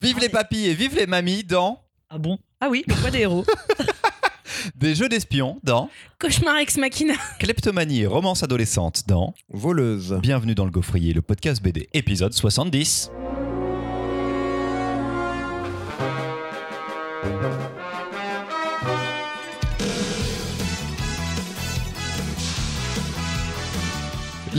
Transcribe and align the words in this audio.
Vive 0.00 0.20
les 0.20 0.28
papis 0.28 0.66
et 0.66 0.74
vive 0.74 0.94
les 0.94 1.08
mamies 1.08 1.42
dans 1.42 1.80
Ah 2.08 2.18
bon? 2.18 2.38
Ah 2.60 2.68
oui, 2.70 2.84
le 2.86 2.94
poids 2.94 3.10
des 3.10 3.20
héros. 3.20 3.44
Des 4.76 4.94
jeux 4.94 5.08
d'espions 5.08 5.58
dans 5.64 5.90
Cauchemar 6.20 6.58
ex 6.58 6.76
machina. 6.78 7.14
Kleptomanie 7.40 8.02
et 8.02 8.06
romance 8.06 8.44
adolescente 8.44 9.02
dans 9.08 9.34
Voleuse. 9.48 10.16
Bienvenue 10.22 10.54
dans 10.54 10.64
le 10.64 10.70
Gaufrier, 10.70 11.12
le 11.12 11.22
podcast 11.22 11.60
BD, 11.62 11.88
épisode 11.94 12.32
70. 12.32 13.10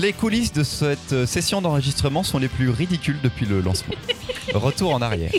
Les 0.02 0.14
coulisses 0.14 0.54
de 0.54 0.64
cette 0.64 1.12
euh, 1.12 1.26
session 1.26 1.62
d'enregistrement 1.62 2.24
sont 2.24 2.38
les 2.38 2.48
plus 2.48 2.70
ridicules 2.70 3.20
depuis 3.22 3.46
le 3.46 3.60
lancement. 3.60 3.96
Retour 4.54 4.94
en 4.94 5.02
arrière. 5.02 5.32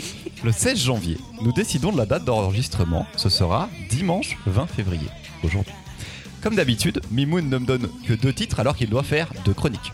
Le 0.43 0.51
16 0.51 0.77
janvier, 0.77 1.17
nous 1.41 1.51
décidons 1.51 1.91
de 1.91 1.97
la 1.97 2.05
date 2.05 2.25
d'enregistrement. 2.25 3.07
Ce 3.17 3.29
sera 3.29 3.69
dimanche 3.89 4.37
20 4.45 4.67
février, 4.67 5.07
aujourd'hui. 5.43 5.73
Comme 6.43 6.53
d'habitude, 6.55 7.01
Mimoun 7.09 7.49
ne 7.49 7.57
me 7.57 7.65
donne 7.65 7.89
que 8.05 8.13
deux 8.13 8.33
titres 8.33 8.59
alors 8.59 8.75
qu'il 8.75 8.89
doit 8.89 9.01
faire 9.01 9.31
deux 9.45 9.55
chroniques. 9.55 9.93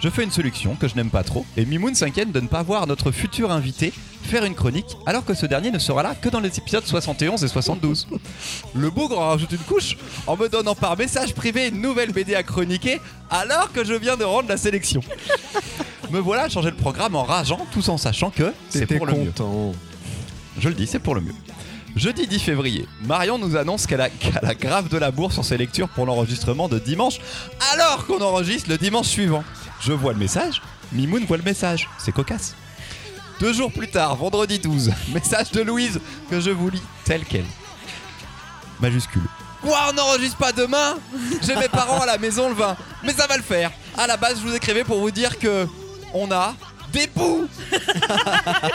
Je 0.00 0.08
fais 0.10 0.24
une 0.24 0.30
sélection 0.30 0.74
que 0.74 0.88
je 0.88 0.96
n'aime 0.96 1.10
pas 1.10 1.22
trop 1.22 1.46
et 1.56 1.64
Mimoun 1.64 1.94
s'inquiète 1.94 2.30
de 2.32 2.40
ne 2.40 2.48
pas 2.48 2.62
voir 2.62 2.86
notre 2.86 3.10
futur 3.10 3.50
invité 3.50 3.92
faire 4.24 4.44
une 4.44 4.54
chronique 4.54 4.96
alors 5.06 5.24
que 5.24 5.34
ce 5.34 5.46
dernier 5.46 5.70
ne 5.70 5.78
sera 5.78 6.02
là 6.02 6.14
que 6.14 6.28
dans 6.28 6.40
les 6.40 6.56
épisodes 6.58 6.84
71 6.84 7.42
et 7.44 7.48
72. 7.48 8.08
Le 8.74 8.90
bougre 8.90 9.18
en 9.18 9.28
rajoute 9.30 9.52
une 9.52 9.58
couche 9.58 9.96
en 10.26 10.36
me 10.36 10.48
donnant 10.48 10.74
par 10.74 10.96
message 10.96 11.34
privé 11.34 11.68
une 11.68 11.80
nouvelle 11.80 12.12
BD 12.12 12.34
à 12.34 12.42
chroniquer 12.42 13.00
alors 13.30 13.72
que 13.72 13.84
je 13.84 13.94
viens 13.94 14.16
de 14.16 14.24
rendre 14.24 14.48
la 14.48 14.56
sélection. 14.56 15.00
Me 16.10 16.18
voilà 16.18 16.42
à 16.44 16.48
changer 16.48 16.70
le 16.70 16.76
programme 16.76 17.16
en 17.16 17.24
rageant 17.24 17.66
tout 17.72 17.88
en 17.88 17.96
sachant 17.96 18.30
que 18.30 18.52
c'est 18.68 18.86
pour 18.86 19.06
le 19.06 19.12
mieux. 19.12 19.32
Je 20.58 20.68
le 20.68 20.74
dis, 20.74 20.86
c'est 20.86 21.00
pour 21.00 21.14
le 21.14 21.20
mieux. 21.20 21.34
Jeudi 21.96 22.26
10 22.26 22.40
février, 22.40 22.88
Marion 23.04 23.38
nous 23.38 23.56
annonce 23.56 23.86
qu'elle 23.86 24.00
a, 24.00 24.08
qu'elle 24.10 24.38
a 24.42 24.54
grave 24.54 24.88
de 24.88 24.98
la 24.98 25.12
bourre 25.12 25.32
sur 25.32 25.44
ses 25.44 25.56
lectures 25.56 25.88
pour 25.88 26.06
l'enregistrement 26.06 26.68
de 26.68 26.80
dimanche, 26.80 27.20
alors 27.72 28.04
qu'on 28.06 28.20
enregistre 28.20 28.68
le 28.68 28.76
dimanche 28.78 29.06
suivant. 29.06 29.44
Je 29.80 29.92
vois 29.92 30.12
le 30.12 30.18
message, 30.18 30.62
Mimoun 30.92 31.24
voit 31.26 31.36
le 31.36 31.42
message, 31.42 31.88
c'est 31.98 32.12
cocasse. 32.12 32.54
Deux 33.40 33.52
jours 33.52 33.72
plus 33.72 33.88
tard, 33.88 34.16
vendredi 34.16 34.58
12, 34.58 34.92
message 35.12 35.50
de 35.50 35.60
Louise 35.62 36.00
que 36.30 36.40
je 36.40 36.50
vous 36.50 36.70
lis 36.70 36.82
tel 37.04 37.24
quel. 37.24 37.44
Majuscule. 38.80 39.22
Quoi, 39.62 39.78
on 39.90 39.92
n'enregistre 39.94 40.36
pas 40.36 40.52
demain? 40.52 40.96
J'ai 41.42 41.56
mes 41.56 41.68
parents 41.68 42.00
à 42.00 42.06
la 42.06 42.18
maison 42.18 42.48
le 42.48 42.54
20, 42.54 42.76
mais 43.02 43.12
ça 43.12 43.26
va 43.26 43.36
le 43.36 43.42
faire. 43.42 43.70
À 43.96 44.06
la 44.06 44.16
base, 44.16 44.38
je 44.40 44.46
vous 44.46 44.54
écrivais 44.54 44.84
pour 44.84 45.00
vous 45.00 45.10
dire 45.10 45.38
que 45.38 45.66
on 46.12 46.30
a 46.30 46.54
des 46.92 47.06
poux 47.08 47.48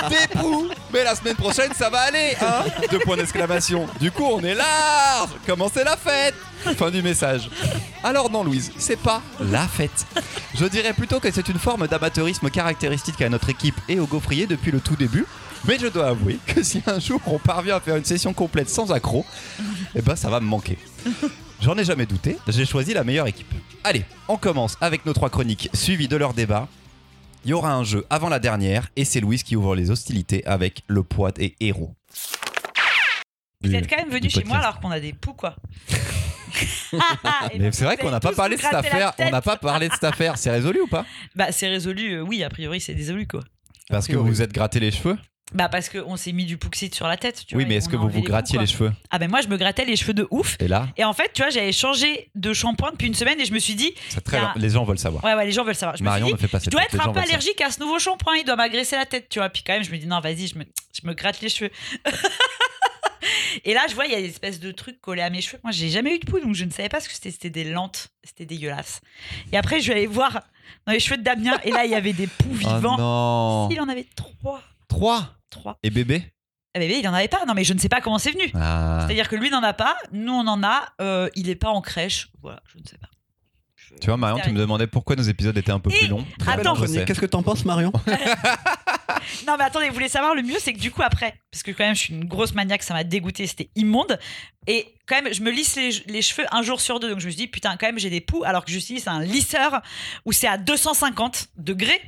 Des 0.09 0.27
poux 0.37 0.67
Mais 0.91 1.03
la 1.03 1.15
semaine 1.15 1.35
prochaine, 1.35 1.71
ça 1.73 1.89
va 1.89 1.99
aller, 2.01 2.35
hein? 2.41 2.65
Deux 2.91 2.99
points 2.99 3.15
d'exclamation. 3.17 3.87
Du 3.99 4.11
coup, 4.11 4.25
on 4.25 4.41
est 4.41 4.55
large 4.55 5.29
Comment 5.45 5.69
c'est 5.73 5.83
la 5.85 5.95
fête? 5.95 6.35
Fin 6.77 6.89
du 6.91 7.01
message. 7.01 7.49
Alors 8.03 8.29
non, 8.29 8.43
Louise, 8.43 8.71
c'est 8.77 8.99
pas 8.99 9.21
la 9.41 9.67
fête. 9.67 10.05
Je 10.55 10.65
dirais 10.65 10.93
plutôt 10.93 11.19
que 11.19 11.29
c'est 11.31 11.49
une 11.49 11.59
forme 11.59 11.87
d'amateurisme 11.87 12.49
caractéristique 12.49 13.21
à 13.21 13.29
notre 13.29 13.49
équipe 13.49 13.75
et 13.89 13.99
au 13.99 14.05
gaufrier 14.05 14.47
depuis 14.47 14.71
le 14.71 14.79
tout 14.79 14.95
début. 14.95 15.25
Mais 15.65 15.77
je 15.77 15.87
dois 15.87 16.07
avouer 16.07 16.39
que 16.47 16.63
si 16.63 16.81
un 16.87 16.99
jour 16.99 17.19
on 17.25 17.37
parvient 17.37 17.75
à 17.75 17.79
faire 17.81 17.97
une 17.97 18.05
session 18.05 18.33
complète 18.33 18.69
sans 18.69 18.93
accroc, 18.93 19.25
eh 19.95 20.01
ben 20.01 20.15
ça 20.15 20.29
va 20.29 20.39
me 20.39 20.45
manquer. 20.45 20.77
J'en 21.61 21.77
ai 21.77 21.83
jamais 21.83 22.05
douté, 22.05 22.37
j'ai 22.47 22.65
choisi 22.65 22.93
la 22.93 23.03
meilleure 23.03 23.27
équipe. 23.27 23.53
Allez, 23.83 24.05
on 24.29 24.37
commence 24.37 24.77
avec 24.79 25.05
nos 25.05 25.11
trois 25.11 25.29
chroniques 25.29 25.69
suivies 25.73 26.07
de 26.07 26.15
leur 26.15 26.33
débat. 26.33 26.69
Il 27.43 27.51
y 27.51 27.53
aura 27.53 27.73
un 27.73 27.83
jeu 27.83 28.05
avant 28.09 28.29
la 28.29 28.39
dernière 28.39 28.87
et 28.95 29.03
c'est 29.03 29.19
Louise 29.19 29.43
qui 29.43 29.57
ouvre 29.57 29.75
les 29.75 29.91
hostilités 29.91 30.45
avec 30.45 30.83
le 30.87 31.03
poids 31.03 31.31
des 31.31 31.55
héros. 31.59 31.93
Vous 33.61 33.75
êtes 33.75 33.89
quand 33.89 33.97
même 33.97 34.09
venu 34.09 34.29
chez 34.29 34.45
moi 34.45 34.57
alors 34.57 34.79
qu'on 34.79 34.91
a 34.91 35.01
des 35.01 35.11
poux, 35.11 35.33
quoi. 35.33 35.57
Mais 37.59 37.71
c'est 37.71 37.85
vrai 37.85 37.95
vous 37.97 38.03
qu'on 38.03 38.11
n'a 38.11 38.19
pas 38.19 38.31
parlé 38.33 38.55
vous 38.55 38.61
de 38.61 38.65
cette 38.65 38.73
affaire. 38.73 39.13
On 39.19 39.29
n'a 39.29 39.41
pas 39.41 39.57
parlé 39.57 39.87
de 39.89 39.93
cette 39.93 40.03
affaire. 40.03 40.37
C'est 40.37 40.51
résolu 40.51 40.81
ou 40.81 40.87
pas 40.87 41.05
Bah, 41.35 41.51
c'est 41.51 41.67
résolu, 41.67 42.13
euh, 42.15 42.21
oui, 42.21 42.43
a 42.43 42.49
priori, 42.49 42.79
c'est 42.81 42.93
résolu, 42.93 43.27
quoi. 43.27 43.41
Parce 43.89 44.05
que 44.07 44.13
priori. 44.13 44.29
vous 44.29 44.41
êtes 44.41 44.53
gratté 44.53 44.79
les 44.79 44.91
cheveux 44.91 45.17
Bah, 45.53 45.67
parce 45.67 45.89
qu'on 45.89 46.15
s'est 46.15 46.31
mis 46.31 46.45
du 46.45 46.57
pouxite 46.57 46.93
sur 46.93 47.07
la 47.07 47.17
tête, 47.17 47.43
tu 47.47 47.55
Oui, 47.55 47.63
vois, 47.63 47.69
mais 47.69 47.75
est-ce 47.77 47.89
que 47.89 47.95
vous 47.95 48.07
vous 48.09 48.21
grattiez 48.21 48.59
les 48.59 48.67
cheveux? 48.67 48.91
Ah, 49.09 49.17
ben 49.17 49.29
moi, 49.29 49.41
je 49.41 49.47
me 49.47 49.57
grattais 49.57 49.83
les 49.85 49.95
cheveux 49.95 50.13
de 50.13 50.27
ouf. 50.29 50.57
Et 50.59 50.67
là, 50.67 50.87
Et 50.95 51.03
en 51.03 51.13
fait, 51.13 51.31
tu 51.33 51.41
vois, 51.41 51.49
j'avais 51.49 51.71
changé 51.71 52.29
de 52.35 52.53
shampoing 52.53 52.91
depuis 52.91 53.07
une 53.07 53.15
semaine 53.15 53.39
et 53.39 53.45
je 53.45 53.53
me 53.53 53.57
suis 53.59 53.73
dit, 53.75 53.93
c'est 54.09 54.23
très 54.23 54.37
a- 54.37 54.53
les 54.57 54.69
gens 54.69 54.83
veulent 54.85 54.99
savoir. 54.99 55.23
ouais, 55.23 55.33
ouais, 55.33 55.45
les 55.45 55.51
gens 55.51 55.63
veulent 55.63 55.73
savoir. 55.73 55.97
Je 55.97 56.03
Marion 56.03 56.27
me 56.27 56.31
ne 56.33 56.37
suis 56.37 56.45
dit, 56.45 56.51
fait 56.51 56.57
pas 56.59 56.63
je 56.63 56.69
dois 56.69 56.83
être 56.83 57.07
un 57.07 57.11
peu 57.11 57.19
allergique 57.19 57.61
à 57.61 57.71
ce 57.71 57.79
nouveau 57.79 57.97
shampoing, 57.97 58.35
il 58.37 58.45
doit 58.45 58.55
m'agresser 58.57 58.95
la 58.95 59.07
tête, 59.07 59.27
tu 59.29 59.39
vois. 59.39 59.49
Puis 59.49 59.63
quand 59.65 59.73
même, 59.73 59.83
je 59.83 59.89
me 59.91 59.97
dis, 59.97 60.05
non, 60.05 60.19
vas-y, 60.19 60.45
je 60.47 60.57
me, 60.59 60.65
je 61.01 61.07
me 61.07 61.13
gratte 61.15 61.41
les 61.41 61.49
cheveux. 61.49 61.71
Et 63.65 63.73
là, 63.73 63.81
je 63.89 63.95
vois, 63.95 64.05
il 64.05 64.11
y 64.11 64.15
a 64.15 64.21
des 64.21 64.27
espèces 64.29 64.59
de 64.59 64.71
trucs 64.71 64.99
collés 65.01 65.21
à 65.21 65.29
mes 65.29 65.41
cheveux. 65.41 65.59
Moi, 65.63 65.71
j'ai 65.71 65.89
jamais 65.89 66.15
eu 66.15 66.19
de 66.19 66.25
poux, 66.29 66.39
donc 66.39 66.55
je 66.55 66.65
ne 66.65 66.71
savais 66.71 66.89
pas 66.89 66.99
ce 66.99 67.07
que 67.07 67.13
c'était. 67.13 67.31
C'était 67.31 67.49
des 67.49 67.63
lentes. 67.63 68.09
C'était 68.23 68.45
dégueulasse. 68.45 69.01
Et 69.51 69.57
après, 69.57 69.81
je 69.81 69.87
vais 69.87 69.97
aller 69.99 70.07
voir 70.07 70.41
dans 70.85 70.93
les 70.93 70.99
cheveux 70.99 71.17
de 71.17 71.23
Damien, 71.23 71.57
et 71.63 71.71
là, 71.71 71.85
il 71.85 71.91
y 71.91 71.95
avait 71.95 72.13
des 72.13 72.27
poux 72.27 72.49
Oh 72.51 72.53
vivants. 72.75 72.97
non 72.97 73.69
il 73.71 73.79
en 73.81 73.89
avait 73.89 74.07
trois. 74.15 74.61
Trois? 74.87 75.35
Trois. 75.49 75.77
Et 75.83 75.89
bébé? 75.89 76.23
Ah, 76.75 76.79
bébé, 76.79 76.99
il 76.99 77.07
en 77.07 77.13
avait 77.13 77.27
pas. 77.27 77.43
Non, 77.47 77.53
mais 77.55 77.63
je 77.63 77.73
ne 77.73 77.79
sais 77.79 77.89
pas 77.89 78.01
comment 78.01 78.19
c'est 78.19 78.31
venu. 78.31 78.51
Ah. 78.53 78.99
C'est-à-dire 79.05 79.27
que 79.27 79.35
lui 79.35 79.49
n'en 79.49 79.63
a 79.63 79.73
pas, 79.73 79.97
nous 80.11 80.31
on 80.33 80.45
en 80.47 80.63
a, 80.63 80.89
euh, 81.01 81.27
il 81.35 81.49
est 81.49 81.55
pas 81.55 81.69
en 81.69 81.81
crèche. 81.81 82.29
Voilà, 82.41 82.61
je 82.71 82.77
ne 82.77 82.83
sais 82.85 82.97
pas. 82.97 83.07
Tu 83.99 84.07
vois, 84.07 84.17
Marion, 84.17 84.39
tu 84.43 84.51
me 84.51 84.59
demandais 84.59 84.87
pourquoi 84.87 85.15
nos 85.15 85.23
épisodes 85.23 85.57
étaient 85.57 85.71
un 85.71 85.79
peu 85.79 85.91
Et- 85.93 85.97
plus 85.99 86.07
longs. 86.07 86.25
Très 86.39 86.53
attends. 86.53 86.75
Qu'est-ce 86.75 87.19
que 87.19 87.25
t'en 87.25 87.43
penses, 87.43 87.65
Marion 87.65 87.91
Non, 89.47 89.55
mais 89.57 89.65
attendez, 89.65 89.87
vous 89.87 89.93
voulez 89.93 90.09
savoir 90.09 90.33
le 90.35 90.41
mieux, 90.41 90.55
c'est 90.59 90.73
que 90.73 90.79
du 90.79 90.91
coup, 90.91 91.01
après, 91.03 91.33
parce 91.51 91.63
que 91.63 91.71
quand 91.71 91.83
même, 91.83 91.95
je 91.95 91.99
suis 92.01 92.13
une 92.13 92.25
grosse 92.25 92.53
maniaque, 92.53 92.83
ça 92.83 92.93
m'a 92.93 93.03
dégoûté, 93.03 93.45
c'était 93.47 93.69
immonde. 93.75 94.17
Et 94.67 94.87
quand 95.07 95.21
même, 95.21 95.33
je 95.33 95.41
me 95.41 95.51
lisse 95.51 95.75
les, 95.75 95.89
les 96.07 96.21
cheveux 96.21 96.45
un 96.51 96.61
jour 96.61 96.79
sur 96.81 96.99
deux. 96.99 97.09
Donc 97.09 97.19
je 97.19 97.25
me 97.25 97.31
suis 97.31 97.37
dit, 97.37 97.47
putain, 97.47 97.75
quand 97.77 97.87
même, 97.87 97.99
j'ai 97.99 98.09
des 98.09 98.21
poux, 98.21 98.43
alors 98.43 98.65
que 98.65 98.71
j'utilise 98.71 99.07
un 99.07 99.21
lisseur 99.23 99.81
où 100.25 100.31
c'est 100.31 100.47
à 100.47 100.57
250 100.57 101.47
degrés 101.57 101.99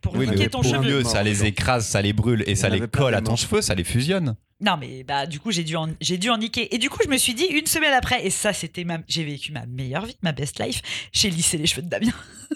pour 0.00 0.14
Oui, 0.16 0.26
niquer 0.26 0.44
mais 0.44 0.48
ton 0.48 0.60
pour 0.62 0.70
cheveu. 0.70 0.82
mieux, 0.98 1.04
ça 1.04 1.22
les 1.22 1.44
écrase, 1.44 1.86
ça 1.86 2.00
les 2.02 2.12
brûle 2.12 2.42
et 2.46 2.52
Il 2.52 2.56
ça 2.56 2.68
les 2.68 2.80
colle 2.88 3.14
à 3.14 3.20
ton 3.22 3.36
cheveu, 3.36 3.60
ça 3.62 3.74
les 3.74 3.84
fusionne. 3.84 4.36
Non, 4.64 4.76
mais 4.80 5.02
bah, 5.02 5.26
du 5.26 5.40
coup, 5.40 5.50
j'ai 5.50 5.64
dû, 5.64 5.74
en, 5.76 5.88
j'ai 6.00 6.16
dû 6.18 6.30
en 6.30 6.38
niquer. 6.38 6.72
Et 6.74 6.78
du 6.78 6.88
coup, 6.88 7.00
je 7.04 7.08
me 7.10 7.18
suis 7.18 7.34
dit, 7.34 7.44
une 7.46 7.66
semaine 7.66 7.92
après, 7.92 8.24
et 8.24 8.30
ça, 8.30 8.52
c'était 8.52 8.84
ma. 8.84 8.98
J'ai 9.08 9.24
vécu 9.24 9.50
ma 9.50 9.66
meilleure 9.66 10.06
vie, 10.06 10.16
ma 10.22 10.30
best 10.32 10.60
life, 10.64 10.80
j'ai 11.12 11.30
lissé 11.30 11.58
les 11.58 11.66
cheveux 11.66 11.82
de 11.82 11.88
Damien. 11.88 12.12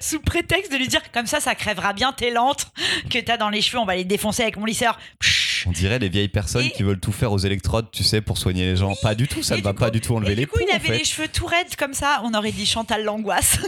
Sous 0.00 0.20
prétexte 0.20 0.72
de 0.72 0.76
lui 0.76 0.88
dire, 0.88 1.00
comme 1.12 1.26
ça, 1.26 1.38
ça 1.40 1.54
crèvera 1.54 1.92
bien 1.92 2.12
tes 2.12 2.30
lentes 2.30 2.66
que 3.10 3.18
t'as 3.18 3.36
dans 3.36 3.48
les 3.50 3.62
cheveux, 3.62 3.78
on 3.78 3.84
va 3.84 3.94
les 3.96 4.04
défoncer 4.04 4.42
avec 4.42 4.56
mon 4.56 4.64
lisseur. 4.64 4.98
Psh. 5.20 5.66
On 5.68 5.70
dirait 5.70 5.98
les 6.00 6.08
vieilles 6.08 6.28
personnes 6.28 6.66
Et- 6.66 6.70
qui 6.72 6.82
veulent 6.82 6.98
tout 6.98 7.12
faire 7.12 7.30
aux 7.32 7.38
électrodes, 7.38 7.90
tu 7.92 8.02
sais, 8.02 8.20
pour 8.20 8.36
soigner 8.38 8.64
les 8.64 8.76
gens. 8.76 8.94
Pas 9.00 9.14
du 9.14 9.28
tout, 9.28 9.42
ça 9.42 9.56
ne 9.56 9.62
va 9.62 9.74
pas 9.74 9.90
du 9.90 10.00
tout 10.00 10.14
enlever 10.16 10.32
Et 10.32 10.36
les 10.36 10.42
du 10.42 10.48
coup, 10.48 10.58
poux, 10.58 10.64
il 10.68 10.74
avait 10.74 10.88
fait. 10.88 10.98
les 10.98 11.04
cheveux 11.04 11.28
tout 11.28 11.46
raides 11.46 11.76
comme 11.76 11.94
ça, 11.94 12.20
on 12.24 12.34
aurait 12.34 12.50
dit 12.52 12.66
Chantal 12.66 13.04
l'angoisse. 13.04 13.58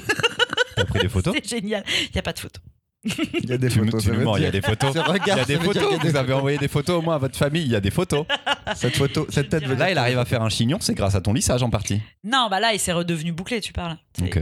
T'as 0.77 0.85
pris 0.87 0.99
des 1.01 1.09
photos? 1.09 1.35
C'est 1.45 1.49
génial. 1.49 1.85
Il 1.87 2.11
n'y 2.15 2.19
a 2.19 2.23
pas 2.23 2.33
de 2.33 2.39
photo. 2.41 2.61
Il 3.05 3.51
y 3.51 3.53
a 3.53 3.59
des 3.59 3.69
Tu 3.69 3.79
photos. 3.81 4.03
tu 4.03 4.13
mens, 4.13 4.37
il 4.39 4.43
y 4.45 4.47
a 4.47 4.51
des 4.51 4.63
photos. 4.63 4.93
Il 4.95 4.99
y 4.99 5.01
regarde, 5.01 5.41
a 5.41 5.45
des 5.45 5.59
photos. 5.59 5.99
Vous 6.03 6.17
avez 6.17 6.33
envoyé 6.33 6.59
des 6.59 6.69
photos 6.69 6.99
au 6.99 7.03
moins 7.03 7.17
à 7.17 7.19
votre 7.19 7.37
famille. 7.37 7.63
Il 7.63 7.71
y 7.71 7.77
a 7.77 7.81
des 7.81 7.91
photos. 7.91 8.25
Cette 8.75 8.97
photo, 8.97 9.27
cette 9.31 9.49
tête 9.51 9.67
Là, 9.67 9.91
il 9.91 9.99
arrive 9.99 10.19
à 10.19 10.25
faire 10.25 10.43
un 10.43 10.49
chignon, 10.49 10.79
c'est 10.81 10.95
grâce 10.95 11.15
à 11.15 11.21
ton 11.21 11.33
lissage 11.33 11.63
en 11.63 11.71
partie. 11.71 12.01
Non, 12.25 12.49
bah 12.51 12.61
là, 12.61 12.73
il 12.73 12.79
s'est 12.79 12.93
redevenu 12.93 13.33
bouclé, 13.33 13.61
tu 13.61 13.73
parles. 13.73 13.97
Ok. 14.23 14.39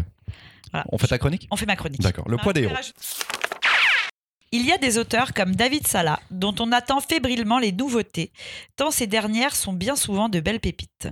Voilà. 0.70 0.86
On 0.90 0.98
fait 0.98 1.06
ta 1.08 1.18
chronique? 1.18 1.48
On 1.50 1.56
fait 1.56 1.66
ma 1.66 1.76
chronique. 1.76 2.00
D'accord. 2.00 2.28
Le 2.28 2.36
Ah, 2.38 2.42
poids 2.42 2.52
des 2.52 2.62
héros. 2.62 2.74
Il 4.54 4.66
y 4.66 4.72
a 4.72 4.76
des 4.76 4.98
auteurs 4.98 5.32
comme 5.32 5.54
David 5.56 5.86
Sala, 5.86 6.20
dont 6.30 6.54
on 6.60 6.72
attend 6.72 7.00
fébrilement 7.00 7.58
les 7.58 7.72
nouveautés, 7.72 8.32
tant 8.76 8.90
ces 8.90 9.06
dernières 9.06 9.56
sont 9.56 9.72
bien 9.72 9.96
souvent 9.96 10.28
de 10.28 10.40
belles 10.40 10.60
pépites. 10.60 11.08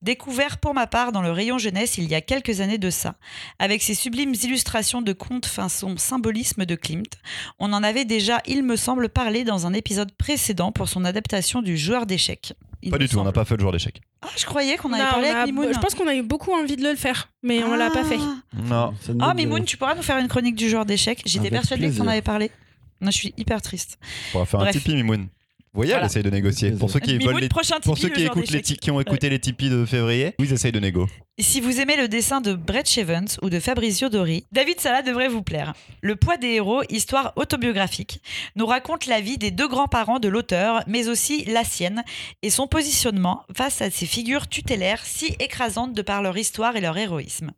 Découvert 0.00 0.58
pour 0.58 0.74
ma 0.74 0.86
part 0.86 1.10
dans 1.10 1.22
le 1.22 1.32
rayon 1.32 1.58
jeunesse 1.58 1.98
il 1.98 2.04
y 2.08 2.14
a 2.14 2.20
quelques 2.20 2.60
années 2.60 2.78
de 2.78 2.88
ça, 2.88 3.16
avec 3.58 3.82
ses 3.82 3.94
sublimes 3.96 4.32
illustrations 4.44 5.02
de 5.02 5.12
contes 5.12 5.46
fin 5.46 5.68
son 5.68 5.96
symbolisme 5.96 6.66
de 6.66 6.76
Klimt, 6.76 7.18
on 7.58 7.72
en 7.72 7.82
avait 7.82 8.04
déjà, 8.04 8.40
il 8.46 8.62
me 8.62 8.76
semble, 8.76 9.08
parlé 9.08 9.42
dans 9.42 9.66
un 9.66 9.72
épisode 9.72 10.12
précédent 10.12 10.70
pour 10.70 10.88
son 10.88 11.04
adaptation 11.04 11.62
du 11.62 11.76
joueur 11.76 12.06
d'échecs. 12.06 12.52
Pas 12.92 12.98
du 12.98 13.08
tout, 13.08 13.18
on 13.18 13.24
n'a 13.24 13.32
pas 13.32 13.44
fait 13.44 13.56
le 13.56 13.60
joueur 13.60 13.72
d'échecs. 13.72 14.00
Ah, 14.22 14.28
je 14.36 14.46
croyais 14.46 14.76
qu'on 14.76 14.92
avait 14.92 15.02
Non, 15.02 15.10
parlé 15.10 15.28
a- 15.30 15.40
avec 15.42 15.52
Mimoun. 15.52 15.74
Je 15.74 15.78
pense 15.80 15.96
qu'on 15.96 16.06
a 16.06 16.14
eu 16.14 16.22
beaucoup 16.22 16.52
envie 16.52 16.76
de 16.76 16.88
le 16.88 16.94
faire, 16.94 17.28
mais 17.42 17.64
on 17.64 17.74
l'a 17.74 17.90
pas 17.90 18.04
fait. 18.04 18.18
Non. 18.54 18.94
Ah, 19.20 19.34
Mimoun, 19.34 19.64
tu 19.64 19.76
pourras 19.76 19.96
nous 19.96 20.02
faire 20.02 20.18
une 20.18 20.28
chronique 20.28 20.54
du 20.54 20.68
joueur 20.68 20.86
d'échecs 20.86 21.22
J'étais 21.26 21.50
persuadée 21.50 21.92
t'en 21.92 22.06
avais 22.06 22.22
parlé. 22.22 22.52
Non, 23.00 23.10
je 23.10 23.16
suis 23.16 23.34
hyper 23.36 23.62
triste. 23.62 23.98
On 24.34 24.40
va 24.40 24.44
faire 24.44 24.60
un 24.60 24.64
Bref. 24.64 24.76
Tipeee, 24.76 24.94
Mimoun. 24.96 25.28
Voyez, 25.74 25.92
elle 25.92 25.96
Voilà. 25.98 26.06
essaye 26.06 26.22
de 26.22 26.30
négocier. 26.30 26.70
Pour 26.72 26.90
ceux 26.90 26.98
qui 27.00 27.18
veulent 27.18 27.38
les 27.38 27.48
prochain 27.48 27.78
pour 27.80 27.94
Tipeee, 27.96 28.02
ceux 28.02 28.08
le 28.08 28.14
qui, 28.14 28.24
écoutent 28.24 28.50
les 28.50 28.62
ti- 28.62 28.76
qui 28.76 28.90
ont 28.90 29.00
écouté 29.00 29.28
les 29.28 29.38
Tipeee 29.38 29.68
de 29.70 29.84
février, 29.84 30.34
oui, 30.38 30.46
ils 30.48 30.52
essayent 30.52 30.72
de 30.72 30.80
négo. 30.80 31.06
Et 31.36 31.42
Si 31.42 31.60
vous 31.60 31.78
aimez 31.80 31.96
le 31.96 32.08
dessin 32.08 32.40
de 32.40 32.54
Brett 32.54 32.88
Shevens 32.88 33.38
ou 33.42 33.50
de 33.50 33.60
Fabrizio 33.60 34.08
Dori, 34.08 34.44
David 34.50 34.80
Sala 34.80 35.02
devrait 35.02 35.28
vous 35.28 35.42
plaire. 35.42 35.74
Le 36.02 36.16
poids 36.16 36.36
des 36.36 36.48
héros, 36.54 36.82
histoire 36.88 37.32
autobiographique, 37.36 38.20
nous 38.56 38.66
raconte 38.66 39.06
la 39.06 39.20
vie 39.20 39.38
des 39.38 39.50
deux 39.52 39.68
grands-parents 39.68 40.18
de 40.18 40.26
l'auteur, 40.28 40.82
mais 40.88 41.08
aussi 41.08 41.44
la 41.44 41.62
sienne 41.64 42.02
et 42.42 42.50
son 42.50 42.66
positionnement 42.66 43.44
face 43.56 43.80
à 43.82 43.90
ces 43.90 44.06
figures 44.06 44.48
tutélaires 44.48 45.04
si 45.04 45.36
écrasantes 45.38 45.92
de 45.92 46.02
par 46.02 46.22
leur 46.22 46.36
histoire 46.36 46.74
et 46.76 46.80
leur 46.80 46.96
héroïsme. 46.96 47.52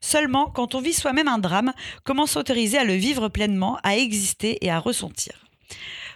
Seulement, 0.00 0.46
quand 0.46 0.74
on 0.76 0.80
vit 0.80 0.92
soi-même 0.92 1.28
un 1.28 1.38
drame, 1.38 1.72
comment 2.04 2.26
s'autoriser 2.26 2.78
à 2.78 2.84
le 2.84 2.94
vivre 2.94 3.28
pleinement, 3.28 3.78
à 3.82 3.96
exister 3.96 4.58
et 4.64 4.70
à 4.70 4.78
ressentir? 4.78 5.32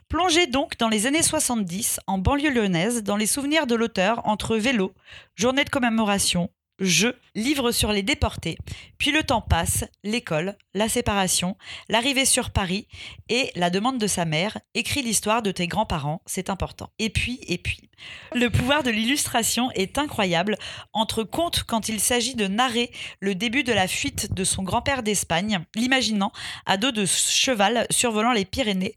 Plongez 0.09 0.47
donc 0.47 0.79
dans 0.79 0.89
les 0.89 1.05
années 1.05 1.23
70, 1.23 2.01
en 2.07 2.17
banlieue 2.17 2.51
lyonnaise, 2.51 3.03
dans 3.03 3.17
les 3.17 3.27
souvenirs 3.27 3.67
de 3.67 3.75
l'auteur 3.75 4.27
entre 4.27 4.57
vélo, 4.57 4.95
journée 5.35 5.65
de 5.65 5.69
commémoration, 5.69 6.49
jeux, 6.79 7.15
livres 7.35 7.73
sur 7.73 7.93
les 7.93 8.03
déportés, 8.03 8.57
puis 8.97 9.11
le 9.11 9.23
temps 9.23 9.43
passe, 9.43 9.85
l'école, 10.05 10.57
la 10.73 10.89
séparation, 10.89 11.59
l'arrivée 11.91 12.25
sur 12.25 12.53
Paris 12.53 12.89
et 13.29 13.51
la 13.55 13.69
demande 13.69 13.99
de 13.99 14.07
sa 14.07 14.25
mère, 14.25 14.59
écrit 14.73 15.03
l'histoire 15.03 15.43
de 15.43 15.51
tes 15.51 15.67
grands-parents, 15.67 16.23
c'est 16.25 16.49
important. 16.49 16.89
Et 16.99 17.11
puis, 17.11 17.41
et 17.47 17.59
puis. 17.59 17.91
Le 18.35 18.49
pouvoir 18.49 18.83
de 18.83 18.91
l'illustration 18.91 19.71
est 19.73 19.99
incroyable, 19.99 20.57
entre 20.95 21.23
contes 21.23 21.65
quand 21.65 21.91
il 21.91 22.01
s'agit 22.01 22.35
de 22.35 22.47
narrer 22.47 22.91
le 23.21 23.35
début 23.35 23.63
de 23.63 23.75
la 23.75 23.87
fuite 23.87 24.33
de 24.33 24.45
son 24.45 24.63
grand-père 24.63 25.03
d'Espagne, 25.03 25.67
l'imaginant 25.75 26.33
à 26.65 26.79
dos 26.79 26.93
de 26.93 27.05
cheval 27.05 27.87
survolant 27.91 28.33
les 28.33 28.47
Pyrénées, 28.47 28.95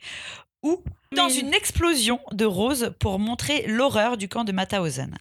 ou 0.63 0.81
dans 1.15 1.27
une 1.27 1.53
explosion 1.53 2.19
de 2.31 2.45
roses 2.45 2.93
pour 2.99 3.19
montrer 3.19 3.65
l'horreur 3.67 4.15
du 4.15 4.29
camp 4.29 4.45
de 4.45 4.53
Mauthausen. 4.53 5.17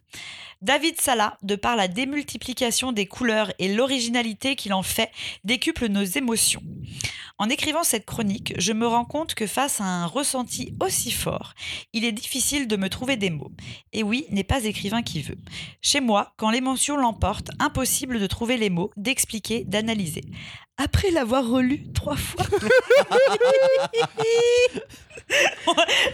David 0.63 1.01
Sala, 1.01 1.39
de 1.43 1.57
par 1.57 1.75
la 1.75 1.89
démultiplication 1.89 2.93
des 2.93 3.07
couleurs 3.07 3.51
et 3.59 3.73
l'originalité 3.73 4.57
qu'il 4.57 4.75
en 4.75 4.83
fait, 4.83 5.11
décuple 5.43 5.87
nos 5.87 6.05
émotions. 6.05 6.63
En 7.39 7.49
écrivant 7.49 7.83
cette 7.83 8.05
chronique, 8.05 8.53
je 8.59 8.75
me 8.75 8.87
rends 8.87 9.07
compte 9.07 9.35
que 9.35 9.47
face 9.47 9.81
à 9.81 9.85
un 9.85 10.05
ressenti 10.05 10.75
aussi 10.79 11.11
fort, 11.11 11.55
il 11.95 12.05
est 12.05 12.13
difficile 12.13 12.69
de 12.69 12.77
me 12.77 12.91
trouver 12.91 13.17
des 13.17 13.31
mots. 13.31 13.53
Et 13.95 14.03
oui, 14.03 14.27
n'est 14.29 14.45
pas 14.45 14.65
écrivain 14.65 15.01
qui 15.01 15.23
veut. 15.23 15.39
Chez 15.81 16.01
moi, 16.01 16.35
quand 16.37 16.51
l'émotion 16.51 16.99
l'emporte, 16.99 17.49
impossible 17.59 18.21
de 18.21 18.27
trouver 18.27 18.59
les 18.59 18.69
mots, 18.69 18.91
d'expliquer, 18.99 19.65
d'analyser. 19.65 20.25
Après 20.77 21.11
l'avoir 21.11 21.49
relu 21.49 21.91
trois 21.95 22.17
fois. 22.17 22.45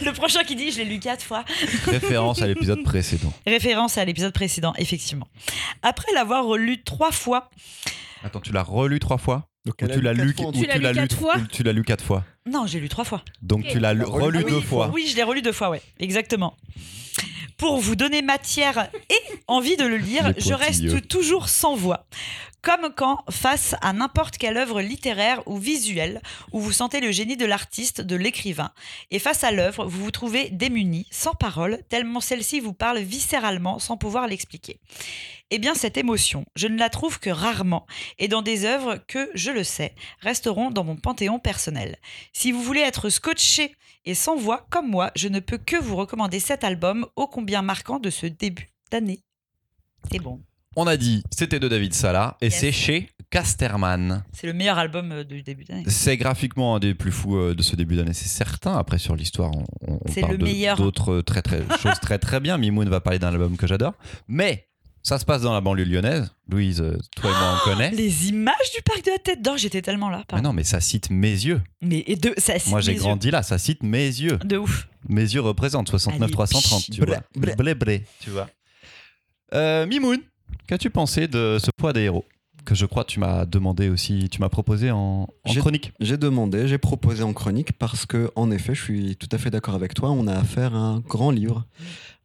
Le 0.04 0.12
prochain 0.12 0.42
qui 0.44 0.56
dit 0.56 0.70
je 0.70 0.78
l'ai 0.78 0.84
lu 0.84 0.98
quatre 0.98 1.24
fois. 1.24 1.44
Référence 1.86 2.42
à 2.42 2.46
l'épisode 2.46 2.82
précédent. 2.82 3.32
Référence 3.46 3.96
à 3.98 4.04
l'épisode 4.04 4.32
précédent, 4.36 4.74
effectivement. 4.78 5.26
Après 5.82 6.12
l'avoir 6.14 6.44
relu 6.44 6.82
trois 6.84 7.10
fois, 7.12 7.50
Attends, 8.22 8.40
tu 8.40 8.52
l'as 8.52 8.62
relu 8.62 8.98
trois 8.98 9.18
fois 9.18 9.48
Donc, 9.64 9.76
Ou 9.82 9.86
tu 9.88 10.00
l'as 10.00 10.12
lu, 10.12 10.34
ou. 10.38 10.52
Tu 10.52 10.66
l'as 10.66 10.74
tu 10.74 10.78
lu 10.78 10.84
l'as 10.84 10.92
lu, 10.92 10.98
quatre 11.00 11.16
fois 11.18 11.36
ou 11.38 11.46
tu 11.46 11.62
l'as 11.62 11.72
lu 11.72 11.82
quatre 11.84 12.04
fois. 12.04 12.24
non, 12.46 12.66
j'ai 12.66 12.78
lu 12.80 12.88
trois 12.88 13.04
fois. 13.04 13.22
Donc 13.42 13.66
tu 13.66 13.78
l'as 13.78 13.94
lu- 13.94 14.04
Ah, 14.06 14.10
relu 14.10 14.44
deux 14.44 14.60
fois. 14.60 14.90
Oui, 14.92 15.06
je 15.10 15.16
l'ai 15.16 15.22
relu 15.22 15.42
deux 15.42 15.52
fois, 15.52 15.70
ouais, 15.70 15.82
exactement. 15.98 16.54
Pour 17.56 17.78
vous 17.78 17.96
donner 17.96 18.20
matière 18.20 18.90
et 19.10 19.18
envie 19.46 19.76
de 19.78 19.84
le 19.86 19.96
lire, 19.96 20.28
Les 20.36 20.40
je 20.42 20.52
reste 20.52 21.08
toujours 21.08 21.48
sans 21.48 21.74
voix. 21.74 22.06
Comme 22.66 22.92
quand, 22.92 23.22
face 23.30 23.76
à 23.80 23.92
n'importe 23.92 24.38
quelle 24.38 24.56
œuvre 24.56 24.82
littéraire 24.82 25.40
ou 25.46 25.56
visuelle, 25.56 26.20
où 26.50 26.58
vous 26.58 26.72
sentez 26.72 26.98
le 26.98 27.12
génie 27.12 27.36
de 27.36 27.46
l'artiste, 27.46 28.00
de 28.00 28.16
l'écrivain, 28.16 28.72
et 29.12 29.20
face 29.20 29.44
à 29.44 29.52
l'œuvre, 29.52 29.86
vous 29.86 30.02
vous 30.02 30.10
trouvez 30.10 30.50
démuni, 30.50 31.06
sans 31.12 31.34
parole, 31.34 31.84
tellement 31.88 32.20
celle-ci 32.20 32.58
vous 32.58 32.72
parle 32.72 32.98
viscéralement 32.98 33.78
sans 33.78 33.96
pouvoir 33.96 34.26
l'expliquer. 34.26 34.80
Eh 35.50 35.60
bien, 35.60 35.76
cette 35.76 35.96
émotion, 35.96 36.44
je 36.56 36.66
ne 36.66 36.76
la 36.76 36.90
trouve 36.90 37.20
que 37.20 37.30
rarement, 37.30 37.86
et 38.18 38.26
dans 38.26 38.42
des 38.42 38.64
œuvres 38.64 38.96
que, 39.06 39.30
je 39.34 39.52
le 39.52 39.62
sais, 39.62 39.94
resteront 40.18 40.72
dans 40.72 40.82
mon 40.82 40.96
panthéon 40.96 41.38
personnel. 41.38 41.98
Si 42.32 42.50
vous 42.50 42.64
voulez 42.64 42.80
être 42.80 43.10
scotché 43.10 43.76
et 44.04 44.16
sans 44.16 44.34
voix 44.34 44.66
comme 44.70 44.90
moi, 44.90 45.12
je 45.14 45.28
ne 45.28 45.38
peux 45.38 45.58
que 45.58 45.76
vous 45.76 45.94
recommander 45.94 46.40
cet 46.40 46.64
album 46.64 47.06
ô 47.14 47.28
combien 47.28 47.62
marquant 47.62 48.00
de 48.00 48.10
ce 48.10 48.26
début 48.26 48.70
d'année. 48.90 49.20
C'est 50.10 50.18
bon. 50.18 50.42
On 50.76 50.86
a 50.86 50.96
dit, 50.96 51.22
c'était 51.30 51.58
de 51.58 51.68
David 51.68 51.94
Sala 51.94 52.36
et 52.40 52.46
Yes. 52.46 52.54
c'est 52.58 52.72
chez 52.72 53.08
Casterman. 53.30 54.24
C'est 54.32 54.46
le 54.46 54.52
meilleur 54.52 54.78
album 54.78 55.10
euh, 55.10 55.24
du 55.24 55.42
début 55.42 55.64
d'année. 55.64 55.84
C'est 55.88 56.16
graphiquement 56.16 56.76
un 56.76 56.78
des 56.78 56.94
plus 56.94 57.12
fous 57.12 57.36
euh, 57.36 57.54
de 57.54 57.62
ce 57.62 57.76
début 57.76 57.96
d'année, 57.96 58.12
c'est 58.12 58.28
certain. 58.28 58.76
Après, 58.76 58.98
sur 58.98 59.16
l'histoire, 59.16 59.50
on, 59.56 59.64
on- 59.88 59.98
parle 60.20 60.32
le 60.32 60.38
de- 60.38 60.44
meilleur. 60.44 60.76
d'autres 60.76 61.20
très, 61.22 61.42
très, 61.42 61.62
choses 61.82 61.98
très 62.00 62.18
très 62.18 62.40
bien. 62.40 62.58
Mimoun 62.58 62.88
va 62.88 63.00
parler 63.00 63.18
d'un 63.18 63.28
album 63.28 63.56
que 63.56 63.66
j'adore. 63.66 63.94
Mais 64.28 64.68
ça 65.02 65.18
se 65.18 65.24
passe 65.24 65.42
dans 65.42 65.54
la 65.54 65.60
banlieue 65.60 65.84
lyonnaise. 65.84 66.30
Louise, 66.48 66.80
euh, 66.82 66.98
toi 67.16 67.30
et 67.30 67.32
moi, 67.32 67.58
on 67.60 67.70
connaît. 67.70 67.90
Les 67.92 68.28
images 68.28 68.54
du 68.76 68.82
parc 68.82 69.04
de 69.04 69.10
la 69.12 69.18
Tête 69.18 69.40
d'Or, 69.42 69.56
j'étais 69.56 69.80
tellement 69.82 70.10
là. 70.10 70.24
Mais 70.32 70.40
non, 70.42 70.52
mais 70.52 70.64
ça 70.64 70.80
cite 70.80 71.08
mes 71.10 71.30
yeux. 71.30 71.62
Mais 71.80 72.04
et 72.06 72.16
de, 72.16 72.34
ça 72.36 72.58
cite 72.58 72.68
Moi, 72.70 72.80
j'ai 72.82 72.94
grandi 72.96 73.30
là, 73.30 73.42
ça 73.42 73.56
cite 73.58 73.82
mes 73.82 74.06
yeux. 74.06 74.38
De 74.44 74.58
ouf. 74.58 74.88
Mes 75.08 75.22
yeux 75.22 75.40
représentent 75.40 75.88
69 75.88 76.22
Allez, 76.22 76.32
330, 76.32 76.84
tu 76.92 77.00
blé, 77.00 77.12
vois. 77.14 77.22
blé. 77.34 77.54
Blé, 77.56 77.74
blé, 77.74 78.04
tu 78.20 78.30
vois. 78.30 78.48
Euh, 79.54 79.86
Mimoun, 79.86 80.18
qu'as-tu 80.66 80.90
pensé 80.90 81.28
de 81.28 81.58
ce 81.60 81.70
poids 81.76 81.92
des 81.92 82.02
héros 82.02 82.24
que 82.66 82.74
je 82.74 82.84
crois 82.84 83.04
tu 83.04 83.20
m'as 83.20 83.46
demandé 83.46 83.88
aussi, 83.88 84.28
tu 84.28 84.40
m'as 84.40 84.48
proposé 84.48 84.90
en, 84.90 85.28
chronique? 85.44 85.92
J'ai 86.00 86.16
demandé, 86.16 86.66
j'ai 86.68 86.78
proposé 86.78 87.22
en 87.22 87.32
chronique 87.32 87.72
parce 87.72 88.04
que, 88.04 88.30
en 88.34 88.50
effet, 88.50 88.74
je 88.74 88.82
suis 88.82 89.16
tout 89.16 89.28
à 89.30 89.38
fait 89.38 89.50
d'accord 89.50 89.76
avec 89.76 89.94
toi. 89.94 90.10
On 90.10 90.26
a 90.26 90.34
affaire 90.34 90.74
à 90.74 90.78
un 90.78 90.98
grand 90.98 91.30
livre, 91.30 91.64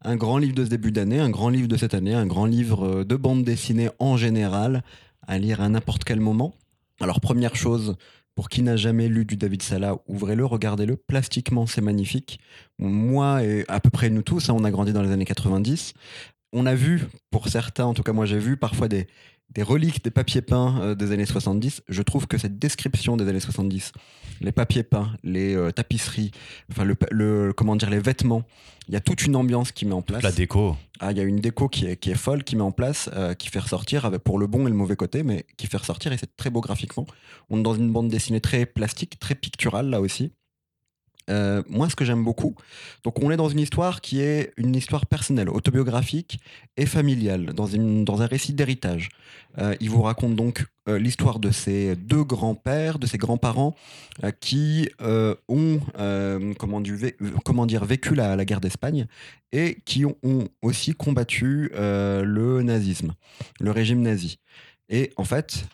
un 0.02 0.16
grand 0.16 0.40
livre 0.40 0.56
de 0.56 0.66
ce 0.66 0.70
début 0.70 0.92
d'année, 0.92 1.20
un 1.20 1.30
grand 1.30 1.50
livre 1.50 1.68
de 1.68 1.78
cette 1.78 1.94
année, 1.94 2.16
un 2.16 2.26
grand 2.26 2.46
livre 2.46 2.86
euh, 2.86 3.06
de 3.06 3.16
bande 3.16 3.44
dessinée 3.44 3.90
en 4.00 4.18
général, 4.18 4.84
à 5.28 5.38
lire 5.38 5.62
à 5.62 5.70
n'importe 5.70 6.04
quel 6.04 6.20
moment. 6.20 6.56
Alors, 7.00 7.22
première 7.22 7.56
chose, 7.56 7.96
pour 8.36 8.50
qui 8.50 8.62
n'a 8.62 8.78
jamais 8.78 9.08
lu 9.10 9.26
du 9.26 9.36
David 9.36 9.62
Sala, 9.62 9.98
ouvrez-le, 10.08 10.46
regardez-le. 10.46 10.96
Plastiquement, 10.96 11.68
c'est 11.68 11.82
magnifique. 11.82 12.40
Moi 12.80 13.44
et 13.44 13.66
à 13.68 13.80
peu 13.80 13.90
près 13.90 14.10
nous 14.10 14.24
tous, 14.24 14.50
hein, 14.50 14.56
on 14.58 14.64
a 14.64 14.72
grandi 14.72 14.94
dans 14.94 15.02
les 15.02 15.12
années 15.12 15.26
90. 15.26 15.94
On 16.54 16.66
a 16.66 16.76
vu, 16.76 17.02
pour 17.30 17.48
certains, 17.48 17.86
en 17.86 17.94
tout 17.94 18.04
cas 18.04 18.14
moi 18.14 18.26
j'ai 18.26 18.40
vu, 18.40 18.58
parfois 18.58 18.88
des, 18.88 19.08
des 19.54 19.64
reliques 19.64 20.04
des 20.04 20.12
papiers 20.12 20.42
peints 20.42 20.82
euh, 20.82 20.96
des 20.96 21.12
années 21.12 21.26
70. 21.26 21.82
Je 21.88 22.02
trouve 22.02 22.28
que 22.28 22.38
cette 22.38 22.60
description 22.60 23.16
des 23.18 23.28
années 23.28 23.40
70, 23.40 23.92
les 24.42 24.52
papiers 24.52 24.84
peints, 24.84 25.14
les 25.24 25.56
euh, 25.56 25.72
tapisseries, 25.72 26.32
enfin 26.70 26.84
le, 26.84 26.96
le- 27.12 27.54
comment 27.56 27.76
dire, 27.76 27.90
les 27.90 28.00
vêtements, 28.00 28.44
il 28.88 28.94
y 28.94 28.98
a 28.98 29.00
toute 29.00 29.26
une 29.26 29.36
ambiance 29.38 29.72
qui 29.72 29.86
met 29.86 29.94
en 29.94 30.02
place. 30.02 30.24
La 30.24 30.32
déco. 30.34 30.76
Ah, 31.00 31.12
il 31.12 31.18
y 31.18 31.22
a 31.22 31.24
une 31.24 31.40
déco 31.40 31.70
qui 31.70 31.86
est, 31.86 31.96
qui 31.96 32.12
est 32.12 32.16
folle, 32.16 32.44
qui 32.44 32.56
met 32.58 32.62
en 32.64 32.72
place, 32.72 33.10
euh, 33.14 33.34
qui 33.34 33.48
fait 33.50 33.60
ressortir, 33.60 34.06
avec, 34.06 34.22
pour 34.22 34.38
le 34.38 34.48
bon 34.48 34.68
et 34.68 34.70
le 34.70 34.76
mauvais 34.76 34.96
côté, 34.98 35.24
mais 35.24 35.46
qui 35.58 35.68
fait 35.68 35.78
ressortir 35.78 36.12
et 36.12 36.18
c'est 36.18 36.36
très 36.36 36.50
beau 36.50 36.60
graphiquement. 36.60 37.06
On 37.50 37.60
est 37.60 37.64
dans 37.64 37.76
une 37.76 37.92
bande 37.92 38.10
dessinée 38.10 38.42
très 38.42 38.66
plastique, 38.66 39.20
très 39.20 39.36
picturale 39.36 39.90
là 39.90 40.02
aussi. 40.02 40.32
Euh, 41.30 41.64
moi, 41.70 41.90
ce 41.90 41.96
que 41.96 42.06
j'aime 42.06 42.24
beaucoup, 42.24 42.56
donc 43.04 43.22
on 43.24 43.32
est 43.32 43.38
dans 43.38 43.50
une 43.50 43.60
histoire 43.60 44.02
qui 44.02 44.22
est 44.22 44.54
une 44.58 44.76
histoire 44.76 45.06
personnelle, 45.06 45.50
autobiographique 45.50 46.40
et 46.78 46.86
familiale, 46.86 47.54
dans, 47.54 47.68
une, 47.68 48.04
dans 48.06 48.22
un 48.22 48.26
récit 48.26 48.54
d'héritage. 48.54 49.10
Euh, 49.58 49.76
il 49.80 49.90
vous 49.90 50.02
raconte 50.02 50.36
donc 50.36 50.66
euh, 50.88 50.98
l'histoire 50.98 51.40
de 51.40 51.52
ses 51.52 51.96
deux 51.96 52.24
grands-pères, 52.24 53.00
de 53.00 53.06
ses 53.06 53.18
grands-parents, 53.18 53.76
qui 54.40 54.90
ont, 55.48 55.80
comment, 56.58 56.82
dire, 56.82 57.86
vécu 57.86 58.16
la, 58.16 58.44
guerre 58.46 58.62
d'Espagne 58.62 59.08
et 59.52 59.78
qui 59.86 60.06
ont, 60.06 60.16
aussi 60.62 60.94
combattu 60.94 61.72
le 61.74 62.62
nazisme, 62.62 63.14
le 63.60 63.72
régime 63.72 64.02
nazi. 64.02 64.40
Et 64.90 65.12
en 65.18 65.24
fait, 65.24 65.66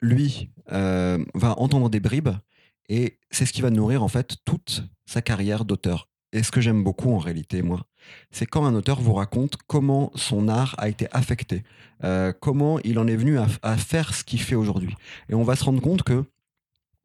lui 0.00 0.50
va 0.68 1.58
entendre 1.58 1.88
des 1.90 2.00
bribes 2.00 2.30
et 2.88 3.18
c'est 3.30 3.46
ce 3.46 3.52
qui 3.52 3.62
va 3.62 3.70
nourrir 3.70 4.02
en 4.02 4.08
fait 4.08 4.36
toute 4.44 4.84
sa 5.06 5.22
carrière 5.22 5.64
d'auteur. 5.64 6.08
Et 6.32 6.42
ce 6.42 6.50
que 6.50 6.60
j'aime 6.60 6.82
beaucoup 6.82 7.12
en 7.12 7.18
réalité, 7.18 7.62
moi, 7.62 7.86
c'est 8.32 8.46
quand 8.46 8.66
un 8.66 8.74
auteur 8.74 9.00
vous 9.00 9.14
raconte 9.14 9.56
comment 9.68 10.10
son 10.16 10.48
art 10.48 10.74
a 10.78 10.88
été 10.88 11.06
affecté, 11.12 11.62
euh, 12.02 12.32
comment 12.38 12.80
il 12.80 12.98
en 12.98 13.06
est 13.06 13.16
venu 13.16 13.38
à, 13.38 13.76
faire 13.76 14.12
ce 14.12 14.24
qu'il 14.24 14.40
fait 14.40 14.56
aujourd'hui. 14.56 14.96
Et 15.28 15.34
on 15.34 15.44
va 15.44 15.54
se 15.54 15.62
rendre 15.62 15.80
compte 15.80 16.02
que 16.02 16.24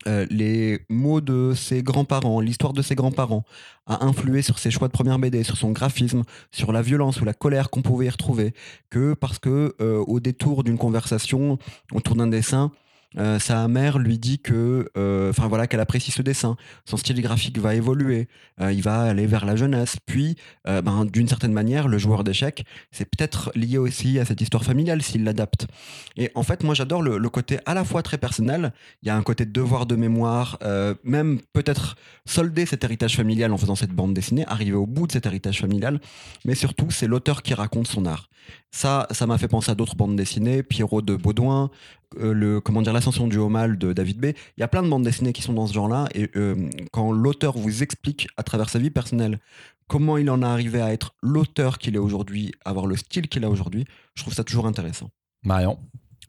euh, 0.08 0.26
les 0.32 0.80
mots 0.90 1.22
de 1.22 1.54
ses 1.56 1.84
grands-parents, 1.84 2.40
l'histoire 2.40 2.74
de 2.74 2.82
ses 2.82 2.96
grands-parents, 2.96 3.44
a 3.86 4.04
influé 4.04 4.42
sur 4.42 4.58
ses 4.58 4.72
choix 4.72 4.88
de 4.88 4.94
première 4.94 5.20
BD, 5.20 5.44
sur 5.44 5.58
son 5.58 5.72
graphisme, 5.72 6.24
sur 6.52 6.72
la 6.72 6.82
violence 6.82 7.22
ou 7.22 7.26
la 7.26 7.34
colère 7.34 7.70
qu'on 7.70 7.84
pouvait 7.84 8.08
y 8.08 8.10
retrouver, 8.10 8.54
que 8.90 9.14
parce 9.14 9.38
que 9.38 9.76
euh, 9.80 10.04
au 10.08 10.20
détour 10.20 10.64
d'une 10.64 10.80
conversation, 10.80 11.60
autour 11.92 12.16
d'un 12.16 12.28
dessin, 12.28 12.72
euh, 13.18 13.40
sa 13.40 13.68
mère 13.68 13.98
lui 13.98 14.20
dit 14.20 14.40
que, 14.40 14.90
euh, 14.96 15.32
enfin 15.32 15.48
voilà, 15.48 15.68
qu'elle 15.68 15.80
apprécie 15.80 16.12
ce 16.12 16.22
dessin. 16.22 16.58
Son 16.86 16.98
style 16.98 17.20
graphique 17.22 17.58
va 17.58 17.74
évoluer, 17.74 18.28
euh, 18.62 18.72
il 18.72 18.84
va 18.84 19.02
aller 19.02 19.26
vers 19.26 19.46
la 19.46 19.56
jeunesse. 19.56 19.98
Puis, 20.06 20.36
ben, 20.66 21.06
d'une 21.06 21.28
certaine 21.28 21.54
manière, 21.54 21.88
le 21.88 21.98
joueur 21.98 22.24
d'échecs, 22.24 22.64
c'est 22.92 23.06
peut-être 23.06 23.52
lié 23.56 23.78
aussi 23.78 24.20
à 24.20 24.26
cette 24.26 24.40
histoire 24.42 24.64
familiale 24.64 25.02
s'il 25.02 25.24
l'adapte. 25.24 25.68
Et 26.16 26.32
en 26.36 26.44
fait, 26.44 26.64
moi, 26.64 26.76
j'adore 26.76 27.02
le, 27.02 27.30
côté 27.30 27.60
à 27.66 27.74
la 27.74 27.84
fois 27.84 28.04
très 28.04 28.18
personnel. 28.18 28.72
Il 29.02 29.08
y 29.08 29.10
a 29.10 29.16
un 29.16 29.24
côté 29.24 29.46
de 29.46 29.52
devoir 29.52 29.86
de 29.86 29.96
mémoire, 29.96 30.60
même 31.04 31.40
peut-être 31.54 31.96
solder 32.26 32.66
cet 32.66 32.84
héritage 32.84 33.16
familial 33.16 33.52
en 33.52 33.58
faisant 33.58 33.76
cette 33.76 33.92
bande 33.92 34.14
dessinée, 34.14 34.46
arriver 34.48 34.74
au 34.74 34.86
bout 34.86 35.08
de 35.08 35.12
cet 35.12 35.26
héritage 35.26 35.60
familial. 35.60 36.00
Mais 36.46 36.56
surtout, 36.56 36.92
c'est 36.92 37.08
l'auteur 37.08 37.42
qui 37.42 37.54
raconte 37.54 37.88
son 37.88 38.06
art. 38.06 38.30
Ça, 38.72 39.08
ça 39.12 39.26
m'a 39.26 39.38
fait 39.38 39.48
penser 39.48 39.72
à 39.72 39.76
d'autres 39.76 39.96
bandes 39.96 40.16
dessinées, 40.16 40.64
Pierrot 40.64 41.02
de 41.02 41.16
Baudouin, 41.16 41.72
le 42.18 42.60
comment 42.62 42.82
dire 42.82 42.94
l'ascension 42.94 43.28
du 43.28 43.38
haut 43.38 43.50
mal 43.50 43.78
de 43.78 43.94
David 43.94 44.20
B. 44.20 44.26
Il 44.58 44.62
y 44.62 44.64
a 44.64 44.68
plein 44.68 44.84
de 44.84 44.90
bandes 44.90 45.04
dessinées 45.04 45.34
qui 45.34 45.42
sont 45.42 45.54
dans 45.54 45.68
ce 45.68 45.74
genre-là 45.74 46.08
et 46.16 46.30
euh, 46.36 46.70
quand 46.92 47.12
l'auteur 47.12 47.58
vous 47.58 47.84
explique 47.84 48.28
à 48.38 48.44
travers 48.44 48.70
sa 48.70 48.80
vie 48.80 48.90
personnelle 48.90 49.40
comment 49.88 50.18
il 50.18 50.30
en 50.30 50.42
est 50.42 50.46
arrivé 50.46 50.82
à 50.82 50.92
être 50.94 51.16
l'auteur 51.22 51.78
qu'il 51.80 51.96
est 51.96 52.00
aujourd'hui, 52.00 52.52
avoir 52.66 52.86
le 52.88 52.96
style 52.96 53.28
qu'il 53.28 53.44
a 53.44 53.50
aujourd'hui, 53.50 53.86
je 54.16 54.22
trouve 54.24 54.34
ça 54.34 54.44
toujours 54.44 54.66
intéressant. 54.68 55.10
Marion? 55.44 55.80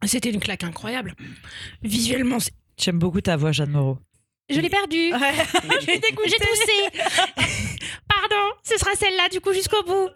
C'était 0.05 0.31
une 0.31 0.41
claque 0.41 0.65
incroyable. 0.65 1.15
Visuellement, 1.83 2.41
c'est- 2.41 2.53
J'aime 2.79 2.99
beaucoup 2.99 3.21
ta 3.21 3.37
voix, 3.37 3.53
Jeanne 3.53 3.71
Moreau. 3.71 3.99
Je 4.49 4.59
l'ai 4.59 4.71
perdu. 4.71 5.13
Ouais. 5.13 5.35
J'ai 5.87 6.01
toussé. 6.01 7.05
Pardon, 8.09 8.55
ce 8.65 8.77
sera 8.79 8.95
celle-là 8.97 9.29
du 9.31 9.41
coup 9.41 9.53
jusqu'au 9.53 9.83
bout. 9.85 10.09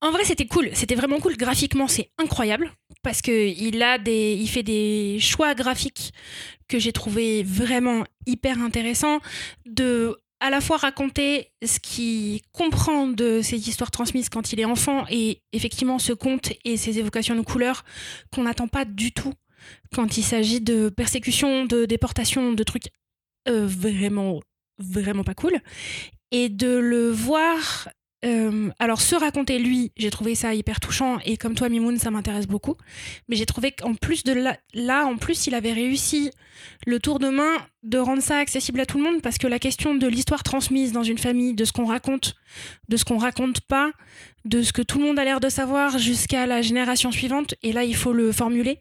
En 0.00 0.10
vrai, 0.10 0.24
c'était 0.24 0.46
cool. 0.46 0.68
C'était 0.74 0.94
vraiment 0.94 1.18
cool. 1.20 1.36
Graphiquement, 1.36 1.88
c'est 1.88 2.10
incroyable 2.18 2.70
parce 3.02 3.22
que 3.22 3.48
il 3.48 3.82
a 3.82 3.98
des, 3.98 4.34
il 4.34 4.48
fait 4.48 4.62
des 4.62 5.18
choix 5.20 5.54
graphiques 5.54 6.12
que 6.68 6.78
j'ai 6.78 6.92
trouvé 6.92 7.42
vraiment 7.42 8.04
hyper 8.26 8.58
intéressants 8.60 9.20
de 9.66 10.16
à 10.40 10.50
la 10.50 10.60
fois 10.60 10.76
raconter 10.76 11.50
ce 11.64 11.78
qu'il 11.78 12.40
comprend 12.52 13.06
de 13.06 13.42
ces 13.42 13.68
histoires 13.68 13.92
transmises 13.92 14.28
quand 14.28 14.52
il 14.52 14.58
est 14.58 14.64
enfant 14.64 15.04
et 15.08 15.40
effectivement 15.52 16.00
ce 16.00 16.12
conte 16.12 16.52
et 16.64 16.76
ces 16.76 16.98
évocations 16.98 17.36
de 17.36 17.42
couleurs 17.42 17.84
qu'on 18.34 18.42
n'attend 18.42 18.66
pas 18.66 18.84
du 18.84 19.12
tout 19.12 19.34
quand 19.94 20.16
il 20.16 20.24
s'agit 20.24 20.60
de 20.60 20.88
persécution, 20.88 21.64
de 21.64 21.84
déportation, 21.84 22.52
de 22.52 22.62
trucs 22.64 22.88
euh, 23.48 23.66
vraiment, 23.66 24.40
vraiment 24.78 25.24
pas 25.24 25.34
cool. 25.34 25.58
Et 26.30 26.48
de 26.48 26.76
le 26.76 27.10
voir. 27.10 27.88
Euh, 28.24 28.70
alors, 28.78 29.00
se 29.00 29.16
raconter 29.16 29.58
lui, 29.58 29.90
j'ai 29.96 30.10
trouvé 30.10 30.34
ça 30.34 30.54
hyper 30.54 30.78
touchant. 30.78 31.18
Et 31.24 31.36
comme 31.36 31.54
toi, 31.54 31.68
Mimoun, 31.68 31.98
ça 31.98 32.10
m'intéresse 32.10 32.46
beaucoup. 32.46 32.76
Mais 33.28 33.36
j'ai 33.36 33.46
trouvé 33.46 33.72
qu'en 33.72 33.94
plus 33.94 34.22
de 34.22 34.32
là, 34.32 34.56
là, 34.74 35.06
en 35.06 35.16
plus, 35.16 35.46
il 35.46 35.54
avait 35.54 35.72
réussi 35.72 36.30
le 36.86 37.00
tour 37.00 37.18
de 37.18 37.28
main 37.28 37.56
de 37.82 37.98
rendre 37.98 38.22
ça 38.22 38.38
accessible 38.38 38.78
à 38.80 38.86
tout 38.86 38.98
le 38.98 39.04
monde. 39.04 39.22
Parce 39.22 39.38
que 39.38 39.48
la 39.48 39.58
question 39.58 39.96
de 39.96 40.06
l'histoire 40.06 40.44
transmise 40.44 40.92
dans 40.92 41.02
une 41.02 41.18
famille, 41.18 41.54
de 41.54 41.64
ce 41.64 41.72
qu'on 41.72 41.86
raconte, 41.86 42.36
de 42.88 42.96
ce 42.96 43.04
qu'on 43.04 43.18
raconte 43.18 43.60
pas, 43.60 43.90
de 44.44 44.62
ce 44.62 44.72
que 44.72 44.82
tout 44.82 44.98
le 44.98 45.04
monde 45.04 45.18
a 45.18 45.24
l'air 45.24 45.40
de 45.40 45.48
savoir 45.48 45.98
jusqu'à 45.98 46.46
la 46.46 46.62
génération 46.62 47.10
suivante, 47.10 47.54
et 47.62 47.72
là, 47.72 47.82
il 47.82 47.96
faut 47.96 48.12
le 48.12 48.30
formuler. 48.30 48.78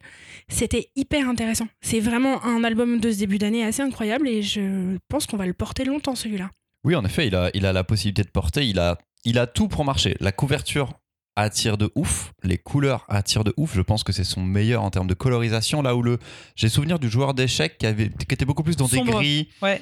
C'était 0.50 0.90
hyper 0.96 1.28
intéressant. 1.28 1.68
C'est 1.82 2.00
vraiment 2.00 2.44
un 2.44 2.64
album 2.64 3.00
de 3.00 3.12
ce 3.12 3.18
début 3.18 3.38
d'année 3.38 3.64
assez 3.64 3.82
incroyable 3.82 4.28
et 4.28 4.42
je 4.42 4.98
pense 5.08 5.26
qu'on 5.26 5.38
va 5.38 5.46
le 5.46 5.54
porter 5.54 5.86
longtemps 5.86 6.16
celui-là. 6.16 6.50
Oui, 6.84 6.96
en 6.96 7.06
effet, 7.06 7.28
il 7.28 7.36
a, 7.36 7.52
il 7.54 7.66
a 7.66 7.74
la 7.74 7.84
possibilité 7.84 8.24
de 8.24 8.30
porter, 8.30 8.68
il 8.68 8.80
a, 8.80 8.98
il 9.26 9.38
a 9.40 9.48
tout 9.48 9.68
pour 9.68 9.86
marcher. 9.86 10.16
La 10.20 10.32
couverture 10.32 10.94
attire 11.38 11.78
de 11.78 11.90
ouf, 11.96 12.34
les 12.44 12.58
couleurs 12.58 13.06
attirent 13.08 13.46
de 13.46 13.54
ouf. 13.56 13.74
Je 13.74 13.82
pense 13.82 14.04
que 14.04 14.12
c'est 14.12 14.26
son 14.26 14.42
meilleur 14.44 14.84
en 14.84 14.90
termes 14.92 15.08
de 15.08 15.14
colorisation. 15.14 15.82
Là 15.82 15.96
où 15.96 16.04
le, 16.04 16.20
j'ai 16.56 16.68
souvenir 16.68 17.00
du 17.00 17.10
joueur 17.10 17.34
d'échecs 17.34 17.78
qui, 17.78 17.86
avait, 17.86 18.10
qui 18.10 18.34
était 18.34 18.44
beaucoup 18.46 18.64
plus 18.64 18.76
dans 18.76 18.88
des 18.88 19.00
gris. 19.02 19.48
Ouais. 19.62 19.82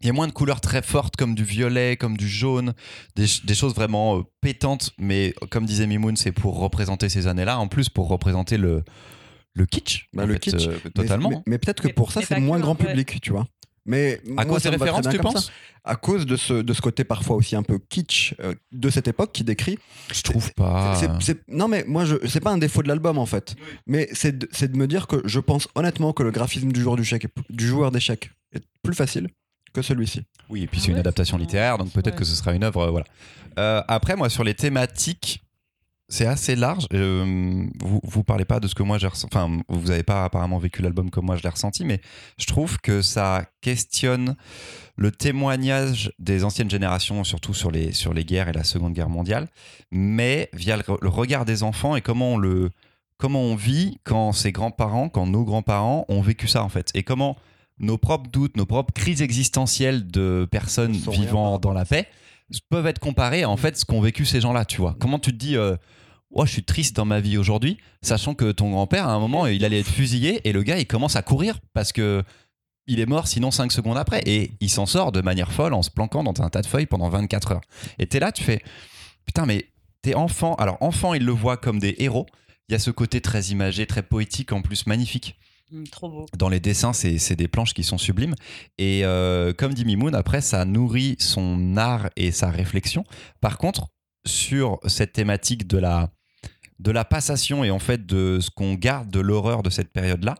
Il 0.00 0.06
y 0.06 0.10
a 0.10 0.12
moins 0.12 0.26
de 0.26 0.32
couleurs 0.32 0.60
très 0.60 0.82
fortes 0.82 1.14
comme 1.16 1.36
du 1.36 1.44
violet, 1.44 1.96
comme 1.96 2.16
du 2.16 2.28
jaune, 2.28 2.74
des, 3.14 3.28
ch- 3.28 3.44
des 3.46 3.54
choses 3.54 3.74
vraiment 3.74 4.18
euh, 4.18 4.22
pétantes. 4.40 4.90
Mais 4.98 5.34
comme 5.50 5.66
disait 5.66 5.86
Mimoun, 5.86 6.16
c'est 6.16 6.32
pour 6.32 6.58
représenter 6.58 7.08
ces 7.08 7.28
années-là. 7.28 7.60
En 7.60 7.68
plus, 7.68 7.88
pour 7.88 8.08
représenter 8.08 8.56
le, 8.58 8.82
le 9.54 9.66
kitsch. 9.66 10.08
Bah, 10.12 10.26
le 10.26 10.32
fait, 10.34 10.40
kitsch. 10.40 10.66
euh, 10.66 10.78
totalement. 10.92 11.30
Mais, 11.30 11.42
mais 11.46 11.58
peut-être 11.58 11.80
que 11.80 11.86
Mais- 11.86 11.92
pour 11.94 12.10
ça, 12.10 12.22
c'est 12.22 12.40
moins 12.40 12.58
grand 12.58 12.78
ouais. 12.80 12.88
public, 12.88 13.20
tu 13.22 13.30
vois. 13.30 13.46
Mais 13.84 14.20
à 14.36 14.44
moi, 14.44 14.54
cause 14.54 14.62
des 14.62 14.68
références, 14.68 15.08
tu 15.08 15.18
penses 15.18 15.46
ça. 15.46 15.52
À 15.84 15.96
cause 15.96 16.26
de 16.26 16.36
ce, 16.36 16.54
de 16.54 16.72
ce 16.72 16.80
côté 16.80 17.02
parfois 17.02 17.34
aussi 17.34 17.56
un 17.56 17.64
peu 17.64 17.80
kitsch 17.88 18.34
euh, 18.40 18.54
de 18.70 18.88
cette 18.88 19.08
époque 19.08 19.32
qui 19.32 19.42
décrit. 19.42 19.78
Je 20.12 20.22
trouve 20.22 20.52
pas. 20.54 20.96
Non, 21.48 21.66
mais 21.66 21.84
moi, 21.88 22.04
je, 22.04 22.14
c'est 22.28 22.38
pas 22.40 22.52
un 22.52 22.58
défaut 22.58 22.82
de 22.84 22.88
l'album 22.88 23.18
en 23.18 23.26
fait. 23.26 23.56
Mais 23.86 24.08
c'est 24.12 24.38
de, 24.38 24.48
c'est 24.52 24.70
de 24.70 24.76
me 24.76 24.86
dire 24.86 25.08
que 25.08 25.16
je 25.24 25.40
pense 25.40 25.66
honnêtement 25.74 26.12
que 26.12 26.22
le 26.22 26.30
graphisme 26.30 26.70
du 26.70 26.80
joueur 26.80 26.96
d'échecs 26.96 27.24
est, 27.24 27.32
du 27.50 27.66
joueur 27.66 27.90
d'échecs 27.90 28.30
est 28.54 28.62
plus 28.84 28.94
facile 28.94 29.28
que 29.72 29.82
celui-ci. 29.82 30.22
Oui, 30.48 30.62
et 30.62 30.66
puis 30.68 30.78
Ah 30.78 30.82
c'est 30.84 30.88
une 30.88 30.94
ouais, 30.94 31.00
adaptation 31.00 31.36
littéraire, 31.36 31.78
donc 31.78 31.90
peut-être 31.90 32.14
ouais. 32.14 32.18
que 32.18 32.24
ce 32.24 32.36
sera 32.36 32.52
une 32.52 32.62
œuvre. 32.62 32.82
euh, 32.82 32.90
voilà. 32.90 33.06
Euh, 33.58 33.82
après, 33.88 34.14
moi, 34.16 34.28
sur 34.28 34.44
les 34.44 34.54
thématiques, 34.54 35.41
c'est 36.12 36.26
assez 36.26 36.56
large. 36.56 36.86
Euh, 36.92 37.64
vous, 37.80 38.00
vous 38.04 38.22
parlez 38.22 38.44
pas 38.44 38.60
de 38.60 38.68
ce 38.68 38.74
que 38.74 38.82
moi 38.82 38.98
j'ai 38.98 39.06
ressenti. 39.06 39.34
Enfin, 39.34 39.62
vous 39.68 39.88
n'avez 39.88 40.02
pas 40.02 40.24
apparemment 40.24 40.58
vécu 40.58 40.82
l'album 40.82 41.10
comme 41.10 41.24
moi 41.24 41.36
je 41.36 41.42
l'ai 41.42 41.48
ressenti, 41.48 41.84
mais 41.86 42.02
je 42.38 42.44
trouve 42.46 42.78
que 42.80 43.00
ça 43.00 43.46
questionne 43.62 44.36
le 44.96 45.10
témoignage 45.10 46.12
des 46.18 46.44
anciennes 46.44 46.70
générations, 46.70 47.24
surtout 47.24 47.54
sur 47.54 47.70
les, 47.70 47.92
sur 47.92 48.12
les 48.12 48.24
guerres 48.24 48.48
et 48.48 48.52
la 48.52 48.62
Seconde 48.62 48.92
Guerre 48.92 49.08
mondiale, 49.08 49.48
mais 49.90 50.50
via 50.52 50.76
le, 50.76 50.82
le 51.00 51.08
regard 51.08 51.46
des 51.46 51.62
enfants 51.62 51.96
et 51.96 52.02
comment 52.02 52.34
on 52.34 52.36
le. 52.38 52.70
Comment 53.18 53.42
on 53.42 53.54
vit 53.54 54.00
quand 54.02 54.32
ses 54.32 54.50
grands-parents, 54.50 55.08
quand 55.08 55.28
nos 55.28 55.44
grands-parents 55.44 56.04
ont 56.08 56.22
vécu 56.22 56.48
ça 56.48 56.64
en 56.64 56.68
fait, 56.68 56.90
et 56.94 57.04
comment 57.04 57.36
nos 57.78 57.96
propres 57.96 58.28
doutes, 58.28 58.56
nos 58.56 58.66
propres 58.66 58.92
crises 58.92 59.22
existentielles 59.22 60.08
de 60.08 60.48
personnes 60.50 60.92
vivant 60.92 61.60
dans 61.60 61.72
la 61.72 61.84
paix 61.84 62.08
peuvent 62.68 62.86
être 62.86 62.98
comparées 62.98 63.44
à 63.44 63.48
en 63.50 63.56
fait 63.56 63.78
ce 63.78 63.84
qu'ont 63.84 64.00
vécu 64.00 64.24
ces 64.24 64.40
gens-là, 64.40 64.64
tu 64.64 64.80
vois. 64.80 64.96
Comment 64.98 65.18
tu 65.18 65.30
te 65.30 65.36
dis, 65.36 65.56
euh, 65.56 65.76
oh, 66.32 66.46
je 66.46 66.52
suis 66.52 66.64
triste 66.64 66.96
dans 66.96 67.04
ma 67.04 67.20
vie 67.20 67.38
aujourd'hui, 67.38 67.78
sachant 68.02 68.34
que 68.34 68.52
ton 68.52 68.70
grand-père, 68.70 69.08
à 69.08 69.12
un 69.12 69.18
moment, 69.18 69.46
il 69.46 69.64
allait 69.64 69.80
être 69.80 69.90
fusillé 69.90 70.46
et 70.48 70.52
le 70.52 70.62
gars, 70.62 70.78
il 70.78 70.86
commence 70.86 71.16
à 71.16 71.22
courir 71.22 71.60
parce 71.72 71.92
que 71.92 72.22
il 72.88 72.98
est 72.98 73.06
mort 73.06 73.28
sinon 73.28 73.52
5 73.52 73.70
secondes 73.70 73.96
après 73.96 74.22
et 74.26 74.50
il 74.60 74.68
s'en 74.68 74.86
sort 74.86 75.12
de 75.12 75.20
manière 75.20 75.52
folle 75.52 75.72
en 75.72 75.82
se 75.82 75.90
planquant 75.90 76.24
dans 76.24 76.42
un 76.42 76.48
tas 76.48 76.62
de 76.62 76.66
feuilles 76.66 76.86
pendant 76.86 77.08
24 77.08 77.52
heures. 77.52 77.60
Et 77.98 78.06
t'es 78.06 78.18
là, 78.18 78.32
tu 78.32 78.42
fais, 78.42 78.60
putain, 79.24 79.46
mais 79.46 79.66
t'es 80.02 80.14
enfant. 80.14 80.56
Alors, 80.56 80.78
enfant, 80.80 81.14
il 81.14 81.24
le 81.24 81.32
voit 81.32 81.56
comme 81.56 81.78
des 81.78 81.94
héros. 81.98 82.26
Il 82.68 82.72
y 82.72 82.74
a 82.74 82.80
ce 82.80 82.90
côté 82.90 83.20
très 83.20 83.46
imagé, 83.46 83.86
très 83.86 84.02
poétique, 84.02 84.52
en 84.52 84.62
plus 84.62 84.86
magnifique 84.86 85.36
Mm, 85.72 85.84
trop 85.84 86.10
beau. 86.10 86.26
dans 86.36 86.50
les 86.50 86.60
dessins, 86.60 86.92
c'est 86.92 87.16
c'est 87.18 87.36
des 87.36 87.48
planches 87.48 87.72
qui 87.72 87.82
sont 87.82 87.98
sublimes. 87.98 88.34
Et 88.78 89.04
euh, 89.04 89.52
comme 89.54 89.72
dit 89.72 89.84
Mimoun, 89.84 90.14
après, 90.14 90.42
ça 90.42 90.64
nourrit 90.64 91.16
son 91.18 91.76
art 91.76 92.10
et 92.16 92.30
sa 92.30 92.50
réflexion. 92.50 93.04
Par 93.40 93.58
contre, 93.58 93.88
sur 94.26 94.78
cette 94.86 95.14
thématique 95.14 95.66
de 95.66 95.78
la, 95.78 96.10
de 96.82 96.90
la 96.90 97.04
passation 97.04 97.64
et 97.64 97.70
en 97.70 97.78
fait 97.78 98.04
de 98.06 98.38
ce 98.40 98.50
qu'on 98.50 98.74
garde 98.74 99.08
de 99.08 99.20
l'horreur 99.20 99.62
de 99.62 99.70
cette 99.70 99.92
période-là, 99.92 100.34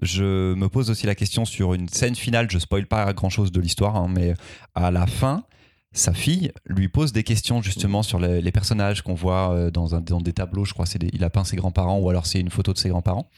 je 0.00 0.54
me 0.54 0.68
pose 0.68 0.90
aussi 0.90 1.06
la 1.06 1.16
question 1.16 1.44
sur 1.44 1.74
une 1.74 1.88
scène 1.88 2.14
finale. 2.14 2.48
Je 2.50 2.58
spoil 2.58 2.86
pas 2.86 3.12
grand-chose 3.12 3.50
de 3.50 3.60
l'histoire, 3.60 3.96
hein, 3.96 4.06
mais 4.08 4.34
à 4.76 4.92
la 4.92 5.08
fin, 5.08 5.44
sa 5.92 6.14
fille 6.14 6.52
lui 6.66 6.88
pose 6.88 7.12
des 7.12 7.24
questions 7.24 7.62
justement 7.62 8.04
sur 8.04 8.20
les, 8.20 8.52
personnages 8.52 9.02
qu'on 9.02 9.14
voit 9.14 9.52
euh, 9.52 9.70
dans, 9.72 9.96
un, 9.96 10.00
des 10.00 10.32
tableaux. 10.32 10.64
Je 10.64 10.72
crois 10.72 10.86
c'est 10.86 11.02
il 11.12 11.24
a 11.24 11.30
peint 11.30 11.44
ses 11.44 11.56
grands-parents 11.56 11.98
ou 11.98 12.08
alors 12.08 12.26
c'est 12.26 12.40
une 12.40 12.50
photo 12.50 12.72
de 12.72 12.78
ses 12.78 12.90
grands-parents. 12.90 13.28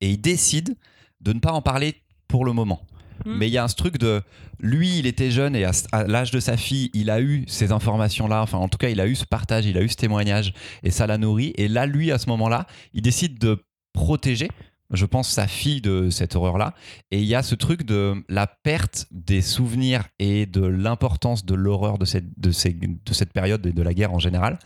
Et 0.00 0.10
il 0.10 0.20
décide 0.20 0.76
de 1.20 1.32
ne 1.32 1.40
pas 1.40 1.50
en 1.50 1.62
parler 1.62 1.96
pour 2.28 2.44
le 2.44 2.52
moment. 2.52 2.86
Mm. 3.24 3.36
Mais 3.36 3.48
il 3.48 3.52
y 3.52 3.58
a 3.58 3.64
un 3.64 3.68
truc 3.68 3.98
de 3.98 4.22
lui, 4.60 4.98
il 4.98 5.06
était 5.06 5.30
jeune 5.30 5.54
et 5.54 5.64
à, 5.64 5.72
l'âge 6.06 6.30
de 6.30 6.40
sa 6.40 6.56
fille, 6.56 6.90
il 6.94 7.10
a 7.10 7.20
eu 7.20 7.44
ces 7.46 7.72
informations-là. 7.72 8.42
Enfin, 8.42 8.58
en 8.58 8.68
tout 8.68 8.78
cas, 8.78 8.88
il 8.88 9.00
a 9.00 9.06
eu 9.06 9.14
ce 9.14 9.24
partage, 9.24 9.66
il 9.66 9.76
a 9.78 9.82
eu 9.82 9.88
ce 9.88 9.96
témoignage 9.96 10.52
et 10.82 10.90
ça 10.90 11.06
l'a 11.06 11.18
nourri. 11.18 11.52
Et 11.56 11.68
là, 11.68 11.86
lui, 11.86 12.10
à 12.12 12.18
ce 12.18 12.28
moment-là, 12.30 12.66
il 12.94 13.02
décide 13.02 13.38
de 13.38 13.64
protéger, 13.92 14.48
je 14.92 15.04
pense, 15.04 15.28
sa 15.28 15.46
fille 15.46 15.80
de 15.80 16.10
cette 16.10 16.34
horreur-là. 16.34 16.74
Et 17.10 17.18
il 17.20 17.26
y 17.26 17.34
a 17.34 17.42
ce 17.42 17.54
truc 17.54 17.84
de 17.84 18.14
la 18.28 18.46
perte 18.46 19.06
des 19.10 19.42
souvenirs 19.42 20.04
et 20.18 20.46
de 20.46 20.64
l'importance 20.64 21.44
de 21.44 21.54
l'horreur 21.54 21.98
de 21.98 22.04
cette, 22.04 22.38
de, 22.38 22.50
ces- 22.50 22.72
de 22.72 23.12
cette 23.12 23.32
période 23.32 23.66
et 23.66 23.72
de 23.72 23.82
la 23.82 23.92
guerre 23.94 24.12
en 24.12 24.18
général. 24.18 24.58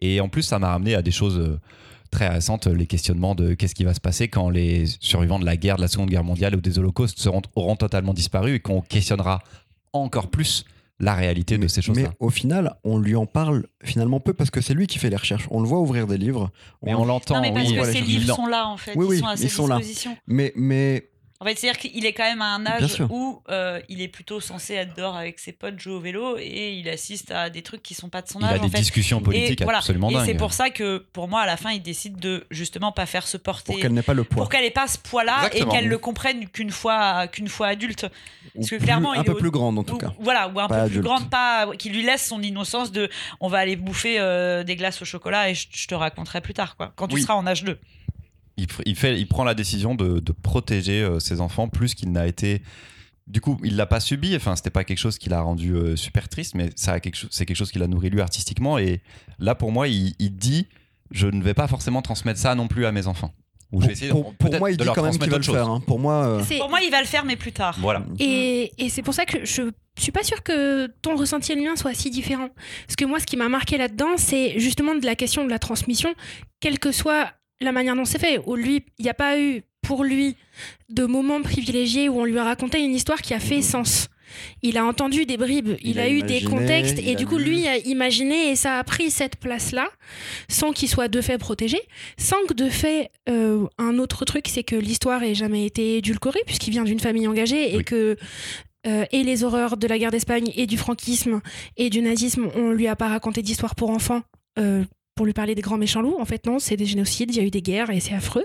Et 0.00 0.20
en 0.20 0.28
plus, 0.28 0.42
ça 0.42 0.58
m'a 0.58 0.70
ramené 0.70 0.94
à 0.94 1.02
des 1.02 1.10
choses 1.12 1.38
euh, 1.38 1.60
très 2.10 2.28
récentes, 2.28 2.66
les 2.66 2.86
questionnements 2.86 3.34
de 3.34 3.54
qu'est-ce 3.54 3.74
qui 3.74 3.84
va 3.84 3.94
se 3.94 4.00
passer 4.00 4.28
quand 4.28 4.50
les 4.50 4.86
survivants 5.00 5.38
de 5.38 5.44
la 5.44 5.56
guerre, 5.56 5.76
de 5.76 5.82
la 5.82 5.88
Seconde 5.88 6.10
Guerre 6.10 6.24
mondiale 6.24 6.54
ou 6.56 6.60
des 6.60 6.78
holocaustes 6.78 7.18
seront, 7.18 7.42
auront 7.54 7.76
totalement 7.76 8.14
disparu 8.14 8.54
et 8.54 8.60
qu'on 8.60 8.80
questionnera 8.80 9.40
encore 9.92 10.28
plus 10.28 10.64
la 11.00 11.14
réalité 11.14 11.58
de 11.58 11.68
ces 11.68 11.80
choses-là. 11.80 12.08
mais 12.08 12.16
au 12.18 12.28
final, 12.28 12.74
on 12.82 12.98
lui 12.98 13.14
en 13.14 13.24
parle 13.26 13.66
finalement 13.84 14.18
peu 14.18 14.34
parce 14.34 14.50
que 14.50 14.60
c'est 14.60 14.74
lui 14.74 14.88
qui 14.88 14.98
fait 14.98 15.10
les 15.10 15.16
recherches. 15.16 15.46
On 15.52 15.60
le 15.60 15.68
voit 15.68 15.78
ouvrir 15.78 16.08
des 16.08 16.18
livres. 16.18 16.50
Mais 16.82 16.92
on 16.94 17.04
l'entend, 17.04 17.36
Non, 17.36 17.40
mais 17.42 17.52
parce 17.52 17.68
oui. 17.70 17.76
que 17.76 17.84
ces 17.84 18.00
livres 18.00 18.34
sont 18.34 18.46
là, 18.46 18.66
en 18.66 18.76
fait. 18.76 18.94
Oui, 18.96 19.04
ils 19.06 19.08
oui, 19.10 19.18
sont 19.20 19.26
à 19.26 19.34
ils 19.34 19.48
sa 19.48 19.56
sont 19.56 19.66
là. 19.68 19.78
mais 20.26 21.07
En 21.40 21.44
fait, 21.44 21.56
c'est-à-dire 21.56 21.78
qu'il 21.78 22.04
est 22.04 22.12
quand 22.12 22.24
même 22.24 22.42
à 22.42 22.52
un 22.52 22.66
âge 22.66 23.00
où 23.10 23.40
euh, 23.48 23.80
il 23.88 24.02
est 24.02 24.08
plutôt 24.08 24.40
censé 24.40 24.74
être 24.74 24.96
dehors 24.96 25.16
avec 25.16 25.38
ses 25.38 25.52
potes, 25.52 25.78
jouer 25.78 25.92
au 25.94 26.00
vélo, 26.00 26.36
et 26.36 26.72
il 26.72 26.88
assiste 26.88 27.30
à 27.30 27.48
des 27.48 27.62
trucs 27.62 27.80
qui 27.80 27.94
sont 27.94 28.08
pas 28.08 28.22
de 28.22 28.28
son 28.28 28.40
Il 28.40 28.44
âge. 28.46 28.54
a 28.54 28.58
des 28.58 28.64
en 28.64 28.68
fait. 28.70 28.78
discussions 28.78 29.20
politiques 29.20 29.60
et 29.60 29.64
voilà. 29.64 29.78
absolument 29.78 30.10
Et 30.10 30.14
dingues. 30.14 30.26
c'est 30.26 30.34
pour 30.34 30.52
ça 30.52 30.70
que, 30.70 30.98
pour 31.12 31.28
moi, 31.28 31.42
à 31.42 31.46
la 31.46 31.56
fin, 31.56 31.70
il 31.70 31.80
décide 31.80 32.18
de 32.18 32.44
justement 32.50 32.90
pas 32.90 33.06
faire 33.06 33.24
se 33.28 33.36
porter. 33.36 33.72
pour 33.74 33.80
qu'elle 33.80 33.92
n'ait 33.92 34.02
pas 34.02 34.14
le 34.14 34.24
poids. 34.24 34.42
pour 34.42 34.48
qu'elle 34.50 34.64
ait 34.64 34.70
pas 34.72 34.88
ce 34.88 34.98
poids-là 34.98 35.48
et 35.54 35.64
qu'elle 35.64 35.86
le 35.86 35.98
comprenne 35.98 36.48
qu'une 36.48 36.72
fois, 36.72 37.28
qu'une 37.28 37.46
fois 37.48 37.68
adulte. 37.68 38.02
Ou 38.56 38.58
parce 38.58 38.70
que 38.70 38.74
plus- 38.76 38.84
clairement, 38.84 39.14
il 39.14 39.20
un 39.20 39.22
peu 39.22 39.30
au- 39.30 39.36
plus 39.36 39.52
grande 39.52 39.78
en 39.78 39.84
tout 39.84 39.94
Ou- 39.94 39.98
cas. 39.98 40.12
Voilà, 40.18 40.48
ou 40.48 40.58
un 40.58 40.66
Pas 40.66 40.84
peu 40.86 40.90
plus 40.90 41.00
grande, 41.02 41.30
pas 41.30 41.68
qui 41.78 41.90
lui 41.90 42.02
laisse 42.02 42.26
son 42.26 42.42
innocence 42.42 42.90
de 42.90 43.08
on 43.38 43.46
va 43.46 43.58
aller 43.58 43.76
bouffer 43.76 44.18
euh, 44.18 44.64
des 44.64 44.74
glaces 44.74 45.00
au 45.02 45.04
chocolat 45.04 45.50
et 45.50 45.54
je, 45.54 45.68
je 45.70 45.86
te 45.86 45.94
raconterai 45.94 46.40
plus 46.40 46.54
tard, 46.54 46.74
quoi. 46.76 46.92
Quand 46.96 47.06
tu 47.06 47.20
seras 47.20 47.34
en 47.34 47.46
âge 47.46 47.62
2. 47.62 47.78
Il, 48.86 48.96
fait, 48.96 49.18
il 49.20 49.26
prend 49.26 49.44
la 49.44 49.54
décision 49.54 49.94
de, 49.94 50.18
de 50.20 50.32
protéger 50.32 51.02
euh, 51.02 51.18
ses 51.20 51.40
enfants 51.40 51.68
plus 51.68 51.94
qu'il 51.94 52.12
n'a 52.12 52.26
été. 52.26 52.62
Du 53.26 53.40
coup, 53.40 53.58
il 53.62 53.76
l'a 53.76 53.86
pas 53.86 54.00
subi. 54.00 54.34
Enfin, 54.36 54.56
c'était 54.56 54.70
pas 54.70 54.84
quelque 54.84 54.98
chose 54.98 55.18
qui 55.18 55.28
l'a 55.28 55.40
rendu 55.40 55.74
euh, 55.74 55.96
super 55.96 56.28
triste, 56.28 56.54
mais 56.54 56.70
ça 56.76 56.92
a 56.92 57.00
quelque 57.00 57.16
chose, 57.16 57.30
c'est 57.32 57.44
quelque 57.46 57.56
chose 57.56 57.70
qui 57.70 57.78
l'a 57.78 57.86
nourri 57.86 58.10
lui 58.10 58.20
artistiquement. 58.20 58.78
Et 58.78 59.00
là, 59.38 59.54
pour 59.54 59.70
moi, 59.70 59.86
il, 59.88 60.14
il 60.18 60.34
dit, 60.36 60.66
je 61.10 61.26
ne 61.26 61.42
vais 61.42 61.54
pas 61.54 61.68
forcément 61.68 62.02
transmettre 62.02 62.40
ça 62.40 62.54
non 62.54 62.68
plus 62.68 62.86
à 62.86 62.92
mes 62.92 63.06
enfants. 63.06 63.32
Ou 63.70 63.82
je 63.82 63.88
Pour, 64.08 64.22
pour- 64.22 64.34
pour 64.34 64.48
peut-être 64.48 64.60
moi, 64.60 64.70
il 64.70 64.78
de 64.78 64.82
dit 64.82 64.86
leur 64.86 64.94
quand 64.94 65.02
même 65.02 65.10
qu'il 65.12 65.18
transmettre 65.20 65.30
va 65.30 65.36
le 65.36 65.42
autre 65.42 65.52
faire. 65.52 65.66
chose. 65.66 65.82
hein. 65.82 65.84
Pour 65.86 65.98
moi, 65.98 66.26
euh, 66.26 66.42
Pour 66.58 66.70
moi, 66.70 66.80
il 66.80 66.90
va 66.90 67.00
le 67.00 67.06
faire, 67.06 67.26
mais 67.26 67.36
plus 67.36 67.52
tard. 67.52 67.76
Voilà. 67.80 68.02
Et, 68.18 68.72
et 68.78 68.88
c'est 68.88 69.02
pour 69.02 69.12
ça 69.12 69.26
que 69.26 69.44
je 69.44 69.70
suis 69.98 70.10
pas 70.12 70.22
sûre 70.22 70.42
que 70.42 70.86
ton 71.02 71.16
ressenti 71.16 71.52
et 71.52 71.54
le 71.54 71.60
mien 71.60 71.76
soient 71.76 71.92
si 71.92 72.08
différents. 72.08 72.48
Parce 72.86 72.96
que 72.96 73.04
moi, 73.04 73.20
ce 73.20 73.26
qui 73.26 73.36
m'a 73.36 73.50
marqué 73.50 73.76
là-dedans, 73.76 74.16
c'est 74.16 74.58
justement 74.58 74.94
de 74.94 75.04
la 75.04 75.14
question 75.16 75.44
de 75.44 75.50
la 75.50 75.58
transmission, 75.58 76.08
quelle 76.60 76.78
que 76.78 76.92
soit 76.92 77.30
la 77.60 77.72
manière 77.72 77.96
dont 77.96 78.04
c'est 78.04 78.18
fait. 78.18 78.40
Où 78.46 78.56
lui, 78.56 78.84
il 78.98 79.02
n'y 79.02 79.10
a 79.10 79.14
pas 79.14 79.40
eu 79.40 79.62
pour 79.82 80.04
lui 80.04 80.36
de 80.88 81.04
moments 81.04 81.42
privilégiés 81.42 82.08
où 82.08 82.20
on 82.20 82.24
lui 82.24 82.38
a 82.38 82.44
raconté 82.44 82.80
une 82.80 82.94
histoire 82.94 83.22
qui 83.22 83.34
a 83.34 83.40
fait 83.40 83.62
sens. 83.62 84.08
Il 84.62 84.76
a 84.76 84.84
entendu 84.84 85.24
des 85.24 85.38
bribes, 85.38 85.76
il, 85.80 85.92
Il 85.92 85.98
a, 85.98 86.02
a 86.02 86.08
eu 86.10 86.22
des 86.22 86.42
contextes 86.42 86.98
et 86.98 87.14
du 87.14 87.26
coup 87.26 87.38
lu. 87.38 87.44
lui 87.44 87.66
a 87.66 87.78
imaginé 87.78 88.50
et 88.50 88.56
ça 88.56 88.78
a 88.78 88.84
pris 88.84 89.10
cette 89.10 89.36
place-là 89.36 89.88
sans 90.48 90.72
qu'il 90.72 90.88
soit 90.88 91.08
de 91.08 91.22
fait 91.22 91.38
protégé, 91.38 91.78
sans 92.18 92.44
que 92.46 92.52
de 92.52 92.68
fait 92.68 93.10
euh, 93.30 93.66
un 93.78 93.98
autre 93.98 94.26
truc 94.26 94.46
c'est 94.48 94.64
que 94.64 94.76
l'histoire 94.76 95.22
ait 95.22 95.34
jamais 95.34 95.64
été 95.64 95.96
édulcorée 95.96 96.42
puisqu'il 96.44 96.72
vient 96.72 96.84
d'une 96.84 97.00
famille 97.00 97.26
engagée 97.26 97.74
et 97.74 97.82
que 97.82 98.16
euh, 98.86 99.04
et 99.10 99.24
les 99.24 99.44
horreurs 99.44 99.76
de 99.76 99.86
la 99.86 99.98
guerre 99.98 100.10
d'Espagne 100.10 100.52
et 100.54 100.66
du 100.66 100.78
franquisme 100.78 101.40
et 101.76 101.90
du 101.90 102.00
nazisme, 102.00 102.48
on 102.54 102.70
lui 102.70 102.86
a 102.86 102.96
pas 102.96 103.08
raconté 103.08 103.42
d'histoire 103.42 103.74
pour 103.74 103.90
enfants 103.90 104.22
euh, 104.58 104.84
pour 105.18 105.26
lui 105.26 105.32
parler 105.32 105.56
des 105.56 105.62
grands 105.62 105.78
méchants 105.78 106.00
loups. 106.00 106.16
En 106.20 106.24
fait, 106.24 106.46
non, 106.46 106.60
c'est 106.60 106.76
des 106.76 106.86
génocides, 106.86 107.30
il 107.34 107.36
y 107.36 107.40
a 107.40 107.42
eu 107.42 107.50
des 107.50 107.60
guerres 107.60 107.90
et 107.90 107.98
c'est 107.98 108.14
affreux. 108.14 108.44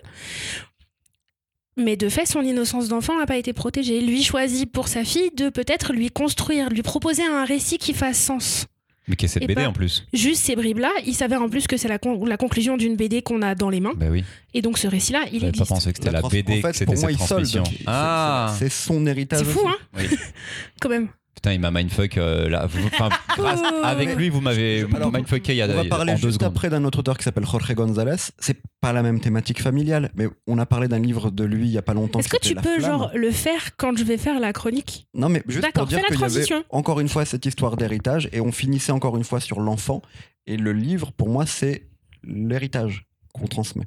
Mais 1.78 1.96
de 1.98 2.10
fait, 2.10 2.26
son 2.26 2.42
innocence 2.42 2.88
d'enfant 2.88 3.18
n'a 3.20 3.28
pas 3.28 3.38
été 3.38 3.54
protégée. 3.54 4.02
Lui 4.02 4.24
choisit 4.24 4.72
pour 4.72 4.88
sa 4.88 5.04
fille 5.04 5.30
de 5.38 5.50
peut-être 5.50 5.94
lui 5.94 6.10
construire, 6.10 6.70
lui 6.70 6.82
proposer 6.82 7.24
un 7.24 7.46
récit 7.46 7.78
qui 7.78 7.94
fasse 7.94 8.18
sens. 8.18 8.66
Mais 9.08 9.16
qu'est-ce 9.16 9.34
cette 9.34 9.44
Et 9.44 9.48
BD 9.48 9.66
en 9.66 9.74
plus 9.74 10.06
Juste 10.14 10.44
ces 10.46 10.56
bribes-là, 10.56 10.90
il 11.06 11.14
s'avère 11.14 11.42
en 11.44 11.50
plus 11.50 11.68
que 11.68 11.78
c'est 11.78 11.88
la, 11.90 12.00
con- 12.00 12.26
la 12.26 12.38
conclusion 12.38 12.76
d'une 12.78 12.96
BD 12.96 13.22
qu'on 13.22 13.42
a 13.44 13.54
dans 13.54 13.70
les 13.70 13.80
mains. 13.82 13.94
Bah 13.96 14.06
oui. 14.10 14.24
Et 14.56 14.62
donc 14.64 14.78
ce 14.80 14.88
récit-là, 14.88 15.26
il 15.32 15.42
J'avais 15.42 15.52
pas 15.52 15.58
existe. 15.58 15.70
pensé 15.70 15.92
que 15.92 15.98
c'était 16.00 16.12
La 16.12 16.22
BD 16.22 16.54
en 16.54 16.62
fait, 16.62 16.62
que 16.72 16.74
c'était 16.74 16.86
pour 16.86 16.96
moi, 17.02 17.10
cette 17.10 17.18
transmission. 17.20 17.64
C'est- 17.66 17.84
Ah 17.86 18.56
C'est 18.58 18.70
son 18.70 19.06
héritage. 19.06 19.40
C'est 19.40 19.46
fou, 19.46 19.68
hein 19.68 19.76
Oui. 19.98 20.04
Quand 20.82 20.90
même. 20.90 21.10
Putain, 21.36 21.54
il 21.54 21.60
m'a 21.60 21.72
mindfuck 21.72 22.18
euh, 22.18 22.48
là. 22.48 22.68
Vous- 22.68 22.86
enfin, 22.88 23.10
grâce- 23.38 23.60
avec 23.84 24.16
lui, 24.16 24.30
vous 24.30 24.40
m'avez 24.40 24.86
Alors, 24.96 25.12
mindfucké 25.12 25.54
il 25.54 25.58
y 25.58 25.62
a 25.62 25.68
On 25.68 25.74
va 25.74 25.84
parler 25.86 26.14
en 26.14 26.16
deux 26.16 26.22
juste 26.30 26.34
secondes. 26.42 26.48
après 26.56 26.70
d'un 26.70 26.84
autre 26.86 27.00
auteur 27.00 27.18
qui 27.18 27.24
s'appelle 27.24 27.46
Jorge 27.46 27.74
González. 27.74 28.16
C'est 28.40 28.62
pas 28.82 28.94
la 28.94 29.02
même 29.04 29.20
thématique 29.20 29.62
familiale, 29.62 30.12
mais 30.16 30.28
on 30.48 30.58
a 30.60 30.66
parlé 30.66 30.88
d'un 30.88 31.00
livre 31.00 31.32
de 31.32 31.44
lui 31.44 31.66
il 31.68 31.72
y 31.72 31.78
a 31.78 31.82
pas 31.82 31.94
longtemps. 31.94 32.20
Est-ce 32.20 32.30
que 32.30 32.38
tu 32.38 32.54
s'appelait 32.54 32.62
peux 32.76 32.80
Flamme. 32.80 32.92
genre 33.00 33.12
le 33.16 33.32
faire 33.32 33.76
quand 33.78 33.98
je 33.98 34.04
vais 34.04 34.18
faire 34.18 34.40
la 34.40 34.54
chronique? 34.54 35.08
Non, 35.16 35.28
mais 35.30 35.42
juste 35.48 35.64
D'accord, 35.64 35.84
pour 35.84 35.88
dire 35.88 35.98
fais 35.98 36.04
la 36.04 36.08
qu'il 36.10 36.20
y 36.20 36.24
avait 36.24 36.32
transition. 36.34 36.64
encore 36.70 37.00
une 37.00 37.10
fois 37.10 37.26
cette 37.26 37.46
histoire 37.46 37.76
d'héritage 37.78 38.30
et 38.32 38.40
on 38.40 38.52
finissait 38.52 38.92
encore 38.92 39.18
une 39.18 39.24
fois 39.24 39.40
sur 39.40 39.60
l'enfant. 39.60 40.02
Et 40.46 40.56
le 40.58 40.72
livre, 40.74 41.12
pour 41.14 41.30
moi, 41.30 41.46
c'est 41.46 41.88
l'héritage 42.24 43.06
qu'on 43.34 43.48
transmet. 43.48 43.86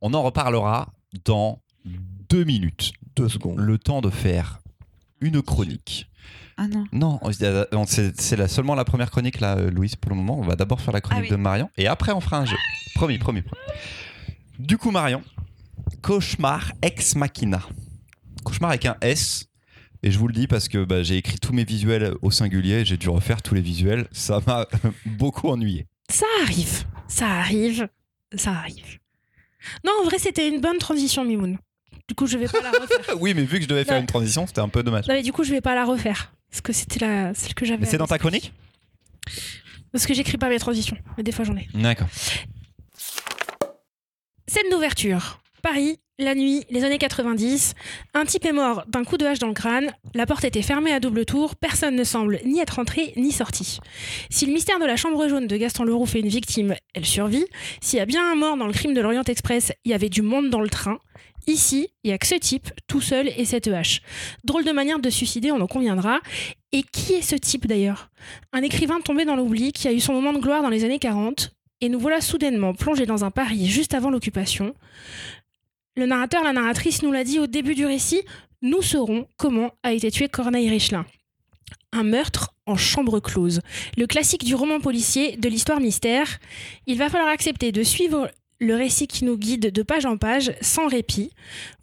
On 0.00 0.14
en 0.14 0.22
reparlera 0.22 0.92
dans 1.24 1.60
deux 2.28 2.44
minutes. 2.44 2.92
Deux 3.16 3.28
secondes. 3.28 3.58
Le 3.58 3.76
temps 3.78 4.00
de 4.00 4.10
faire 4.10 4.60
une 5.20 5.42
chronique. 5.42 6.09
Ah 6.62 6.68
non. 6.68 6.84
Non, 6.92 7.18
on- 7.22 7.86
c'est 7.86 8.46
seulement 8.48 8.74
la 8.74 8.84
première 8.84 9.10
chronique 9.10 9.40
là, 9.40 9.56
euh, 9.56 9.70
Louise, 9.70 9.96
pour 9.96 10.10
le 10.10 10.16
moment. 10.16 10.38
On 10.38 10.42
va 10.42 10.56
d'abord 10.56 10.80
faire 10.82 10.92
la 10.92 11.00
chronique 11.00 11.22
Ah 11.24 11.30
oui. 11.30 11.30
de 11.30 11.36
Marion 11.36 11.70
et 11.78 11.86
après 11.86 12.12
on 12.12 12.20
fera 12.20 12.36
un 12.38 12.44
jeu. 12.44 12.56
Promis, 12.94 13.16
promis, 13.16 13.40
promis. 13.40 13.62
Du 14.58 14.76
coup, 14.76 14.90
Marion, 14.90 15.22
cauchemar 16.02 16.72
ex 16.82 17.14
machina. 17.16 17.62
Cauchemar 18.44 18.70
avec 18.70 18.84
un 18.84 18.96
S. 19.00 19.46
Et 20.02 20.10
je 20.10 20.18
vous 20.18 20.28
le 20.28 20.34
dis 20.34 20.46
parce 20.46 20.68
que 20.68 20.84
bah, 20.84 21.02
j'ai 21.02 21.16
écrit 21.16 21.38
tous 21.38 21.52
mes 21.54 21.64
visuels 21.64 22.14
au 22.22 22.30
singulier, 22.30 22.84
j'ai 22.84 22.96
dû 22.98 23.08
refaire 23.08 23.40
tous 23.42 23.54
les 23.54 23.60
visuels. 23.62 24.06
Ça 24.12 24.40
m'a 24.46 24.66
beaucoup 25.06 25.48
ennuyé. 25.48 25.86
Ça 26.10 26.26
arrive, 26.42 26.84
ça 27.08 27.26
arrive, 27.26 27.88
ça 28.34 28.50
arrive. 28.52 28.98
Non, 29.84 29.92
en 30.00 30.04
vrai, 30.04 30.18
c'était 30.18 30.48
une 30.48 30.60
bonne 30.60 30.78
transition, 30.78 31.24
Mimoun. 31.24 31.58
Du 32.08 32.14
coup, 32.14 32.26
je 32.26 32.36
vais 32.38 32.48
pas 32.48 32.60
la 32.62 32.70
refaire. 32.80 33.16
Oui, 33.20 33.34
mais 33.34 33.44
vu 33.44 33.56
que 33.58 33.62
je 33.64 33.68
devais 33.68 33.84
faire 33.84 34.00
une 34.00 34.06
transition, 34.06 34.46
c'était 34.46 34.60
un 34.60 34.68
peu 34.68 34.82
dommage. 34.82 35.06
Non, 35.06 35.14
mais 35.14 35.22
du 35.22 35.32
coup, 35.32 35.44
je 35.44 35.50
vais 35.52 35.60
pas 35.60 35.74
la 35.74 35.84
refaire. 35.84 36.32
Parce 36.50 36.60
que 36.60 36.72
c'était 36.72 37.00
la... 37.00 37.34
celle 37.34 37.54
que 37.54 37.64
j'avais. 37.64 37.86
C'est 37.86 37.98
dans 37.98 38.06
ta 38.06 38.18
chronique 38.18 38.52
Parce 39.92 40.06
que 40.06 40.14
j'écris 40.14 40.38
pas 40.38 40.48
mes 40.48 40.58
transitions. 40.58 40.96
Mais 41.16 41.22
des 41.22 41.32
fois, 41.32 41.44
j'en 41.44 41.56
ai. 41.56 41.68
D'accord. 41.74 42.08
Scène 44.46 44.70
d'ouverture. 44.70 45.40
Paris, 45.62 45.98
la 46.18 46.34
nuit, 46.34 46.64
les 46.70 46.84
années 46.84 46.98
90. 46.98 47.74
Un 48.14 48.24
type 48.24 48.44
est 48.44 48.52
mort 48.52 48.84
d'un 48.88 49.04
coup 49.04 49.16
de 49.16 49.24
hache 49.26 49.38
dans 49.38 49.46
le 49.46 49.54
crâne. 49.54 49.92
La 50.14 50.26
porte 50.26 50.44
était 50.44 50.62
fermée 50.62 50.92
à 50.92 51.00
double 51.00 51.24
tour. 51.24 51.54
Personne 51.56 51.96
ne 51.96 52.04
semble 52.04 52.40
ni 52.44 52.60
être 52.60 52.78
entré 52.78 53.12
ni 53.16 53.30
sorti. 53.30 53.78
Si 54.28 54.46
le 54.46 54.52
mystère 54.52 54.78
de 54.78 54.86
la 54.86 54.96
chambre 54.96 55.28
jaune 55.28 55.46
de 55.46 55.56
Gaston 55.56 55.84
Leroux 55.84 56.06
fait 56.06 56.20
une 56.20 56.28
victime, 56.28 56.74
elle 56.94 57.06
survit. 57.06 57.44
S'il 57.80 57.98
y 57.98 58.02
a 58.02 58.06
bien 58.06 58.32
un 58.32 58.34
mort 58.34 58.56
dans 58.56 58.66
le 58.66 58.72
crime 58.72 58.92
de 58.92 59.00
l'Orient 59.00 59.22
Express, 59.24 59.72
il 59.84 59.90
y 59.90 59.94
avait 59.94 60.08
du 60.08 60.22
monde 60.22 60.50
dans 60.50 60.60
le 60.60 60.68
train. 60.68 60.98
Ici, 61.46 61.88
il 62.04 62.08
n'y 62.08 62.14
a 62.14 62.18
que 62.18 62.26
ce 62.26 62.34
type, 62.34 62.70
tout 62.86 63.00
seul 63.00 63.28
et 63.36 63.44
cette 63.44 63.68
hache. 63.68 64.02
Drôle 64.44 64.64
de 64.64 64.72
manière 64.72 64.98
de 64.98 65.10
suicider, 65.10 65.50
on 65.50 65.60
en 65.60 65.66
conviendra. 65.66 66.20
Et 66.72 66.82
qui 66.82 67.14
est 67.14 67.22
ce 67.22 67.36
type 67.36 67.66
d'ailleurs? 67.66 68.10
Un 68.52 68.62
écrivain 68.62 69.00
tombé 69.00 69.24
dans 69.24 69.36
l'oubli 69.36 69.72
qui 69.72 69.88
a 69.88 69.92
eu 69.92 70.00
son 70.00 70.12
moment 70.12 70.32
de 70.32 70.38
gloire 70.38 70.62
dans 70.62 70.68
les 70.68 70.84
années 70.84 70.98
40. 70.98 71.52
Et 71.80 71.88
nous 71.88 71.98
voilà 71.98 72.20
soudainement 72.20 72.74
plongés 72.74 73.06
dans 73.06 73.24
un 73.24 73.30
Paris 73.30 73.66
juste 73.66 73.94
avant 73.94 74.10
l'occupation. 74.10 74.74
Le 75.96 76.06
narrateur, 76.06 76.44
la 76.44 76.52
narratrice 76.52 77.02
nous 77.02 77.12
l'a 77.12 77.24
dit 77.24 77.38
au 77.38 77.46
début 77.46 77.74
du 77.74 77.86
récit, 77.86 78.22
nous 78.62 78.82
saurons 78.82 79.26
comment 79.36 79.72
a 79.82 79.92
été 79.92 80.10
tué 80.10 80.28
Corneille 80.28 80.68
Richelin. 80.68 81.06
Un 81.92 82.04
meurtre 82.04 82.54
en 82.66 82.76
chambre 82.76 83.18
close. 83.18 83.60
Le 83.96 84.06
classique 84.06 84.44
du 84.44 84.54
roman 84.54 84.80
policier, 84.80 85.36
de 85.36 85.48
l'histoire 85.48 85.80
mystère. 85.80 86.38
Il 86.86 86.98
va 86.98 87.08
falloir 87.08 87.30
accepter 87.30 87.72
de 87.72 87.82
suivre 87.82 88.30
le 88.60 88.74
récit 88.74 89.06
qui 89.06 89.24
nous 89.24 89.38
guide 89.38 89.72
de 89.72 89.82
page 89.82 90.04
en 90.04 90.18
page, 90.18 90.52
sans 90.60 90.86
répit. 90.86 91.30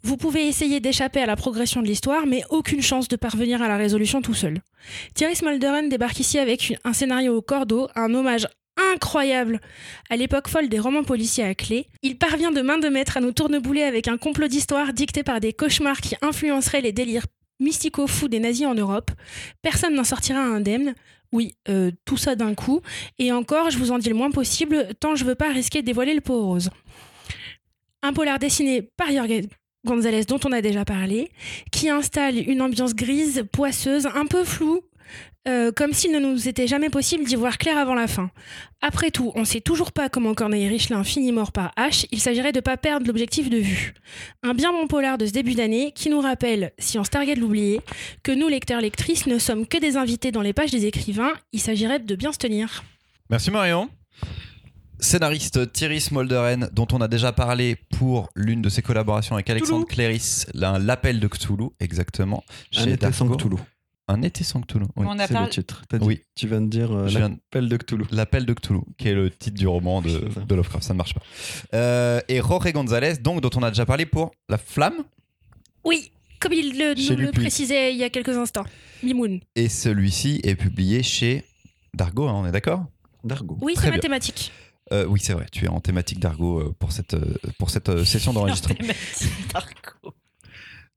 Vous 0.02 0.16
pouvez 0.16 0.46
essayer 0.46 0.80
d'échapper 0.80 1.20
à 1.20 1.26
la 1.26 1.36
progression 1.36 1.82
de 1.82 1.86
l'histoire, 1.86 2.26
mais 2.26 2.42
aucune 2.50 2.82
chance 2.82 3.08
de 3.08 3.16
parvenir 3.16 3.60
à 3.60 3.68
la 3.68 3.76
résolution 3.76 4.22
tout 4.22 4.34
seul. 4.34 4.60
Thierry 5.14 5.34
Smolderen 5.34 5.88
débarque 5.88 6.20
ici 6.20 6.38
avec 6.38 6.74
un 6.84 6.92
scénario 6.92 7.36
au 7.36 7.42
cordeau, 7.42 7.88
un 7.96 8.14
hommage 8.14 8.46
incroyable 8.94 9.60
à 10.08 10.16
l'époque 10.16 10.48
folle 10.48 10.68
des 10.68 10.78
romans 10.78 11.02
policiers 11.02 11.44
à 11.44 11.54
clé. 11.56 11.88
Il 12.02 12.16
parvient 12.16 12.52
de 12.52 12.60
main 12.60 12.78
de 12.78 12.88
maître 12.88 13.16
à 13.16 13.20
nous 13.20 13.32
tournebouler 13.32 13.82
avec 13.82 14.06
un 14.06 14.16
complot 14.16 14.46
d'histoire 14.46 14.92
dicté 14.92 15.24
par 15.24 15.40
des 15.40 15.52
cauchemars 15.52 16.00
qui 16.00 16.14
influenceraient 16.22 16.80
les 16.80 16.92
délires 16.92 17.26
mystico-fous 17.60 18.28
des 18.28 18.38
nazis 18.38 18.66
en 18.66 18.74
Europe. 18.74 19.10
Personne 19.62 19.94
n'en 19.94 20.04
sortira 20.04 20.38
indemne. 20.38 20.94
Oui, 21.32 21.54
euh, 21.68 21.90
tout 22.04 22.16
ça 22.16 22.34
d'un 22.34 22.54
coup. 22.54 22.80
Et 23.18 23.32
encore, 23.32 23.70
je 23.70 23.78
vous 23.78 23.90
en 23.92 23.98
dis 23.98 24.08
le 24.08 24.14
moins 24.14 24.30
possible, 24.30 24.88
tant 25.00 25.14
je 25.14 25.24
veux 25.24 25.34
pas 25.34 25.50
risquer 25.50 25.82
de 25.82 25.86
dévoiler 25.86 26.14
le 26.14 26.20
pot 26.20 26.42
rose. 26.42 26.70
Un 28.02 28.12
polar 28.12 28.38
dessiné 28.38 28.82
par 28.82 29.10
Jorge 29.10 29.42
González, 29.86 30.24
dont 30.24 30.40
on 30.44 30.52
a 30.52 30.60
déjà 30.60 30.84
parlé, 30.84 31.30
qui 31.70 31.88
installe 31.88 32.36
une 32.36 32.62
ambiance 32.62 32.94
grise, 32.94 33.44
poisseuse, 33.52 34.06
un 34.06 34.26
peu 34.26 34.44
floue, 34.44 34.82
euh, 35.48 35.72
comme 35.72 35.92
s'il 35.92 36.12
ne 36.12 36.18
nous 36.18 36.46
était 36.48 36.66
jamais 36.66 36.90
possible 36.90 37.24
d'y 37.24 37.34
voir 37.36 37.56
clair 37.58 37.78
avant 37.78 37.94
la 37.94 38.06
fin. 38.06 38.30
Après 38.82 39.10
tout, 39.10 39.32
on 39.34 39.44
sait 39.44 39.60
toujours 39.60 39.92
pas 39.92 40.08
comment 40.08 40.34
Corneille 40.34 40.68
Richelin 40.68 41.02
finit 41.04 41.32
mort 41.32 41.50
par 41.52 41.72
H, 41.76 42.06
il 42.12 42.20
s'agirait 42.20 42.52
de 42.52 42.60
pas 42.60 42.76
perdre 42.76 43.06
l'objectif 43.06 43.48
de 43.50 43.56
vue. 43.58 43.94
Un 44.42 44.54
bien 44.54 44.72
bon 44.72 44.86
polar 44.86 45.18
de 45.18 45.26
ce 45.26 45.32
début 45.32 45.54
d'année 45.54 45.92
qui 45.94 46.10
nous 46.10 46.20
rappelle, 46.20 46.72
si 46.78 46.98
on 46.98 47.04
se 47.04 47.10
targuait 47.10 47.34
de 47.34 47.40
l'oublier, 47.40 47.80
que 48.22 48.30
nous, 48.32 48.48
lecteurs-lectrices, 48.48 49.26
ne 49.26 49.38
sommes 49.38 49.66
que 49.66 49.78
des 49.78 49.96
invités 49.96 50.30
dans 50.32 50.42
les 50.42 50.52
pages 50.52 50.70
des 50.70 50.86
écrivains, 50.86 51.32
il 51.52 51.60
s'agirait 51.60 51.98
de 52.00 52.14
bien 52.14 52.32
se 52.32 52.38
tenir. 52.38 52.84
Merci 53.30 53.50
Marion. 53.50 53.88
Scénariste 55.00 55.72
Thierry 55.72 56.00
Smolderen, 56.00 56.68
dont 56.72 56.88
on 56.92 57.00
a 57.00 57.06
déjà 57.08 57.32
parlé 57.32 57.76
pour 57.96 58.30
l'une 58.34 58.62
de 58.62 58.68
ses 58.68 58.82
collaborations 58.82 59.36
avec 59.36 59.48
Alexandre 59.48 59.86
Cléris, 59.86 60.44
la- 60.54 60.78
l'appel 60.80 61.20
de 61.20 61.28
Cthulhu, 61.28 61.68
exactement. 61.78 62.42
Un 62.76 62.84
chez. 62.84 62.96
Cthulhu. 62.96 63.56
Un 64.10 64.22
été 64.22 64.42
sans 64.42 64.62
Cthulhu. 64.62 64.86
oui. 64.96 65.06
On 65.08 65.18
a 65.18 65.26
C'est 65.26 65.34
parlé. 65.34 65.48
le 65.48 65.52
titre. 65.52 65.82
T'as 65.88 65.98
dit- 65.98 66.06
Oui. 66.06 66.22
Tu 66.34 66.48
viens 66.48 66.60
de 66.62 66.66
dire 66.68 66.90
euh, 66.92 67.08
Je 67.08 67.18
viens- 67.18 67.28
l'appel 67.28 67.68
de 67.68 67.76
Cthulhu. 67.76 68.04
L'appel 68.10 68.46
de 68.46 68.54
Cthulhu, 68.54 68.80
qui 68.96 69.08
est 69.08 69.14
le 69.14 69.30
titre 69.30 69.56
du 69.58 69.66
roman 69.66 70.00
de, 70.00 70.08
C'est 70.28 70.32
ça. 70.34 70.40
de 70.40 70.54
Lovecraft, 70.54 70.84
ça 70.84 70.94
ne 70.94 70.98
marche 70.98 71.14
pas. 71.14 71.20
Euh, 71.74 72.20
et 72.28 72.38
Jorge 72.38 72.72
González, 72.72 73.18
donc 73.18 73.40
dont 73.42 73.50
on 73.56 73.62
a 73.62 73.68
déjà 73.70 73.84
parlé 73.86 74.06
pour 74.06 74.32
La 74.48 74.56
Flamme, 74.58 75.04
Oui, 75.84 76.10
comme 76.40 76.52
il 76.54 76.78
le, 76.78 76.94
Chez 76.96 77.16
nous 77.16 77.22
le 77.26 77.32
précisait 77.32 77.92
il 77.92 77.98
y 77.98 78.04
a 78.04 78.10
quelques 78.10 78.36
instants. 78.36 78.64
Mimoun. 79.02 79.40
et 79.54 79.68
celui-ci 79.68 80.40
est 80.42 80.54
publié 80.56 81.02
chez 81.02 81.44
Dargo, 81.94 82.26
hein, 82.28 82.32
on 82.34 82.46
est 82.46 82.52
d'accord? 82.52 82.86
Dargo. 83.24 83.58
Oui, 83.60 83.74
Très 83.74 83.82
c'est 83.84 83.88
bien. 83.90 83.96
mathématique. 83.98 84.52
Euh, 84.92 85.04
Oui, 85.04 85.20
c'est 85.22 85.34
vrai, 85.34 85.46
tu 85.52 85.66
es 85.66 85.68
en 85.68 85.80
thématique 85.80 86.18
Dargo 86.18 86.60
euh, 86.60 86.74
pour 86.78 86.92
cette, 86.92 87.12
euh, 87.14 87.34
pour 87.58 87.68
cette 87.68 87.90
euh, 87.90 88.04
session 88.06 88.32
d'enregistrement. 88.34 88.78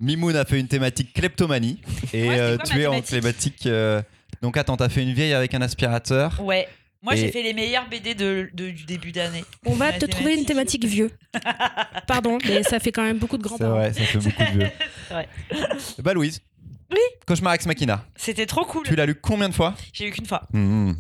Mimoun 0.02 0.36
a 0.36 0.46
fait 0.46 0.60
une 0.60 0.68
thématique 0.68 1.14
kleptomanie 1.14 1.80
et 2.14 2.30
euh, 2.30 2.58
quoi 2.58 2.66
tu 2.66 2.74
ma 2.76 2.82
es 2.82 2.88
en 2.88 2.92
thématique 3.02 3.10
thématique. 3.12 3.66
euh, 3.68 4.02
Donc 4.42 4.58
attends, 4.58 4.76
t'as 4.78 4.90
fait 4.90 5.04
une 5.04 5.14
vieille 5.14 5.34
avec 5.34 5.54
un 5.54 5.62
aspirateur. 5.62 6.40
Ouais. 6.44 6.68
Moi, 7.04 7.16
Et- 7.16 7.18
j'ai 7.18 7.32
fait 7.32 7.42
les 7.44 7.54
meilleures 7.54 7.88
BD 7.90 8.14
de, 8.14 8.50
de- 8.54 8.70
du 8.70 8.86
début 8.86 9.12
d'année. 9.12 9.44
On 9.66 9.74
va 9.74 9.92
te 9.94 10.06
trouver 10.06 10.36
une 10.38 10.46
thématique 10.46 10.86
vieux. 10.86 11.10
Pardon, 12.08 12.38
mais 12.46 12.62
ça 12.64 12.80
fait 12.80 12.92
quand 12.92 13.02
même 13.04 13.18
beaucoup 13.18 13.38
de 13.38 13.44
C'est 13.44 13.48
grands-parents. 13.50 13.72
vrai, 13.76 13.94
ça 13.94 14.02
fait 14.04 14.18
beaucoup 14.20 14.44
de 14.44 14.60
vieux. 14.60 14.72
C'est 15.08 15.14
vrai. 15.14 15.30
Bah 16.04 16.14
Louise. 16.14 16.42
Oui. 16.92 17.00
Cauchemar 17.26 17.54
Ex 17.54 17.66
Machina. 17.66 18.04
C'était 18.16 18.46
trop 18.46 18.66
cool. 18.66 18.84
Tu 18.86 18.96
l'as 18.96 19.06
lu 19.06 19.16
combien 19.16 19.50
de 19.50 19.54
fois 19.54 19.74
J'ai 19.94 20.08
eu 20.08 20.12
qu'une 20.12 20.26
fois. 20.26 20.44
Hmm, 20.54 20.92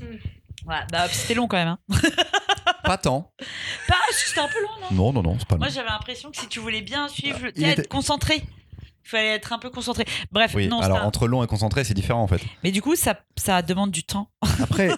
Voilà. 0.65 0.87
Bah, 0.91 1.07
c'était 1.11 1.33
long 1.33 1.47
quand 1.47 1.57
même. 1.57 1.67
Hein. 1.67 1.77
Pas 2.83 2.97
tant. 2.97 3.31
Bah, 3.89 3.95
c'était 4.11 4.39
un 4.39 4.47
peu 4.47 4.61
long, 4.61 4.69
non? 4.89 4.95
Non, 4.95 5.13
non, 5.13 5.21
non, 5.31 5.35
c'est 5.37 5.47
pas 5.47 5.55
long. 5.55 5.59
Moi, 5.59 5.69
j'avais 5.69 5.89
l'impression 5.89 6.31
que 6.31 6.37
si 6.37 6.47
tu 6.47 6.59
voulais 6.59 6.81
bien 6.81 7.07
suivre, 7.09 7.39
tu 7.39 7.51
il 7.57 7.61
sais, 7.65 7.71
était- 7.73 7.81
être 7.81 7.87
concentré. 7.89 8.41
Il 9.05 9.09
fallait 9.09 9.29
être 9.35 9.51
un 9.53 9.59
peu 9.59 9.69
concentré. 9.69 10.05
Bref, 10.31 10.53
Oui, 10.55 10.67
non, 10.67 10.79
alors 10.79 10.99
un- 10.99 11.03
entre 11.05 11.27
long 11.27 11.43
et 11.43 11.47
concentré, 11.47 11.83
c'est 11.83 11.93
différent 11.93 12.21
en 12.21 12.27
fait. 12.27 12.41
Mais 12.63 12.71
du 12.71 12.81
coup, 12.81 12.95
ça, 12.95 13.19
ça 13.37 13.61
demande 13.61 13.91
du 13.91 14.03
temps. 14.03 14.29
Après, 14.61 14.89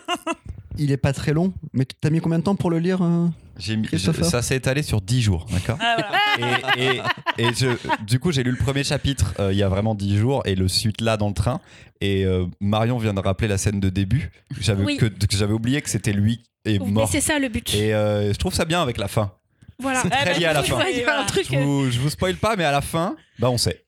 il 0.78 0.92
est 0.92 0.98
pas 0.98 1.13
très 1.13 1.34
long, 1.34 1.54
mais 1.74 1.86
t'as 2.02 2.10
mis 2.10 2.20
combien 2.20 2.39
de 2.39 2.44
temps 2.44 2.56
pour 2.56 2.70
le 2.72 2.80
lire 2.80 3.02
euh 3.02 3.28
J'ai 3.58 3.78
mis- 3.78 3.88
Christopher. 3.88 4.26
je- 4.26 4.30
ça 4.30 4.42
s'est 4.42 4.56
étalé 4.58 4.84
sur 4.84 5.02
10 5.02 5.22
jours, 5.22 5.46
d'accord 5.52 5.78
Ah, 5.80 5.96
voilà. 6.38 6.62
et, 6.78 6.98
et- 7.38 7.44
et 7.48 7.54
je- 7.54 8.04
du 8.06 8.20
coup, 8.20 8.32
j'ai 8.32 8.44
lu 8.44 8.52
le 8.52 8.58
premier 8.58 8.84
chapitre 8.84 9.34
euh, 9.39 9.52
il 9.54 9.58
y 9.58 9.63
a 9.63 9.70
vraiment 9.70 9.96
10 9.96 10.18
jours 10.18 10.42
et 10.46 10.56
le 10.56 10.68
suite 10.68 11.00
là 11.02 11.16
dans 11.18 11.28
le 11.30 11.34
train. 11.34 11.62
Et 12.02 12.26
euh, 12.26 12.46
Marion 12.60 12.98
vient 12.98 13.13
de 13.13 13.20
rappeler 13.22 13.48
la 13.48 13.58
scène 13.58 13.80
de 13.80 13.89
début. 13.89 14.32
J'avais 14.60 14.84
Oui. 14.84 14.98
que, 14.98 15.06
que 15.06 15.38
j'avais 15.38 15.54
oublié 15.54 15.82
que 15.82 15.89
c'était 15.89 16.12
lui 16.12 16.44
et 16.66 16.78
Mais 16.80 16.92
mort. 16.92 17.08
c'est 17.10 17.22
ça 17.22 17.39
le 17.39 17.48
but. 17.48 17.74
Et 17.74 17.94
euh, 17.94 18.34
je 18.34 18.38
trouve 18.38 18.54
ça 18.54 18.66
bien 18.66 18.82
avec 18.82 18.98
la 18.98 19.08
fin. 19.08 19.32
Voilà. 19.80 20.02
c'est 20.02 20.10
très 20.10 20.26
bah, 20.26 20.34
lié 20.38 20.46
à 20.46 20.54
la 20.54 20.63
fin. 20.63 20.80
je 21.50 22.00
vous 22.00 22.10
spoil 22.10 22.36
pas, 22.36 22.56
mais 22.56 22.63
à 22.63 22.72
la 22.72 22.82
fin, 22.82 23.16
bah 23.39 23.50
on 23.50 23.58
sait. 23.58 23.83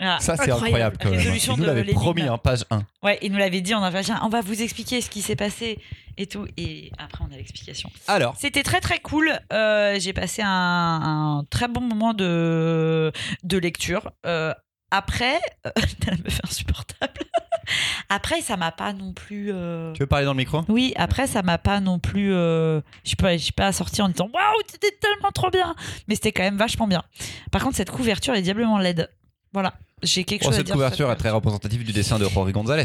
Ah. 0.00 0.16
Ça, 0.20 0.36
c'est 0.36 0.50
Incroyable. 0.50 0.64
incroyable 0.66 0.96
quand 1.00 1.10
même. 1.10 1.18
Résolution 1.18 1.52
Il 1.54 1.58
nous 1.58 1.62
de 1.66 1.70
l'avait 1.70 1.92
promis, 1.92 2.22
hein, 2.22 2.38
page 2.38 2.64
1. 2.70 2.82
Ouais, 3.02 3.18
il 3.22 3.30
nous 3.32 3.38
l'avait 3.38 3.60
dit, 3.60 3.74
a 3.74 3.90
fait, 3.90 4.10
on 4.22 4.28
va 4.30 4.40
vous 4.40 4.62
expliquer 4.62 5.00
ce 5.02 5.10
qui 5.10 5.20
s'est 5.22 5.36
passé 5.36 5.78
et 6.16 6.26
tout. 6.26 6.46
Et 6.56 6.90
après, 6.98 7.22
on 7.28 7.32
a 7.32 7.36
l'explication. 7.36 7.90
Alors, 8.08 8.34
C'était 8.38 8.62
très 8.62 8.80
très 8.80 8.98
cool. 9.00 9.30
Euh, 9.52 9.96
J'ai 10.00 10.12
passé 10.14 10.42
un, 10.42 10.48
un 10.48 11.44
très 11.50 11.68
bon 11.68 11.82
moment 11.82 12.14
de, 12.14 13.12
de 13.44 13.58
lecture. 13.58 14.10
Euh, 14.26 14.54
après, 14.90 15.38
euh, 15.66 15.70
elle 16.06 16.18
me 16.24 16.30
fait 16.30 16.44
insupportable. 16.44 17.12
Après, 18.08 18.40
ça 18.40 18.56
m'a 18.56 18.72
pas 18.72 18.92
non 18.92 19.12
plus. 19.12 19.52
euh, 19.52 19.92
tu 19.92 20.00
veux 20.00 20.06
parler 20.08 20.24
dans 20.24 20.32
le 20.32 20.38
micro? 20.38 20.62
Oui, 20.68 20.92
après, 20.96 21.28
ça 21.28 21.42
m'a 21.42 21.58
pas 21.58 21.78
non 21.78 22.00
plus. 22.00 22.34
euh, 22.34 22.80
Je 23.04 23.10
suis 23.10 23.16
pas, 23.16 23.36
je 23.36 23.42
suis 23.44 23.52
pas 23.52 23.70
sortie 23.72 24.02
en 24.02 24.08
disant 24.08 24.28
waouh, 24.34 24.60
c'était 24.68 24.90
tellement 25.00 25.30
trop 25.30 25.50
bien. 25.50 25.76
Mais 26.08 26.16
c'était 26.16 26.32
quand 26.32 26.42
même 26.42 26.56
vachement 26.56 26.88
bien. 26.88 27.04
Par 27.52 27.62
contre, 27.62 27.76
cette 27.76 27.90
couverture 27.90 28.34
est 28.34 28.42
diablement 28.42 28.78
laide. 28.78 29.08
Voilà. 29.52 29.74
J'ai 30.02 30.24
quelque 30.24 30.44
chose 30.44 30.54
à 30.54 30.56
Cette 30.56 30.66
dire. 30.66 30.74
sur 30.74 30.82
couverture 30.82 31.10
est 31.12 31.16
très 31.16 31.28
représentative 31.30 31.84
du 31.84 31.92
dessin 31.92 32.18
de 32.18 32.24
Rory 32.24 32.52
Gonzalez, 32.52 32.84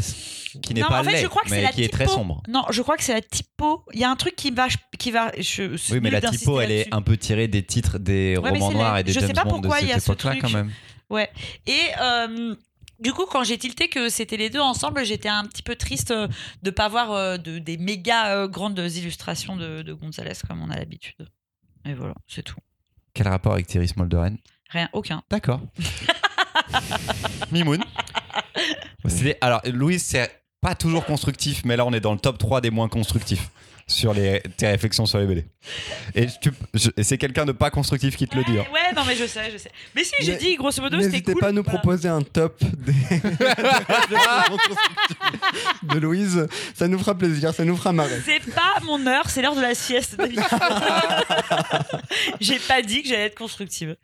qui 0.62 0.74
n'est 0.74 0.82
Non, 0.82 0.88
pas 0.88 1.00
en 1.00 1.04
fait, 1.04 1.12
laid, 1.12 1.22
je 1.22 1.26
crois 1.28 1.40
que 1.42 1.48
c'est 1.48 1.56
mais 1.56 1.62
la 1.62 1.72
qui 1.72 1.82
est 1.82 1.88
très 1.92 2.06
sombre. 2.06 2.42
Non, 2.46 2.64
je 2.70 2.82
crois 2.82 2.98
que 2.98 3.02
c'est 3.04 3.14
la 3.14 3.22
typo. 3.22 3.84
Il 3.94 4.00
y 4.00 4.04
a 4.04 4.10
un 4.10 4.16
truc 4.16 4.36
qui 4.36 4.50
va. 4.50 4.66
Qui 4.98 5.12
va 5.12 5.32
je, 5.38 5.92
Oui, 5.94 6.00
mais 6.02 6.10
la 6.10 6.20
typo, 6.20 6.60
elle 6.60 6.72
est 6.72 6.92
un 6.92 7.00
peu 7.00 7.16
tirée 7.16 7.48
des 7.48 7.62
titres 7.62 7.98
des 7.98 8.36
Ouais, 8.36 8.50
romans 8.50 8.70
noirs 8.70 8.98
et 8.98 9.02
des 9.04 9.12
Je 9.12 9.20
sais 9.20 9.26
James 9.28 9.34
pas 9.34 9.44
Bond 9.44 9.58
de 9.58 9.62
pourquoi 9.62 9.80
il 9.80 9.88
y 9.88 9.92
a 9.92 9.94
cette 9.94 10.02
ce 10.04 10.12
époque-là, 10.12 10.30
truc. 10.32 10.42
quand 10.42 10.50
même. 10.50 10.70
Ouais. 11.08 11.30
Et 11.66 11.80
euh, 12.02 12.54
du 13.00 13.14
coup, 13.14 13.24
quand 13.24 13.44
j'ai 13.44 13.56
tilté 13.56 13.88
que 13.88 14.10
c'était 14.10 14.36
les 14.36 14.50
deux 14.50 14.60
ensemble, 14.60 15.02
j'étais 15.06 15.30
un 15.30 15.44
petit 15.44 15.62
peu 15.62 15.74
triste 15.76 16.10
euh, 16.10 16.28
de 16.62 16.70
pas 16.70 16.88
voir 16.88 17.12
euh, 17.12 17.38
de, 17.38 17.58
des 17.58 17.78
méga 17.78 18.46
grandes 18.46 18.78
illustrations 18.78 19.56
de, 19.56 19.80
de 19.80 19.92
Gonzalez 19.94 20.34
comme 20.46 20.60
on 20.62 20.68
a 20.68 20.76
l'habitude. 20.76 21.26
Et 21.86 21.94
voilà, 21.94 22.14
c'est 22.26 22.42
tout. 22.42 22.56
Quel 23.14 23.28
rapport 23.28 23.54
avec 23.54 23.66
Thierry 23.68 23.88
Smolderen? 23.88 24.36
Rien, 24.68 24.90
aucun. 24.92 25.22
D'accord. 25.30 25.60
Mimoun. 27.52 27.82
Alors, 29.40 29.60
Louise, 29.66 30.02
c'est 30.04 30.30
pas 30.60 30.74
toujours 30.74 31.04
constructif, 31.04 31.62
mais 31.64 31.76
là, 31.76 31.86
on 31.86 31.92
est 31.92 32.00
dans 32.00 32.12
le 32.12 32.18
top 32.18 32.38
3 32.38 32.60
des 32.60 32.70
moins 32.70 32.88
constructifs 32.88 33.50
sur 33.88 34.12
les, 34.12 34.42
tes 34.56 34.66
réflexions 34.66 35.06
sur 35.06 35.20
les 35.20 35.26
BD. 35.26 35.44
Et, 36.16 36.26
c'est 37.04 37.18
quelqu'un 37.18 37.44
de 37.44 37.52
pas 37.52 37.70
constructif 37.70 38.16
qui 38.16 38.26
te 38.26 38.36
le 38.36 38.42
dit. 38.42 38.58
hein. 38.58 38.64
Ouais, 38.72 38.92
non, 38.96 39.02
mais 39.06 39.14
je 39.14 39.26
sais, 39.26 39.48
je 39.52 39.58
sais. 39.58 39.70
Mais 39.94 40.02
si, 40.02 40.12
j'ai 40.22 40.34
dit, 40.34 40.56
grosso 40.56 40.82
modo, 40.82 40.96
c'était 40.96 41.10
N'hésitez 41.12 41.32
cool. 41.34 41.40
pas 41.40 41.48
à 41.48 41.52
nous 41.52 41.62
Voilà. 41.62 41.78
proposer 41.78 42.08
un 42.08 42.22
top 42.22 42.60
des 42.78 42.92
de 45.94 45.98
Louise. 46.00 46.48
Ça 46.74 46.88
nous 46.88 46.98
fera 46.98 47.16
plaisir, 47.16 47.54
ça 47.54 47.64
nous 47.64 47.76
fera 47.76 47.92
marrer. 47.92 48.20
C'est 48.24 48.44
pas 48.52 48.74
mon 48.82 49.06
heure, 49.06 49.30
c'est 49.30 49.40
l'heure 49.40 49.54
de 49.54 49.62
la 49.62 49.76
sieste. 49.76 50.20
J'ai 52.40 52.58
pas 52.58 52.82
dit 52.82 53.04
que 53.04 53.08
j'allais 53.08 53.26
être 53.26 53.38
constructive. 53.38 53.94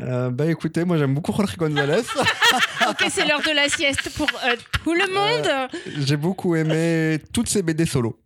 Euh, 0.00 0.30
bah 0.30 0.46
écoutez, 0.46 0.84
moi 0.84 0.96
j'aime 0.96 1.14
beaucoup 1.14 1.32
Jorge 1.32 1.56
González. 1.56 2.02
Ok, 2.88 3.04
c'est 3.10 3.26
l'heure 3.26 3.40
de 3.42 3.54
la 3.54 3.68
sieste 3.68 4.10
pour 4.16 4.26
euh, 4.44 4.56
tout 4.82 4.92
le 4.94 5.06
monde. 5.14 5.70
J'ai 6.04 6.16
beaucoup 6.16 6.56
aimé 6.56 7.18
toutes 7.32 7.48
ses 7.48 7.62
BD 7.62 7.86
solo. 7.86 8.18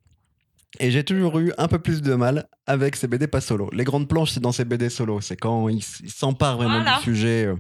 Et 0.79 0.91
j'ai 0.91 1.05
toujours 1.05 1.39
eu 1.39 1.53
un 1.59 1.69
peu 1.69 1.79
plus 1.79 2.01
de 2.03 2.15
mal 2.15 2.49
avec 2.67 2.97
ses 2.97 3.07
BD 3.07 3.27
pas 3.27 3.41
solo. 3.41 3.69
Les 3.73 3.85
grandes 3.85 4.09
planches, 4.09 4.33
c'est 4.33 4.41
dans 4.41 4.53
ses 4.53 4.65
BD 4.65 4.89
solo. 4.89 5.21
C'est 5.21 5.37
quand 5.37 5.69
il, 5.69 5.83
il 6.03 6.11
s'empare 6.11 6.57
vraiment 6.57 6.81
Voilà. 6.83 6.97
du 6.99 7.03
sujet 7.05 7.47
euh, 7.47 7.57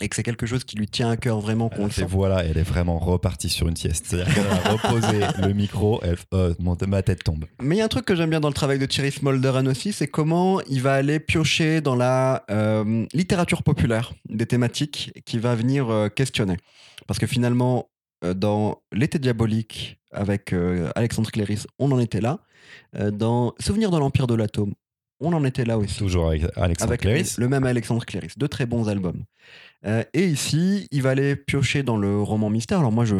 et 0.00 0.08
que 0.08 0.16
c'est 0.16 0.22
quelque 0.22 0.46
chose 0.46 0.64
qui 0.64 0.76
lui 0.76 0.86
tient 0.88 1.10
à 1.10 1.16
cœur 1.16 1.40
vraiment 1.40 1.68
qu'on 1.68 1.86
le 1.86 1.90
sent. 1.90 2.04
voilà, 2.08 2.44
elle 2.44 2.58
est 2.58 2.62
vraiment 2.62 2.98
repartie 2.98 3.48
sur 3.48 3.66
une 3.68 3.76
sieste. 3.76 4.06
C'est-à-dire 4.08 4.34
qu'elle 4.34 4.46
a 4.46 4.72
reposé 4.72 5.20
le 5.46 5.52
micro, 5.54 6.00
elle, 6.02 6.16
euh, 6.34 6.54
mon- 6.58 6.76
ma 6.86 7.02
tête 7.02 7.24
tombe. 7.24 7.46
Mais 7.62 7.76
il 7.76 7.78
y 7.78 7.82
a 7.82 7.84
un 7.84 7.88
truc 7.88 8.04
que 8.04 8.14
j'aime 8.14 8.30
bien 8.30 8.40
dans 8.40 8.48
le 8.48 8.54
travail 8.54 8.78
de 8.78 8.86
Thierry 8.86 9.10
Smolderen 9.12 9.66
aussi, 9.68 9.92
c'est 9.92 10.06
comment 10.08 10.60
il 10.68 10.82
va 10.82 10.94
aller 10.94 11.18
piocher 11.20 11.80
dans 11.80 11.96
la 11.96 12.44
euh, 12.50 13.06
littérature 13.14 13.62
populaire 13.62 14.12
des 14.28 14.46
thématiques 14.46 15.12
qu'il 15.24 15.40
va 15.40 15.54
venir 15.54 15.88
euh, 15.90 16.08
questionner. 16.08 16.56
Parce 17.06 17.18
que 17.18 17.26
finalement, 17.26 17.88
dans 18.34 18.80
L'été 18.92 19.18
diabolique 19.18 19.98
avec 20.10 20.54
Alexandre 20.94 21.30
Cléris, 21.30 21.64
on 21.78 21.92
en 21.92 22.00
était 22.00 22.20
là. 22.22 22.40
Dans 23.12 23.54
Souvenirs 23.60 23.90
de 23.90 23.98
l'Empire 23.98 24.26
de 24.26 24.34
l'Atome, 24.34 24.72
on 25.20 25.32
en 25.32 25.44
était 25.44 25.64
là 25.64 25.78
aussi. 25.78 25.96
Toujours 25.98 26.28
avec 26.28 26.44
Alexandre 26.56 26.90
avec 26.90 27.00
Cléris. 27.02 27.34
le 27.38 27.48
même 27.48 27.64
Alexandre 27.64 28.04
Cléris. 28.04 28.32
Deux 28.36 28.48
très 28.48 28.66
bons 28.66 28.88
albums. 28.88 29.24
Euh, 29.86 30.02
et 30.14 30.26
ici, 30.26 30.88
il 30.90 31.02
va 31.02 31.10
aller 31.10 31.36
piocher 31.36 31.82
dans 31.82 31.96
le 31.96 32.20
roman 32.20 32.50
mystère. 32.50 32.78
Alors 32.80 32.92
moi, 32.92 33.04
je 33.04 33.16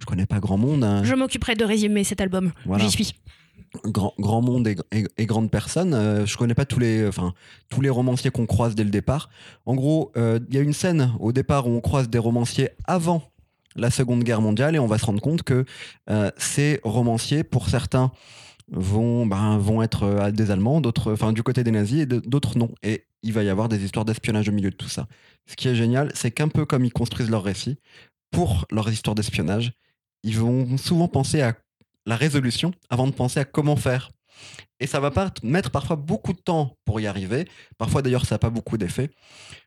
je 0.00 0.06
connais 0.06 0.26
pas 0.26 0.40
grand 0.40 0.58
monde. 0.58 0.84
hein. 0.84 1.02
Je 1.04 1.14
m'occuperai 1.14 1.54
de 1.54 1.64
résumer 1.64 2.04
cet 2.04 2.20
album. 2.20 2.52
Voilà 2.66 2.84
J'y 2.84 2.90
suis. 2.90 3.14
grand, 3.84 4.12
grand 4.18 4.42
monde 4.42 4.66
et, 4.68 4.76
et, 4.92 5.04
et 5.18 5.26
grande 5.26 5.50
personne. 5.50 5.94
Euh, 5.94 6.26
je 6.26 6.36
connais 6.36 6.54
pas 6.54 6.64
tous 6.64 6.78
les, 6.80 7.06
enfin, 7.06 7.32
tous 7.70 7.80
les 7.80 7.90
romanciers 7.90 8.30
qu'on 8.30 8.46
croise 8.46 8.74
dès 8.74 8.84
le 8.84 8.90
départ. 8.90 9.30
En 9.66 9.74
gros, 9.74 10.12
euh, 10.16 10.40
il 10.48 10.54
y 10.54 10.58
a 10.58 10.62
une 10.62 10.72
scène 10.72 11.12
au 11.20 11.32
départ 11.32 11.66
où 11.68 11.70
on 11.70 11.80
croise 11.80 12.08
des 12.10 12.18
romanciers 12.18 12.70
avant 12.86 13.22
la 13.76 13.90
Seconde 13.90 14.22
Guerre 14.24 14.40
mondiale 14.40 14.76
et 14.76 14.78
on 14.78 14.86
va 14.86 14.98
se 14.98 15.06
rendre 15.06 15.20
compte 15.20 15.42
que 15.42 15.64
euh, 16.10 16.30
ces 16.36 16.80
romanciers, 16.84 17.42
pour 17.44 17.68
certains, 17.68 18.12
vont, 18.70 19.26
ben, 19.26 19.58
vont 19.58 19.82
être 19.82 20.04
euh, 20.04 20.30
des 20.30 20.50
Allemands, 20.50 20.80
d'autres, 20.80 21.12
enfin, 21.12 21.32
du 21.32 21.42
côté 21.42 21.64
des 21.64 21.70
nazis 21.70 22.02
et 22.02 22.06
d'autres 22.06 22.58
non. 22.58 22.70
Et 22.82 23.06
il 23.22 23.32
va 23.32 23.42
y 23.42 23.48
avoir 23.48 23.68
des 23.68 23.84
histoires 23.84 24.04
d'espionnage 24.04 24.48
au 24.48 24.52
milieu 24.52 24.70
de 24.70 24.76
tout 24.76 24.88
ça. 24.88 25.06
Ce 25.46 25.56
qui 25.56 25.68
est 25.68 25.74
génial, 25.74 26.10
c'est 26.14 26.30
qu'un 26.30 26.48
peu 26.48 26.64
comme 26.64 26.84
ils 26.84 26.92
construisent 26.92 27.30
leurs 27.30 27.44
récits, 27.44 27.78
pour 28.30 28.66
leurs 28.70 28.90
histoires 28.90 29.14
d'espionnage, 29.14 29.72
ils 30.22 30.38
vont 30.38 30.76
souvent 30.76 31.08
penser 31.08 31.40
à 31.42 31.54
la 32.06 32.16
résolution 32.16 32.72
avant 32.90 33.06
de 33.06 33.12
penser 33.12 33.40
à 33.40 33.44
comment 33.44 33.76
faire. 33.76 34.10
Et 34.80 34.86
ça 34.86 34.98
va 34.98 35.10
pas 35.10 35.32
mettre 35.42 35.70
parfois 35.70 35.96
beaucoup 35.96 36.32
de 36.32 36.38
temps 36.38 36.76
pour 36.84 37.00
y 37.00 37.06
arriver. 37.06 37.46
Parfois 37.78 38.02
d'ailleurs 38.02 38.26
ça 38.26 38.34
n'a 38.34 38.38
pas 38.40 38.50
beaucoup 38.50 38.76
d'effet. 38.76 39.10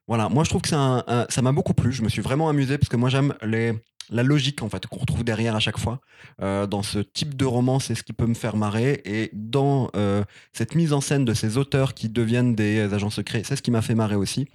Voilà, 0.08 0.28
moi 0.28 0.44
je 0.44 0.50
trouve 0.50 0.62
que 0.62 0.68
ça 0.68 1.42
m'a 1.42 1.52
beaucoup 1.54 1.74
plu. 1.74 1.94
Je 1.94 2.04
me 2.04 2.10
suis 2.10 2.22
vraiment 2.22 2.50
amusé 2.50 2.78
parce 2.78 2.90
que 2.90 2.98
moi 2.98 3.10
j'aime 3.10 3.34
les, 3.42 3.74
la 4.10 4.24
logique 4.24 4.62
en 4.62 4.70
fait 4.70 4.86
qu'on 4.88 5.00
retrouve 5.00 5.24
derrière 5.24 5.56
à 5.56 5.60
chaque 5.60 5.78
fois. 5.78 6.00
Euh, 6.41 6.67
dans 6.67 6.84
ce 6.84 7.00
type 7.00 7.36
de 7.36 7.46
roman, 7.46 7.80
c'est 7.80 7.96
ce 7.96 8.04
qui 8.04 8.13
peut 8.13 8.26
me 8.26 8.34
faire 8.34 8.56
marrer. 8.56 9.02
Et 9.06 9.30
dans 9.34 9.89
euh, 9.96 10.24
cette 10.54 10.76
mise 10.76 10.93
en 10.93 11.02
scène 11.02 11.26
de 11.26 11.34
ces 11.34 11.58
auteurs 11.58 11.93
qui 11.93 12.10
deviennent 12.10 12.56
des 12.56 12.93
agents 12.93 13.10
secrets, 13.10 13.43
c'est 13.43 13.56
ce 13.56 13.62
qui 13.62 13.72
m'a 13.72 13.82
fait 13.82 13.96
marrer 13.96 14.15
aussi. 14.15 14.48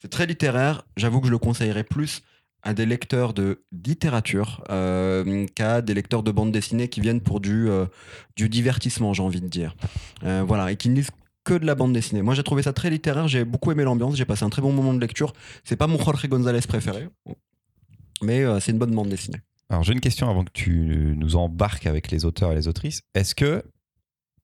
C'est 0.00 0.10
très 0.10 0.26
littéraire. 0.26 0.82
J'avoue 0.96 1.20
que 1.20 1.26
je 1.26 1.32
le 1.32 1.38
conseillerais 1.38 1.84
plus 1.84 2.22
à 2.62 2.74
des 2.74 2.84
lecteurs 2.84 3.32
de 3.32 3.62
littérature 3.72 4.62
euh, 4.68 5.46
qu'à 5.54 5.80
des 5.80 5.94
lecteurs 5.94 6.22
de 6.22 6.30
bande 6.30 6.52
dessinée 6.52 6.88
qui 6.88 7.00
viennent 7.00 7.22
pour 7.22 7.40
du, 7.40 7.68
du 8.36 8.50
divertissement, 8.50 9.14
j'ai 9.14 9.22
envie 9.22 9.40
de 9.40 9.48
dire. 9.48 9.74
Voilà, 10.22 10.70
et 10.70 10.76
qui 10.76 10.90
ne 10.90 10.96
lisent 10.96 11.10
que 11.44 11.54
de 11.54 11.64
la 11.64 11.74
bande 11.74 11.94
dessinée. 11.94 12.20
Moi, 12.20 12.34
j'ai 12.34 12.42
trouvé 12.42 12.62
ça 12.62 12.74
très 12.74 12.90
littéraire, 12.90 13.28
j'ai 13.28 13.44
beaucoup 13.44 13.72
aimé 13.72 13.82
l'ambiance, 13.82 14.14
j'ai 14.14 14.26
passé 14.26 14.44
un 14.44 14.50
très 14.50 14.60
bon 14.60 14.72
moment 14.72 14.92
de 14.92 15.00
lecture. 15.00 15.32
C'est 15.64 15.76
pas 15.76 15.86
mon 15.86 15.98
Jorge 15.98 16.28
González 16.28 16.60
préféré, 16.68 17.08
mais 18.22 18.40
euh, 18.44 18.60
c'est 18.60 18.72
une 18.72 18.78
bonne 18.78 18.94
bande 18.94 19.08
dessinée. 19.08 19.40
Alors 19.68 19.82
j'ai 19.84 19.92
une 19.92 20.00
question 20.00 20.28
avant 20.28 20.44
que 20.44 20.50
tu 20.52 21.14
nous 21.16 21.36
embarques 21.36 21.86
avec 21.86 22.10
les 22.10 22.24
auteurs 22.24 22.52
et 22.52 22.54
les 22.56 22.66
autrices. 22.68 23.02
Est-ce 23.14 23.34
que, 23.34 23.62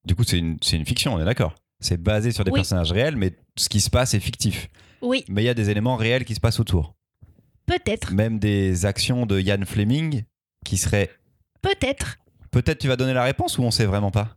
du 0.04 0.14
coup 0.14 0.24
c'est 0.24 0.38
une, 0.38 0.56
c'est 0.62 0.76
une 0.76 0.86
fiction, 0.86 1.14
on 1.14 1.20
est 1.20 1.24
d'accord? 1.24 1.54
C'est 1.80 2.00
basé 2.02 2.30
sur 2.32 2.44
des 2.44 2.50
Oui. 2.52 2.58
personnages 2.58 2.92
réels, 2.92 3.16
mais 3.16 3.36
ce 3.56 3.68
qui 3.68 3.80
se 3.80 3.90
passe 3.90 4.14
est 4.14 4.20
fictif. 4.20 4.68
Oui, 5.02 5.24
Mais 5.28 5.42
il 5.42 5.46
y 5.46 5.48
a 5.50 5.54
des 5.54 5.68
éléments 5.70 5.96
réels 5.96 6.24
qui 6.24 6.34
se 6.34 6.40
passent 6.40 6.58
autour. 6.60 6.94
peut-être. 7.66 8.12
Même 8.14 8.38
des 8.38 8.86
actions 8.86 9.26
de 9.26 9.40
Ian 9.40 9.64
Fleming 9.66 10.22
qui 10.64 10.76
seraient... 10.78 11.10
Peut-être. 11.60 12.16
Peut-être 12.52 12.78
tu 12.78 12.88
vas 12.88 12.96
donner 12.96 13.12
la 13.12 13.24
réponse 13.24 13.58
ou 13.58 13.62
on 13.62 13.70
sait 13.70 13.84
vraiment 13.86 14.10
pas? 14.12 14.36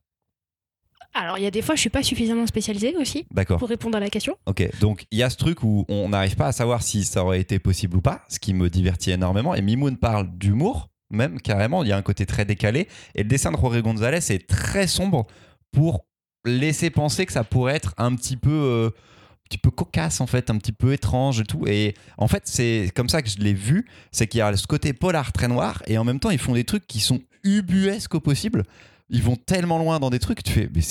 Alors, 1.14 1.38
il 1.38 1.44
y 1.44 1.48
a 1.48 1.52
des 1.52 1.62
fois, 1.62 1.76
je 1.76 1.82
suis 1.82 1.90
pas 1.90 2.04
suffisamment 2.04 2.46
spécialisée 2.46 2.96
aussi 2.98 3.26
pour 3.58 3.68
répondre 3.68 3.98
à 3.98 4.00
la 4.00 4.10
question. 4.10 4.38
Ok, 4.46 4.68
donc 4.80 5.06
il 5.12 5.20
y 5.20 5.24
a 5.24 5.30
ce 5.30 5.38
truc 5.38 5.64
où 5.64 5.86
on 5.90 6.10
n'arrive 6.10 6.36
pas 6.36 6.48
à 6.48 6.52
savoir 6.52 6.84
si 6.84 7.04
ça 7.04 7.24
aurait 7.24 7.40
été 7.40 7.60
possible 7.60 7.98
ou 7.98 8.02
pas, 8.02 8.24
ce 8.30 8.40
qui 8.40 8.54
me 8.54 8.70
divertit 8.70 9.12
énormément. 9.12 9.56
Et 9.56 9.62
Mimoun 9.62 9.98
parle 9.98 10.30
d'humour, 10.38 10.90
même 11.10 11.42
carrément, 11.42 11.84
il 11.84 11.90
y 11.90 11.92
a 11.92 11.98
un 11.98 12.02
côté 12.02 12.26
très 12.26 12.46
décalé. 12.46 12.88
Et 13.16 13.24
le 13.24 13.30
dessin 13.30 13.52
de 13.52 13.58
Jorge 13.58 13.82
González 13.82 14.32
est 14.32 14.48
très 14.48 14.88
sombre 14.88 15.26
pour 15.72 16.06
laisser 16.46 16.90
penser 16.90 17.26
que 17.26 17.34
ça 17.34 17.44
pourrait 17.44 17.76
être 17.76 17.94
un 17.98 18.16
petit 18.16 18.38
peu, 18.38 18.50
euh, 18.50 18.88
un 18.88 19.48
petit 19.50 19.58
peu 19.58 19.72
cocasse 19.72 20.22
en 20.22 20.28
fait, 20.28 20.50
un 20.50 20.58
petit 20.58 20.72
peu 20.72 20.94
étrange 20.94 21.42
et 21.42 21.46
tout. 21.46 21.68
Et 21.68 21.96
en 22.18 22.28
fait, 22.28 22.44
c'est 22.46 22.92
comme 22.96 23.10
ça 23.10 23.22
que 23.22 23.30
je 23.30 23.40
l'ai 23.40 23.54
vu, 23.54 23.88
c'est 24.12 24.28
qu'il 24.28 24.40
y 24.40 24.42
a 24.42 24.56
ce 24.56 24.68
côté 24.68 24.94
polar 24.94 25.32
très 25.32 25.48
noir 25.48 25.82
et 25.88 25.98
en 25.98 26.04
même 26.04 26.20
temps 26.20 26.30
ils 26.30 26.40
font 26.40 26.54
des 26.54 26.64
trucs 26.64 26.88
qui 26.88 27.00
sont 27.00 27.20
ubuesques 27.44 28.16
au 28.16 28.20
possible. 28.20 28.64
Ils 29.10 29.24
vont 29.24 29.36
tellement 29.36 29.78
loin 29.80 30.00
dans 30.00 30.10
des 30.10 30.20
trucs, 30.20 30.44
tu 30.44 30.52
fais, 30.52 30.70
mais 30.74 30.82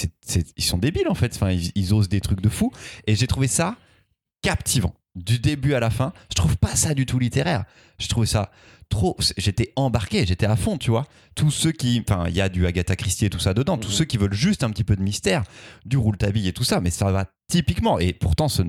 ils 0.56 0.64
sont 0.64 0.78
débiles 0.78 1.08
en 1.08 1.14
fait. 1.14 1.34
Enfin, 1.34 1.50
ils, 1.50 1.70
ils 1.74 1.94
osent 1.94 2.08
des 2.08 2.20
trucs 2.20 2.40
de 2.40 2.48
fou. 2.48 2.72
Et 3.06 3.14
j'ai 3.14 3.26
trouvé 3.26 3.46
ça 3.46 3.76
captivant 4.42 4.94
du 5.14 5.38
début 5.38 5.74
à 5.74 5.80
la 5.80 5.90
fin. 5.90 6.12
Je 6.30 6.34
trouve 6.34 6.56
pas 6.56 6.76
ça 6.76 6.94
du 6.94 7.06
tout 7.06 7.18
littéraire. 7.18 7.64
Je 7.98 8.08
trouve 8.08 8.24
ça 8.24 8.50
trop. 8.88 9.16
J'étais 9.36 9.72
embarqué, 9.76 10.24
j'étais 10.26 10.46
à 10.46 10.56
fond, 10.56 10.78
tu 10.78 10.90
vois. 10.90 11.06
Tous 11.34 11.50
ceux 11.50 11.72
qui. 11.72 12.02
Enfin, 12.08 12.24
il 12.28 12.34
y 12.36 12.40
a 12.40 12.48
du 12.48 12.66
Agatha 12.66 12.96
Christie 12.96 13.26
et 13.26 13.30
tout 13.30 13.38
ça 13.38 13.54
dedans. 13.54 13.76
Tous 13.78 13.88
Mhm. 13.88 13.94
ceux 13.94 14.04
qui 14.04 14.16
veulent 14.16 14.32
juste 14.34 14.64
un 14.64 14.70
petit 14.70 14.84
peu 14.84 14.96
de 14.96 15.02
mystère, 15.02 15.44
du 15.84 15.96
rouletabille 15.96 16.48
et 16.48 16.52
tout 16.52 16.64
ça, 16.64 16.80
mais 16.80 16.90
ça 16.90 17.10
va 17.12 17.26
typiquement. 17.50 17.98
Et 17.98 18.12
pourtant, 18.12 18.48
ce- 18.48 18.62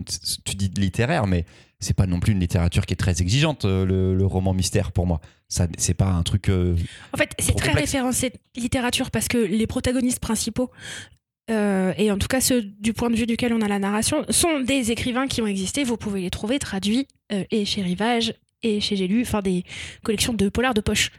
tu 0.46 0.56
dis 0.56 0.72
littéraire, 0.76 1.26
mais 1.28 1.46
c'est 1.80 1.94
pas 1.96 2.06
non 2.08 2.20
plus 2.20 2.34
une 2.34 2.40
littérature 2.40 2.86
qui 2.86 2.94
est 2.94 2.98
très 2.98 3.22
exigeante, 3.22 3.64
euh, 3.66 3.86
le, 3.86 4.16
le 4.16 4.26
roman 4.26 4.54
mystère 4.54 4.92
pour 4.92 5.08
moi. 5.08 5.22
Ça, 5.48 5.68
c'est 5.78 5.94
pas 5.94 6.08
un 6.12 6.24
truc. 6.24 6.50
euh, 6.50 6.76
En 7.14 7.18
fait, 7.18 7.32
c'est 7.40 7.54
très 7.56 7.70
complexe. 7.70 7.92
référencé 7.92 8.34
littérature 8.56 9.12
parce 9.12 9.28
que 9.30 9.38
les 9.38 9.66
protagonistes 9.68 10.20
principaux, 10.20 10.70
euh, 11.50 11.94
et 11.98 12.12
en 12.12 12.18
tout 12.18 12.28
cas 12.28 12.42
ceux 12.42 12.62
du 12.62 12.94
point 12.94 13.10
de 13.10 13.16
vue 13.16 13.26
duquel 13.26 13.54
on 13.54 13.62
a 13.62 13.68
la 13.68 13.80
narration, 13.80 14.24
sont 14.30 14.60
des 14.60 14.92
écrivains 14.92 15.28
qui 15.28 15.42
ont 15.42 15.48
existé. 15.48 15.84
Vous 15.84 15.98
pouvez 15.98 16.22
les 16.22 16.30
trouver 16.30 16.60
traduits 16.60 17.08
euh, 17.32 17.44
et 17.50 17.66
chez 17.66 17.82
Rivage 17.82 18.34
et 18.64 18.82
chez 18.82 18.96
J'ai 18.96 19.08
lu, 19.08 19.22
enfin 19.22 19.42
des 19.42 19.64
collections 20.04 20.34
de 20.34 20.50
polars 20.50 20.74
de 20.74 20.82
poche. 20.82 21.12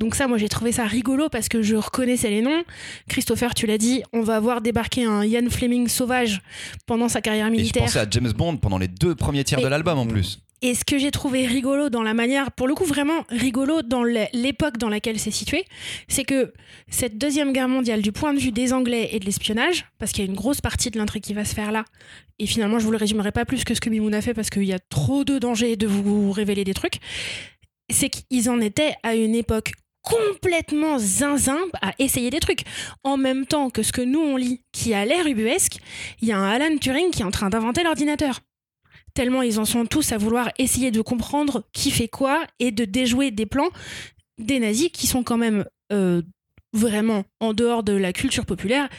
Donc 0.00 0.14
ça, 0.14 0.26
moi 0.28 0.38
j'ai 0.38 0.48
trouvé 0.48 0.72
ça 0.72 0.84
rigolo 0.84 1.28
parce 1.28 1.48
que 1.48 1.62
je 1.62 1.76
reconnaissais 1.76 2.30
les 2.30 2.40
noms. 2.42 2.64
Christopher, 3.08 3.54
tu 3.54 3.66
l'as 3.66 3.78
dit, 3.78 4.02
on 4.12 4.22
va 4.22 4.40
voir 4.40 4.60
débarquer 4.62 5.04
un 5.04 5.24
Ian 5.24 5.48
Fleming 5.50 5.88
sauvage 5.88 6.40
pendant 6.86 7.08
sa 7.08 7.20
carrière 7.20 7.46
Et 7.48 7.50
je 7.50 7.56
militaire. 7.56 7.82
pensais 7.84 7.98
à 8.00 8.06
James 8.10 8.32
Bond 8.32 8.56
pendant 8.56 8.78
les 8.78 8.88
deux 8.88 9.14
premiers 9.14 9.44
tiers 9.44 9.58
Et- 9.58 9.62
de 9.62 9.68
l'album 9.68 9.98
en 9.98 10.06
plus. 10.06 10.40
Et 10.68 10.74
ce 10.74 10.84
que 10.84 10.98
j'ai 10.98 11.12
trouvé 11.12 11.46
rigolo 11.46 11.90
dans 11.90 12.02
la 12.02 12.12
manière, 12.12 12.50
pour 12.50 12.66
le 12.66 12.74
coup 12.74 12.84
vraiment 12.84 13.24
rigolo 13.28 13.82
dans 13.82 14.02
l'é- 14.02 14.28
l'époque 14.32 14.78
dans 14.78 14.88
laquelle 14.88 15.16
c'est 15.16 15.30
situé, 15.30 15.64
c'est 16.08 16.24
que 16.24 16.52
cette 16.90 17.18
deuxième 17.18 17.52
guerre 17.52 17.68
mondiale, 17.68 18.02
du 18.02 18.10
point 18.10 18.34
de 18.34 18.40
vue 18.40 18.50
des 18.50 18.72
Anglais 18.72 19.10
et 19.12 19.20
de 19.20 19.24
l'espionnage, 19.26 19.84
parce 20.00 20.10
qu'il 20.10 20.24
y 20.24 20.26
a 20.26 20.30
une 20.30 20.36
grosse 20.36 20.60
partie 20.60 20.90
de 20.90 20.98
l'intrigue 20.98 21.22
qui 21.22 21.34
va 21.34 21.44
se 21.44 21.54
faire 21.54 21.70
là, 21.70 21.84
et 22.40 22.46
finalement 22.46 22.80
je 22.80 22.84
vous 22.84 22.90
le 22.90 22.96
résumerai 22.96 23.30
pas 23.30 23.44
plus 23.44 23.62
que 23.62 23.74
ce 23.74 23.80
que 23.80 23.88
Mimoun 23.90 24.12
a 24.12 24.20
fait 24.20 24.34
parce 24.34 24.50
qu'il 24.50 24.64
y 24.64 24.72
a 24.72 24.80
trop 24.80 25.22
de 25.22 25.38
danger 25.38 25.76
de 25.76 25.86
vous 25.86 26.32
révéler 26.32 26.64
des 26.64 26.74
trucs, 26.74 26.98
c'est 27.88 28.08
qu'ils 28.08 28.50
en 28.50 28.60
étaient 28.60 28.96
à 29.04 29.14
une 29.14 29.36
époque 29.36 29.70
complètement 30.02 30.98
zinzin 30.98 31.58
à 31.80 31.92
essayer 32.00 32.30
des 32.30 32.40
trucs. 32.40 32.62
En 33.04 33.16
même 33.16 33.46
temps 33.46 33.70
que 33.70 33.84
ce 33.84 33.92
que 33.92 34.02
nous 34.02 34.20
on 34.20 34.36
lit, 34.36 34.62
qui 34.72 34.94
a 34.94 35.04
l'air 35.04 35.26
ubuesque, 35.28 35.78
il 36.22 36.28
y 36.28 36.32
a 36.32 36.38
un 36.38 36.48
Alan 36.48 36.76
Turing 36.78 37.10
qui 37.10 37.22
est 37.22 37.24
en 37.24 37.30
train 37.30 37.50
d'inventer 37.50 37.84
l'ordinateur 37.84 38.40
tellement 39.16 39.40
ils 39.40 39.58
en 39.58 39.64
sont 39.64 39.86
tous 39.86 40.12
à 40.12 40.18
vouloir 40.18 40.50
essayer 40.58 40.90
de 40.90 41.00
comprendre 41.00 41.64
qui 41.72 41.90
fait 41.90 42.06
quoi 42.06 42.46
et 42.58 42.70
de 42.70 42.84
déjouer 42.84 43.30
des 43.30 43.46
plans 43.46 43.70
des 44.38 44.60
nazis 44.60 44.90
qui 44.92 45.06
sont 45.06 45.22
quand 45.22 45.38
même 45.38 45.64
euh, 45.90 46.20
vraiment 46.74 47.24
en 47.40 47.54
dehors 47.54 47.82
de 47.82 47.94
la 47.94 48.12
culture 48.12 48.44
populaire 48.44 48.90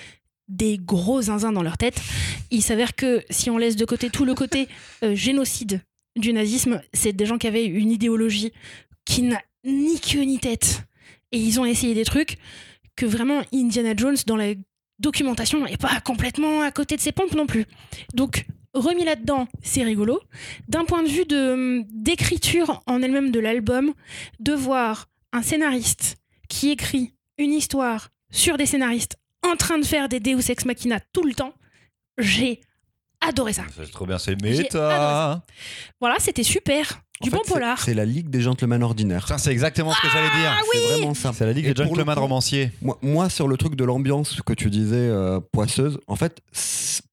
des 0.47 0.80
gros 0.80 1.21
zinzins 1.21 1.51
dans 1.51 1.62
leur 1.62 1.77
tête. 1.77 2.01
Il 2.49 2.63
s'avère 2.63 2.95
que 2.95 3.23
si 3.30 3.51
on 3.51 3.60
laisse 3.60 3.75
de 3.75 3.86
côté 3.86 4.10
tout 4.10 4.25
le 4.25 4.34
côté 4.34 4.67
euh, 5.03 5.13
génocide 5.13 5.82
du 6.15 6.34
nazisme, 6.34 6.82
c'est 6.93 7.13
des 7.13 7.27
gens 7.27 7.38
qui 7.38 7.45
avaient 7.45 7.65
une 7.65 7.91
idéologie 7.91 8.51
qui 9.06 9.21
n'a 9.21 9.41
ni 9.65 9.99
queue 9.99 10.21
ni 10.21 10.39
tête. 10.39 10.82
Et 11.32 11.38
ils 11.38 11.60
ont 11.60 11.65
essayé 11.65 11.93
des 11.93 12.06
trucs 12.06 12.38
que 12.95 13.06
vraiment 13.06 13.41
Indiana 13.53 13.93
Jones 13.95 14.17
dans 14.25 14.36
la 14.36 14.56
documentation 14.97 15.63
n'est 15.63 15.77
pas 15.77 15.99
complètement 15.99 16.62
à 16.63 16.71
côté 16.71 16.95
de 16.95 17.01
ses 17.01 17.12
pompes 17.12 17.36
non 17.36 17.45
plus. 17.45 17.65
Donc 18.15 18.47
remis 18.77 19.03
là-dedans, 19.03 19.47
c'est 19.61 19.83
rigolo. 19.83 20.21
D'un 20.67 20.85
point 20.85 21.03
de 21.03 21.09
vue 21.09 21.25
de 21.25 21.83
d'écriture 21.91 22.81
en 22.85 23.01
elle-même 23.01 23.31
de 23.31 23.39
l'album, 23.39 23.93
de 24.39 24.53
voir 24.53 25.07
un 25.33 25.41
scénariste 25.41 26.17
qui 26.47 26.71
écrit 26.71 27.13
une 27.37 27.53
histoire 27.53 28.09
sur 28.31 28.57
des 28.57 28.65
scénaristes 28.65 29.17
en 29.43 29.55
train 29.55 29.77
de 29.79 29.85
faire 29.85 30.09
des 30.09 30.19
Deus 30.19 30.49
Ex 30.49 30.65
Machina 30.65 30.99
tout 31.13 31.23
le 31.23 31.33
temps, 31.33 31.53
j'ai 32.17 32.61
adoré 33.21 33.53
ça. 33.53 33.63
C'est 33.75 33.91
trop 33.91 34.05
bien, 34.05 34.17
c'est 34.17 34.41
méta. 34.41 35.43
Voilà, 35.99 36.17
c'était 36.19 36.43
super. 36.43 37.01
Du 37.21 37.30
En 37.30 37.38
bon 37.38 37.43
fait, 37.43 37.53
polar. 37.53 37.82
C'est 37.82 37.93
la 37.95 38.06
Ligue 38.06 38.30
des 38.30 38.41
Gentlemen 38.41 38.84
Ordinaires. 38.84 39.27
C'est 39.39 39.51
exactement 39.51 39.91
ce 39.91 40.01
que 40.01 40.08
j'allais 40.10 40.30
dire. 40.39 40.56
C'est 40.71 40.93
vraiment 40.99 41.13
ça. 41.15 41.32
C'est 41.34 41.45
la 41.45 41.53
Ligue 41.53 41.65
Et 41.65 41.73
des 41.73 41.84
Gentlemen 41.84 42.13
coup- 42.15 42.21
romanciers. 42.21 42.71
Moi, 42.82 42.97
moi, 43.01 43.30
sur 43.30 43.47
le 43.47 43.58
truc 43.58 43.75
de 43.75 43.84
l'ambiance 43.84 44.39
que 44.45 44.53
tu 44.53 44.69
disais, 44.69 44.95
euh, 44.97 45.39
poisseuse, 45.51 45.99
en 46.08 46.15
fait, 46.15 46.39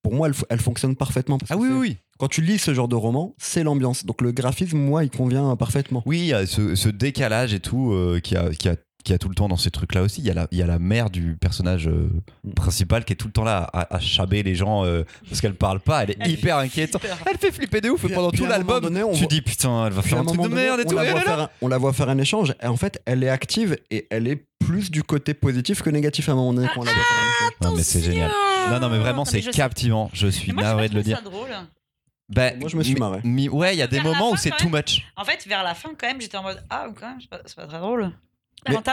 pour 0.03 0.14
moi, 0.14 0.29
elle, 0.51 0.61
fonctionne 0.61 0.95
parfaitement. 0.95 1.38
parce 1.38 1.51
Ah 1.51 1.55
que 1.55 1.61
oui, 1.61 1.69
oui, 1.71 1.79
oui. 1.79 1.97
Quand 2.19 2.29
tu 2.29 2.43
lis 2.43 2.59
ce 2.59 2.73
genre 2.75 2.87
de 2.87 2.95
roman, 2.95 3.35
c'est 3.38 3.64
l'ambiance. 3.64 4.05
Donc 4.05 4.21
le 4.21 4.31
graphisme, 4.31 4.79
moi, 4.79 5.05
il 5.05 5.11
convient 5.11 5.51
euh, 5.51 5.57
parfaitement. 5.57 6.03
Oui, 6.07 6.19
il 6.21 6.27
y 6.27 6.33
a 6.35 6.47
ce, 6.47 6.75
ce 6.75 6.88
décalage 6.88 7.55
et 7.55 7.61
tout 7.61 7.93
euh, 7.93 8.21
qui, 8.23 8.37
a, 8.37 8.51
qui, 8.51 8.69
a, 8.69 8.77
qui 9.05 9.12
a 9.12 9.19
tout 9.19 9.29
le 9.29 9.35
temps 9.35 9.49
dans 9.49 9.57
ces 9.57 9.71
trucs-là 9.71 10.03
aussi. 10.03 10.21
Il 10.23 10.27
y, 10.27 10.31
a 10.31 10.35
la, 10.35 10.49
il 10.51 10.59
y 10.59 10.62
a 10.62 10.67
la 10.67 10.79
mère 10.79 11.11
du 11.11 11.37
personnage 11.37 11.87
euh, 11.88 12.09
principal 12.57 13.05
qui 13.05 13.12
est 13.12 13.17
tout 13.17 13.27
le 13.27 13.33
temps 13.33 13.45
là 13.45 13.69
à, 13.73 13.95
à 13.97 14.01
chaber 14.01 14.43
les 14.43 14.55
gens 14.55 14.85
euh, 14.85 15.05
parce 15.29 15.40
qu'elle 15.40 15.55
parle 15.55 15.81
pas. 15.81 16.03
Elle 16.05 16.11
est 16.12 16.17
Elle 16.21 16.31
hyper 16.33 16.57
inquiétante. 16.59 17.05
Elle 17.31 17.38
fait 17.38 17.53
flipper 17.53 17.81
de 17.83 17.90
ouf 17.90 18.05
et 18.05 18.09
pendant 18.09 18.31
puis 18.31 18.38
tout 18.38 18.47
un 18.47 18.49
l'album, 18.49 18.81
tu 18.83 18.90
voit- 19.19 19.27
dis 19.29 19.43
putain, 19.43 19.87
elle 19.87 19.93
va 19.93 20.01
Puis 20.01 20.11
faire 20.11 20.19
à 20.19 20.23
un 20.23 20.25
truc 20.25 20.38
de 20.38 20.43
donné, 20.49 20.55
merde 20.55 20.81
et 20.81 20.85
on 20.87 20.88
tout. 20.88 20.97
la 20.97 21.05
et 21.05 21.29
un- 21.29 21.51
on 21.61 21.69
la 21.69 21.79
voit 21.79 21.93
faire 21.93 22.09
un 22.09 22.19
échange. 22.19 22.55
Et 22.62 22.67
en 22.67 22.77
fait, 22.77 23.01
elle 23.07 23.23
est 23.23 23.29
active 23.29 23.77
et 23.90 24.07
elle 24.11 24.27
est 24.27 24.47
plus 24.59 24.90
du 24.90 25.03
côté 25.03 25.35
positif 25.35 25.83
que 25.83 25.90
négatif 25.90 26.29
à 26.31 26.33
un 26.33 26.37
moment 26.37 26.55
donné 26.55 26.69
quand 26.75 26.81
on 26.81 26.85
la 26.85 26.93
voit 26.93 27.03
faire 27.03 27.19
un 27.19 27.47
échange. 27.47 27.71
Non, 27.71 27.77
mais 27.77 27.83
c'est 27.83 28.01
génial. 28.03 28.31
Non, 28.71 28.81
non, 28.81 28.88
mais 28.88 28.99
vraiment, 28.99 29.27
c'est 29.27 29.43
captivant. 29.43 30.09
Je 30.14 30.29
suis 30.29 30.53
moi, 30.53 30.62
navré 30.62 30.88
de 30.88 30.95
le 30.95 31.03
dire. 31.03 31.19
ça 31.19 31.23
drôle. 31.23 31.49
Ben, 32.31 32.59
Moi, 32.59 32.71
je 32.71 32.77
me 32.79 32.83
suis 32.83 32.95
marré. 32.95 33.21
ouais, 33.51 33.75
il 33.75 33.79
y 33.79 33.83
a 33.83 33.87
des 33.87 34.01
moments 34.01 34.31
où 34.31 34.37
c'est 34.37 34.57
too 34.57 34.71
much. 34.71 35.05
En 35.14 35.25
fait, 35.27 35.47
vers 35.47 35.62
la 35.62 35.75
fin, 35.75 35.90
quand 35.99 36.07
même, 36.07 36.23
j'étais 36.23 36.38
en 36.38 36.43
mode 36.43 36.64
Ah, 36.71 36.87
quand 36.99 37.07
même, 37.07 37.19
c'est 37.21 37.55
pas 37.57 37.67
très 37.67 37.79
drôle. 37.79 38.11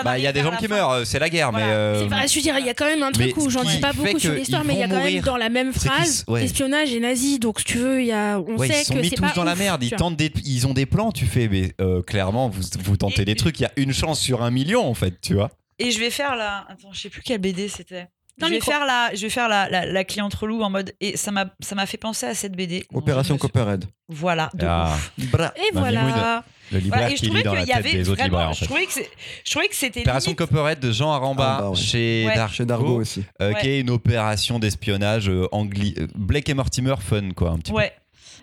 Bah, 0.03 0.17
il 0.17 0.23
y 0.23 0.27
a 0.27 0.33
des 0.33 0.41
gens 0.41 0.55
qui 0.57 0.67
fin- 0.67 0.75
meurent, 0.75 0.91
euh, 0.91 1.03
c'est 1.05 1.19
la 1.19 1.29
guerre, 1.29 1.51
Voilà. 1.51 1.65
mais. 1.65 1.71
euh, 1.73 1.99
C'est 2.01 2.07
vrai, 2.15 2.27
je 2.27 2.35
veux 2.35 2.41
dire, 2.41 2.57
il 2.59 2.65
y 2.65 2.69
a 2.69 2.73
quand 2.73 2.85
même 2.85 3.03
un 3.03 3.11
truc 3.11 3.33
Mais 3.37 3.43
où 3.43 3.49
j'en 3.49 3.63
dis 3.63 3.79
pas 3.79 3.93
beaucoup 3.93 4.19
sur 4.19 4.33
l'histoire, 4.33 4.63
mais 4.65 4.73
il 4.73 4.79
y 4.79 4.83
a 4.83 4.87
quand 4.87 5.03
même 5.03 5.21
dans 5.21 5.37
la 5.37 5.49
même 5.49 5.73
phrase 5.73 6.23
ouais. 6.27 6.43
espionnage 6.45 6.91
et 6.93 6.99
nazi. 6.99 7.39
Donc, 7.39 7.59
si 7.59 7.65
tu 7.65 7.77
veux, 7.77 8.01
il 8.01 8.07
y 8.07 8.11
a, 8.11 8.39
on 8.39 8.57
Ouais, 8.57 8.67
sait 8.67 8.81
ils 8.81 8.85
sont 8.85 8.93
que 8.95 8.99
mis 8.99 9.09
tous 9.11 9.21
pas 9.21 9.33
dans 9.33 9.43
la 9.43 9.55
merde. 9.55 9.83
Ils, 9.83 9.91
tentent 9.91 10.17
des, 10.17 10.31
ils 10.45 10.67
ont 10.67 10.73
des 10.73 10.85
plans, 10.85 11.11
tu 11.11 11.25
fais, 11.25 11.47
mais 11.47 11.73
euh, 11.79 12.01
clairement, 12.01 12.49
vous, 12.49 12.61
vous 12.83 12.97
tentez 12.97 13.21
Et- 13.21 13.25
des 13.25 13.35
trucs. 13.35 13.59
Il 13.59 13.63
y 13.63 13.65
a 13.65 13.71
une 13.77 13.93
chance 13.93 14.19
sur 14.19 14.41
un 14.43 14.51
million, 14.51 14.85
en 14.85 14.93
fait, 14.93 15.19
tu 15.21 15.33
vois. 15.35 15.49
Et 15.79 15.89
je 15.91 15.99
vais 15.99 16.09
faire 16.11 16.35
la. 16.35 16.65
Attends, 16.69 16.91
je 16.91 16.99
sais 17.01 17.09
plus 17.09 17.21
quelle 17.21 17.39
BD 17.39 17.67
c'était. 17.67 18.07
Je 18.47 18.53
vais 18.53 18.59
faire 18.61 18.85
la, 18.85 19.09
je 19.15 19.21
vais 19.21 19.29
faire 19.29 19.47
la, 19.49 19.69
la, 19.69 19.85
la 19.85 20.03
cliente 20.03 20.33
relou 20.33 20.61
en 20.63 20.69
mode 20.69 20.93
et 21.01 21.17
ça 21.17 21.31
m'a, 21.31 21.45
ça 21.61 21.75
m'a 21.75 21.85
fait 21.85 21.97
penser 21.97 22.25
à 22.25 22.33
cette 22.35 22.53
BD. 22.55 22.85
Opération 22.93 23.35
suis- 23.35 23.39
Copperhead. 23.41 23.85
Voilà. 24.09 24.49
de 24.53 24.65
Ah, 24.65 24.93
ouf. 24.93 25.11
Bra- 25.31 25.53
Et 25.55 25.73
Bah, 25.73 25.79
voilà. 25.81 26.43
Le 26.71 26.79
libraire 26.79 27.01
Voilà, 27.01 27.13
et 27.13 27.15
je 27.17 27.21
qui 27.21 27.25
trouvais 27.27 27.39
lit 27.39 27.43
dans 27.43 27.53
la 27.53 27.59
qu'il 27.61 27.69
y 27.69 27.73
tête 27.73 27.85
avait 27.85 27.91
des 27.93 28.09
autres 28.09 28.21
vraiment. 28.21 28.25
libraires, 28.37 28.49
en 28.49 28.53
fait. 28.53 28.65
je 28.65 29.51
trouvais 29.51 29.67
que 29.67 29.75
c'était. 29.75 29.99
Opération 30.01 30.31
limite- 30.31 30.37
Copperhead 30.39 30.79
de 30.79 30.91
Jean 30.93 31.11
Aramba 31.11 31.43
Aramba, 31.49 31.69
ouais. 31.71 31.75
chez 31.75 32.25
Ouais. 32.27 32.35
Dargo, 32.35 32.53
Chez 32.53 32.65
Dargo 32.65 32.99
aussi. 33.01 33.23
euh, 33.41 33.51
Ouais. 33.53 33.59
qui 33.59 33.67
est 33.67 33.79
une 33.81 33.89
opération 33.89 34.57
d'espionnage 34.59 35.27
euh, 35.29 35.47
angli... 35.51 35.95
euh, 35.99 36.07
Blake 36.15 36.47
et 36.47 36.53
Mortimer 36.53 36.95
fun, 36.99 37.31
quoi, 37.35 37.49
un 37.51 37.57
petit 37.57 37.71
peu. 37.71 37.77
Ouais. 37.77 37.91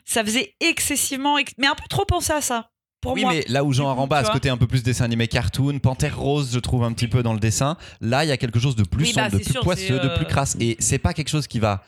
Ça 0.05 0.23
faisait 0.25 0.55
excessivement, 0.61 1.39
ex- 1.39 1.53
mais 1.59 1.67
un 1.69 1.75
peu 1.75 1.87
trop 1.89 2.05
penser 2.05 2.33
à 2.35 2.41
ça. 2.43 2.69
Pour 3.01 3.13
Oui, 3.13 3.23
moi. 3.23 3.33
mais 3.33 3.45
là 3.49 3.63
où 3.65 3.73
Jean 3.73 3.89
Aramba 3.89 4.19
a 4.19 4.25
ce 4.25 4.31
côté 4.33 4.49
un 4.49 4.57
peu 4.57 4.67
plus 4.67 4.83
dessin 4.83 5.05
animé 5.05 5.29
cartoon, 5.29 5.79
Panthère 5.79 6.19
Rose, 6.19 6.51
je 6.53 6.59
trouve 6.59 6.83
un 6.83 6.93
petit 6.93 7.07
peu 7.07 7.23
dans 7.23 7.33
le 7.33 7.39
dessin. 7.39 7.77
Là, 8.01 8.25
il 8.25 8.29
y 8.29 8.33
a 8.33 8.37
quelque 8.37 8.59
chose 8.59 8.75
de 8.75 8.83
plus 8.83 9.05
Oui, 9.05 9.13
bah, 9.15 9.25
sombre, 9.31 9.39
de 9.39 9.45
plus 9.45 9.53
sûr, 9.53 9.61
poisseux, 9.63 10.01
de 10.01 10.09
euh, 10.09 10.17
plus 10.17 10.27
crasse. 10.27 10.57
Et 10.59 10.77
c'est 10.81 10.99
pas 10.99 11.15
quelque 11.15 11.29
chose 11.29 11.47
qui 11.47 11.61
va. 11.61 11.85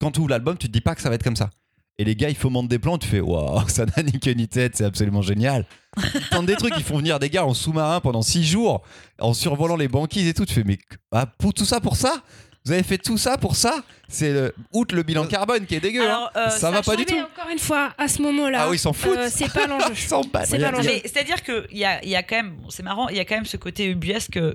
Quand 0.00 0.10
tu 0.10 0.20
ouvres 0.20 0.30
l'album, 0.30 0.56
tu 0.58 0.66
te 0.66 0.72
dis 0.72 0.80
pas 0.80 0.94
que 0.94 1.02
ça 1.02 1.10
va 1.10 1.14
être 1.14 1.22
comme 1.22 1.36
ça. 1.36 1.50
Et 1.98 2.04
les 2.04 2.16
gars, 2.16 2.30
ils 2.30 2.34
fomentent 2.34 2.68
des 2.68 2.78
plans, 2.78 2.96
tu 2.98 3.06
fais 3.06 3.20
waouh, 3.20 3.62
ça 3.68 3.84
n'a 3.84 4.02
ni 4.02 4.18
queue 4.18 4.32
ni 4.32 4.48
tête, 4.48 4.74
c'est 4.74 4.84
absolument 4.84 5.22
génial. 5.22 5.66
Ils 6.14 6.28
tentent 6.30 6.46
des 6.46 6.56
trucs, 6.56 6.72
ils 6.76 6.82
font 6.82 6.96
venir 6.96 7.18
des 7.18 7.28
gars 7.28 7.44
en 7.44 7.52
sous-marin 7.52 8.00
pendant 8.00 8.22
6 8.22 8.44
jours, 8.44 8.82
en 9.20 9.34
survolant 9.34 9.76
les 9.76 9.88
banquises 9.88 10.26
et 10.26 10.34
tout. 10.34 10.46
Tu 10.46 10.54
fais, 10.54 10.64
mais 10.64 10.78
ah, 11.12 11.26
pour 11.26 11.52
tout 11.52 11.66
ça 11.66 11.78
pour 11.80 11.96
ça? 11.96 12.22
Vous 12.66 12.72
avez 12.72 12.82
fait 12.82 12.98
tout 12.98 13.16
ça 13.16 13.38
pour 13.38 13.56
ça 13.56 13.82
C'est 14.08 14.32
le- 14.32 14.54
outre 14.72 14.94
le 14.94 15.02
bilan 15.02 15.26
carbone 15.26 15.64
qui 15.64 15.74
est 15.76 15.80
dégueu. 15.80 16.02
hein. 16.02 16.06
Alors, 16.06 16.30
euh, 16.36 16.48
ça 16.50 16.70
va 16.70 16.82
pas 16.82 16.94
du 16.94 17.04
Mais 17.08 17.18
tout. 17.18 17.26
encore 17.32 17.50
une 17.50 17.58
fois, 17.58 17.92
à 17.96 18.06
ce 18.06 18.20
moment-là, 18.20 18.58
Ah 18.64 18.68
oui, 18.68 18.76
ils 18.76 18.78
s'en 18.78 18.92
foutent. 18.92 19.16
euh, 19.16 19.28
c'est 19.32 19.50
pas 19.50 19.66
l'enjeu. 19.66 19.86
Ils 19.92 19.96
s'en 19.96 20.20
battent. 20.22 20.48
C'est 20.48 20.58
pas 20.58 20.70
l'enjeu. 20.70 20.90
C'est-à-dire 21.02 21.42
qu'il 21.42 21.78
y 21.78 21.84
a, 21.86 22.02
il 22.04 22.10
y 22.10 22.16
a 22.16 22.22
quand 22.22 22.36
même, 22.36 22.56
bon, 22.56 22.68
c'est 22.68 22.82
marrant, 22.82 23.08
il 23.08 23.16
y 23.16 23.20
a 23.20 23.24
quand 23.24 23.34
même 23.36 23.46
ce 23.46 23.56
côté 23.56 23.86
ubuesque 23.86 24.36
euh, 24.36 24.54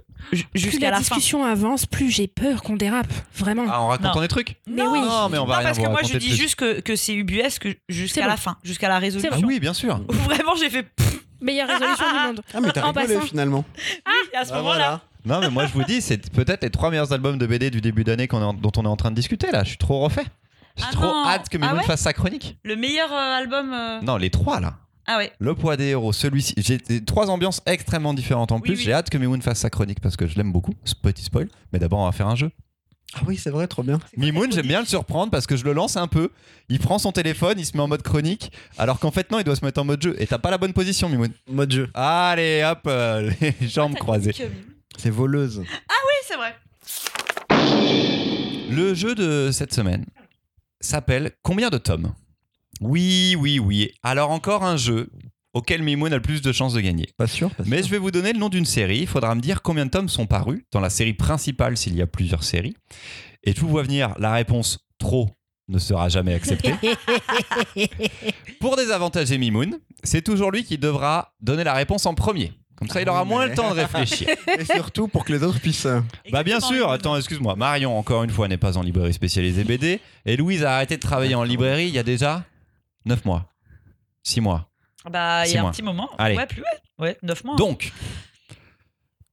jusqu'à 0.54 0.80
la 0.80 0.90
la, 0.92 0.96
fin. 0.98 1.02
discussion 1.16 1.44
avance, 1.46 1.88
plus 1.88 2.12
j'ai 2.12 2.28
peur 2.28 2.62
qu'on 2.62 2.76
dérape. 2.76 3.08
Vraiment. 3.36 3.66
Ah, 3.70 3.82
en 3.82 3.88
racontant 3.88 4.16
Non. 4.16 4.22
des 4.22 4.28
trucs 4.28 4.56
Mais 4.68 4.84
oui. 4.84 5.00
Non, 5.02 5.30
mais 5.30 5.40
on 5.40 5.46
va 5.46 5.54
non, 5.56 5.60
rien 5.60 5.64
parce 5.70 5.80
que 5.80 5.88
moi 5.90 6.02
je 6.04 6.18
dis 6.18 6.28
plus. 6.28 6.36
juste 6.38 6.56
que, 6.56 6.80
que 6.82 6.96
c'est 6.96 7.14
ubuesque 7.16 7.68
jusqu'à 7.90 8.28
la 8.28 8.38
fin, 8.38 8.58
jusqu'à 8.64 8.88
la 8.88 9.00
résolution. 9.00 9.32
Ah 9.34 9.40
oui, 9.44 9.60
bien 9.60 9.74
sûr. 9.74 10.00
Vraiment, 10.10 10.56
j'ai 10.56 10.70
fait. 10.70 10.86
Meilleure 11.42 11.68
résolution 11.68 12.06
du 12.08 12.20
monde. 12.28 12.42
Ah, 12.54 12.60
mais 12.62 12.72
t'as 12.72 12.86
rigolé 12.86 13.20
finalement. 13.22 13.66
Et 14.34 14.38
à 14.38 14.46
ce 14.46 14.52
Ah, 14.54 14.58
moment-là. 14.58 15.02
Non, 15.26 15.40
mais 15.40 15.50
moi 15.50 15.66
je 15.66 15.74
vous 15.74 15.84
dis, 15.84 16.02
c'est 16.02 16.30
peut-être 16.32 16.64
les 16.64 16.70
trois 16.70 16.90
meilleurs 16.92 17.12
albums 17.14 17.38
de 17.38 17.46
BD 17.48 17.70
du 17.72 17.82
début 17.82 18.04
d'année 18.04 18.28
qu'on 18.28 18.40
est 18.42 18.44
en- 18.46 18.54
dont 18.54 18.72
on 18.78 18.84
est 18.84 18.88
en 18.88 18.96
train 18.96 19.12
de 19.12 19.16
discuter 19.16 19.52
là. 19.52 19.64
Je 19.64 19.70
suis 19.70 19.78
trop 19.78 20.00
refait. 20.02 20.26
J'ai 20.78 20.84
Ah 20.88 20.92
trop 20.92 21.06
non. 21.06 21.26
hâte 21.28 21.48
que 21.50 21.58
Ah 21.58 21.62
Mimoun 21.62 21.78
ouais 21.80 21.84
fasse 21.86 22.02
sa 22.02 22.14
chronique. 22.14 22.58
Le 22.64 22.76
meilleur 22.76 23.12
euh, 23.12 23.38
album. 23.38 23.72
euh, 23.74 24.02
Non, 24.02 24.18
les 24.18 24.30
trois 24.30 24.60
là. 24.60 24.76
Ah 25.08 25.18
ouais. 25.18 25.32
Le 25.40 25.54
poids 25.56 25.78
des 25.78 25.86
héros, 25.86 26.12
celui-ci. 26.14 26.54
J'ai 26.58 26.78
des- 26.80 27.04
trois 27.04 27.30
ambiances 27.30 27.62
extrêmement 27.66 28.14
différentes 28.14 28.52
en 28.52 28.56
Oui, 28.56 28.62
plus. 28.64 28.74
oui. 28.76 28.84
J'ai 28.84 28.94
hâte 28.94 29.10
que 29.10 29.18
Mimoun 29.18 29.42
fasse 29.42 29.60
sa 29.60 29.70
chronique 29.70 30.00
parce 30.02 30.16
que 30.18 30.28
je 30.28 30.36
l'aime 30.36 30.52
beaucoup. 30.52 30.74
Ce 30.84 30.96
petit 30.96 31.24
spoil. 31.24 31.48
Mais 31.72 31.80
d'abord, 31.80 32.00
on 32.00 32.06
va 32.06 32.12
faire 32.12 32.28
un 32.28 32.36
jeu. 32.36 32.52
Ah 33.14 33.20
oui, 33.28 33.38
c'est 33.38 33.52
vrai, 33.52 33.68
trop 33.68 33.84
bien. 33.84 34.00
Mimoun, 34.18 34.52
j'aime 34.52 34.66
bien 34.68 34.80
le 34.82 34.86
surprendre 34.88 35.32
parce 35.32 35.46
que 35.48 35.56
je 35.56 35.64
le 35.64 35.72
lance 35.74 35.96
un 35.96 36.08
peu. 36.08 36.32
Il 36.70 36.80
prend 36.80 36.98
son 37.00 37.12
téléphone, 37.12 37.54
il 37.58 37.66
se 37.66 37.78
met 37.78 37.84
en 37.84 37.88
mode 37.88 38.02
chronique. 38.02 38.52
Alors 38.78 39.00
qu'en 39.00 39.12
fait, 39.12 39.32
non, 39.32 39.38
il 39.40 39.44
doit 39.46 39.56
se 39.56 39.64
mettre 39.64 39.80
en 39.80 39.86
mode 39.86 40.02
jeu. 40.02 40.16
Et 40.20 40.26
t'as 40.28 40.40
pas 40.40 40.50
la 40.52 40.58
bonne 40.58 40.74
position, 40.74 41.08
Mimoun. 41.08 41.32
Mode 41.50 41.72
jeu. 41.72 41.90
Allez, 41.94 42.64
hop, 42.70 42.80
euh, 42.88 43.32
les 43.42 43.56
jambes 43.68 43.94
croisées. 43.94 44.34
Oui, 44.38 44.46
C'est 44.98 45.10
voleuse. 45.10 45.64
c'est 46.28 46.36
vrai. 46.38 46.56
Le 48.70 48.94
jeu 48.94 49.16
de 49.16 49.52
cette 49.52 49.74
semaine 49.74 50.06
s'appelle 50.82 51.32
Combien 51.44 51.70
de 51.70 51.78
tomes? 51.78 52.14
Oui, 52.82 53.36
oui, 53.40 53.60
oui. 53.60 53.92
Alors 54.04 54.32
encore 54.32 54.64
un 54.64 54.78
jeu 54.78 55.10
auquel 55.54 55.82
Mimoun 55.84 56.12
a 56.12 56.18
le 56.18 56.22
plus 56.22 56.42
de 56.42 56.52
chances 56.52 56.74
de 56.74 56.82
gagner. 56.82 57.08
Pas 57.18 57.28
sûr. 57.28 57.50
pas 57.52 57.64
Mais 57.66 57.78
sûr. 57.78 57.86
je 57.86 57.92
vais 57.92 57.98
vous 57.98 58.12
donner 58.12 58.34
le 58.34 58.40
nom 58.40 58.50
d'une 58.50 58.66
série. 58.66 59.00
Il 59.00 59.08
faudra 59.08 59.34
me 59.36 59.42
dire 59.42 59.62
combien 59.62 59.86
de 59.86 59.92
tomes 59.92 60.10
sont 60.10 60.26
parus 60.28 60.64
dans 60.72 60.82
la 60.82 60.90
série 60.90 61.14
principale 61.14 61.78
s'il 61.78 61.96
y 61.96 62.02
a 62.02 62.08
plusieurs 62.08 62.44
séries. 62.44 62.76
Et 63.44 63.54
tout 63.54 63.68
voit 63.68 63.84
venir, 63.84 64.14
la 64.20 64.34
réponse 64.34 64.80
trop 64.98 65.30
ne 65.68 65.80
sera 65.80 66.10
jamais 66.10 66.34
acceptée. 66.34 66.74
Pour 68.60 68.76
désavantager 68.76 69.38
Mimoun, 69.38 69.80
c'est 70.04 70.22
toujours 70.24 70.52
lui 70.52 70.64
qui 70.64 70.78
devra 70.78 71.34
donner 71.40 71.64
la 71.64 71.74
réponse 71.74 72.06
en 72.06 72.14
premier. 72.16 72.52
Comme 72.78 72.90
ça, 72.90 73.02
il 73.02 73.08
aura 73.10 73.22
Ah, 73.22 73.26
moins 73.26 73.46
le 73.48 73.56
temps 73.56 73.70
de 73.74 73.80
réfléchir. 73.80 74.28
Et 74.60 74.66
surtout 74.66 75.08
pour 75.08 75.24
que 75.24 75.32
les 75.32 75.44
autres 75.44 75.60
puissent. 75.62 75.86
euh, 75.86 76.02
Bah 76.32 76.44
bien 76.44 76.60
sûr, 76.60 76.92
attends, 76.92 77.16
excuse-moi. 77.16 77.56
Marion, 77.56 77.98
encore 77.98 78.24
une 78.24 78.30
fois, 78.32 78.48
n'est 78.50 78.58
pas 78.58 78.78
en 78.78 78.82
librairie 78.82 79.14
spécialisée 79.14 79.64
BD. 79.64 80.02
Et 80.26 80.36
Louise 80.36 80.64
a 80.64 80.76
arrêté 80.76 80.98
de 80.98 81.02
travailler 81.02 81.36
en 81.36 81.44
librairie 81.44 81.88
il 81.88 81.94
y 81.94 82.00
a 82.00 82.04
déjà 82.04 82.44
9 83.06 83.24
mois. 83.26 83.54
6 84.24 84.42
mois. 84.42 84.70
Bah, 85.10 85.44
il 85.46 85.50
y 85.50 85.52
Six 85.52 85.58
a 85.58 85.64
un 85.66 85.72
petit 85.72 85.84
moment. 85.84 86.10
Allez. 86.18 86.36
Ouais, 86.36 86.48
plus, 86.48 86.62
ouais. 86.62 86.68
Ouais, 87.00 87.18
9 87.24 87.44
mois. 87.46 87.56
Donc, 87.56 87.94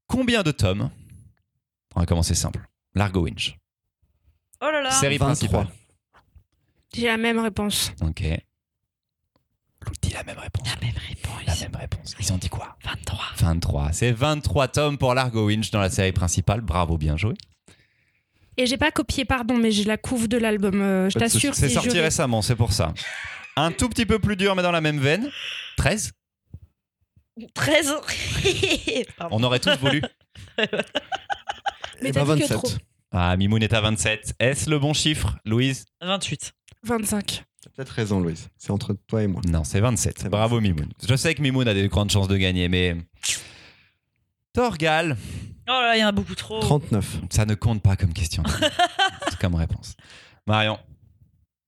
combien 0.06 0.42
de 0.42 0.52
tomes 0.52 0.90
On 1.96 2.00
va 2.00 2.06
commencer 2.06 2.34
simple. 2.34 2.60
Largo 2.94 3.22
Winch. 3.22 3.56
oh 4.60 4.66
là 4.70 4.82
là. 4.82 4.90
Série 4.90 5.18
23. 5.18 5.26
principale. 5.64 5.66
J'ai 6.94 7.06
la 7.06 7.16
même 7.16 7.38
réponse. 7.38 7.92
Ok. 8.02 8.20
Lou 8.20 9.92
dit 10.02 10.10
la 10.12 10.22
même 10.24 10.38
réponse. 10.38 10.68
La 10.68 10.86
même 10.86 10.94
réponse. 10.96 11.11
La 11.60 11.68
même 11.68 11.76
réponse. 11.80 12.14
Ils 12.18 12.32
ont 12.32 12.38
dit 12.38 12.48
quoi? 12.48 12.76
23. 12.84 13.18
23. 13.38 13.92
C'est 13.92 14.12
23 14.12 14.68
tomes 14.68 14.98
pour 14.98 15.14
Largo 15.14 15.46
Winch 15.46 15.70
dans 15.70 15.80
la 15.80 15.90
série 15.90 16.12
principale. 16.12 16.60
Bravo, 16.60 16.96
bien 16.98 17.16
joué. 17.16 17.34
Et 18.56 18.66
j'ai 18.66 18.76
pas 18.76 18.90
copié, 18.90 19.24
pardon, 19.24 19.56
mais 19.56 19.70
j'ai 19.70 19.84
la 19.84 19.96
couve 19.96 20.28
de 20.28 20.36
l'album. 20.36 20.80
euh, 20.80 21.08
je 21.08 21.18
souci. 21.18 21.18
t'assure. 21.32 21.54
C'est 21.54 21.68
sorti 21.70 21.90
juré. 21.90 22.02
récemment, 22.02 22.42
c'est 22.42 22.56
pour 22.56 22.72
ça. 22.72 22.92
Un 23.56 23.70
tout 23.72 23.88
petit 23.88 24.06
peu 24.06 24.18
plus 24.18 24.36
dur, 24.36 24.54
mais 24.54 24.62
dans 24.62 24.72
la 24.72 24.80
même 24.80 24.98
veine. 24.98 25.30
13 25.76 26.12
13. 27.54 27.94
Pardon. 29.16 29.36
On 29.38 29.42
aurait 29.42 29.58
tous 29.58 29.76
voulu. 29.78 30.02
Mais 30.58 32.08
Eh 32.08 32.12
t'as 32.12 32.24
ben, 32.24 32.34
dit 32.34 32.42
que 32.42 32.48
27. 32.48 32.56
trop. 32.58 32.68
Ah, 33.10 33.36
Mimoun 33.36 33.62
est 33.62 33.72
à 33.72 33.80
27. 33.80 34.34
Est-ce 34.38 34.68
le 34.68 34.78
bon 34.78 34.92
chiffre, 34.92 35.38
Louise? 35.46 35.84
28. 36.02 36.52
25. 36.84 37.44
T'as 37.62 37.70
peut-être 37.70 37.90
raison, 37.90 38.20
Louise. 38.20 38.48
C'est 38.58 38.72
entre 38.72 38.92
toi 39.06 39.22
et 39.22 39.26
moi. 39.28 39.40
Non, 39.46 39.62
c'est 39.64 39.80
27. 39.80 40.18
C'est 40.18 40.28
Bravo 40.28 40.56
27. 40.56 40.74
Mimoun. 40.74 40.92
Je 41.08 41.14
sais 41.14 41.34
que 41.34 41.42
Mimoun 41.42 41.68
a 41.68 41.74
des 41.74 41.88
grandes 41.88 42.10
chances 42.10 42.28
de 42.28 42.36
gagner, 42.36 42.68
mais. 42.68 42.96
Torgal, 44.52 45.16
Oh 45.68 45.70
là 45.70 45.82
là, 45.82 45.96
il 45.96 46.00
y 46.00 46.04
en 46.04 46.08
a 46.08 46.12
beaucoup 46.12 46.34
trop. 46.34 46.58
39. 46.58 47.20
ça 47.30 47.46
ne 47.46 47.54
compte 47.54 47.82
pas 47.82 47.94
comme 47.96 48.12
question. 48.12 48.42
c'est 49.28 49.38
comme 49.38 49.54
réponse. 49.54 49.96
Marion, 50.46 50.78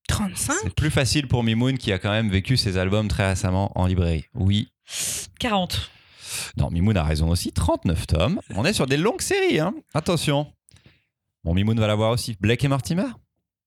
35 0.09 0.55
c'est 0.65 0.75
plus 0.75 0.91
facile 0.91 1.29
pour 1.29 1.45
Mimoun 1.45 1.79
qui 1.79 1.93
a 1.93 1.99
quand 2.01 2.11
même 2.11 2.29
vécu 2.29 2.57
ses 2.57 2.77
albums 2.77 3.07
très 3.07 3.29
récemment 3.29 3.71
en 3.79 3.87
librairie. 3.87 4.25
Oui. 4.35 4.73
40. 5.39 5.91
Non, 6.57 6.71
Mimoun 6.71 6.97
a 6.97 7.05
raison 7.05 7.31
aussi. 7.31 7.53
39 7.53 8.07
tomes. 8.09 8.41
On 8.57 8.65
est 8.65 8.73
sur 8.73 8.87
des 8.87 8.97
longues 8.97 9.21
séries, 9.21 9.61
hein. 9.61 9.75
Attention. 9.95 10.53
Bon, 11.45 11.55
Mimoun 11.55 11.79
va 11.79 11.87
l'avoir 11.87 12.11
aussi. 12.11 12.37
Blake 12.41 12.65
et 12.65 12.69
Mortimer 12.69 13.07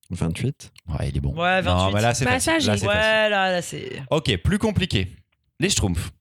28. 0.10 0.72
Ouais, 0.90 1.10
il 1.10 1.18
est 1.18 1.20
bon. 1.20 1.30
Ouais, 1.36 1.62
Non, 1.62 1.76
28. 1.78 1.96
mais 1.96 2.02
là, 2.02 2.14
c'est 2.14 2.26
Bah, 2.26 2.32
facile. 2.32 2.46
ça, 2.46 2.52
Là, 2.54 2.60
j'ai- 2.76 2.80
c'est 2.82 2.88
Ouais, 2.88 2.94
facile. 2.94 3.32
là, 3.32 3.52
là, 3.52 3.62
c'est. 3.62 4.04
Ok, 4.12 4.38
plus 4.44 4.58
compliqué. 4.58 5.08
Les 5.60 5.70
Schtroumpfs. 5.70 6.12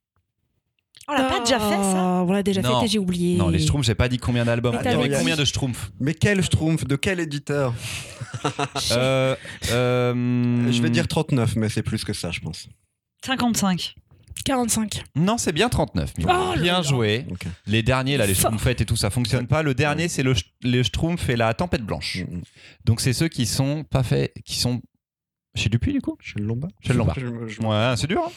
On 1.08 1.12
l'a 1.12 1.22
pas 1.24 1.38
déjà 1.38 1.60
fait, 1.60 1.76
ça? 1.82 2.24
On 2.26 2.32
l'a 2.32 2.42
déjà 2.42 2.62
Non. 2.62 2.80
fait 2.80 2.86
et 2.86 2.88
j'ai 2.88 2.98
oublié. 2.98 3.36
Non, 3.36 3.48
les 3.48 3.60
Schtroumpfs, 3.60 3.86
j'ai 3.86 3.94
pas 3.94 4.08
dit 4.08 4.18
combien 4.18 4.44
d'albums. 4.44 4.76
Mais 4.84 5.08
dit- 5.08 5.14
combien 5.16 5.36
de 5.36 5.44
Schtroumpfs 5.44 5.92
Mais 6.00 6.14
quel 6.14 6.42
Schtroumpf? 6.42 6.84
De 6.84 6.96
quel 6.96 7.20
éditeur? 7.20 7.72
Euh, 8.92 9.34
euh, 9.70 10.72
Je 10.72 10.82
vais 10.82 10.90
dire 10.90 11.06
39, 11.08 11.56
mais 11.56 11.68
c'est 11.68 11.82
plus 11.82 12.04
que 12.04 12.12
ça, 12.12 12.30
je 12.30 12.40
pense. 12.40 12.68
55. 13.24 13.94
45. 14.44 15.02
Non, 15.16 15.38
c'est 15.38 15.52
bien 15.52 15.68
39. 15.68 16.12
Mimoun. 16.18 16.34
Oh 16.36 16.54
là 16.54 16.60
bien 16.62 16.72
là. 16.74 16.82
joué. 16.82 17.26
Les 17.66 17.82
derniers, 17.82 18.16
là, 18.16 18.26
les. 18.26 18.34
Schtroumpfettes 18.34 18.80
et 18.80 18.86
tout, 18.86 18.96
ça 18.96 19.10
fonctionne 19.10 19.46
pas. 19.46 19.62
Le 19.62 19.74
dernier, 19.74 20.08
c'est 20.08 20.22
le, 20.22 20.34
les 20.62 20.84
Schtroumpfs 20.84 21.28
et 21.28 21.36
la 21.36 21.52
Tempête 21.54 21.82
Blanche. 21.82 22.18
Mm, 22.28 22.36
mm. 22.36 22.42
Donc, 22.84 23.00
c'est 23.00 23.12
ceux 23.12 23.28
qui 23.28 23.46
sont 23.46 23.84
pas 23.84 24.02
faits, 24.02 24.32
qui 24.44 24.56
sont 24.58 24.80
chez 25.56 25.68
Dupuis, 25.68 25.92
du 25.92 26.00
coup? 26.00 26.16
Chez 26.20 26.38
le 26.38 26.44
Lombard 26.46 26.70
Chez 26.82 26.92
le 26.92 26.98
Lombard. 26.98 27.16
Je 27.18 27.26
me- 27.26 27.48
je- 27.48 27.60
Ouais, 27.60 27.94
c'est 27.96 28.06
dur. 28.06 28.22
hein. 28.26 28.30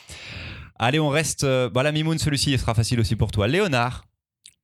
Allez, 0.79 0.99
on 0.99 1.09
reste. 1.09 1.43
euh, 1.43 1.69
Bah, 1.69 1.83
la 1.83 1.91
Mimoun, 1.91 2.17
celui-ci, 2.17 2.51
il 2.53 2.59
sera 2.59 2.73
facile 2.73 2.99
aussi 2.99 3.15
pour 3.15 3.31
toi. 3.31 3.47
Léonard. 3.47 4.05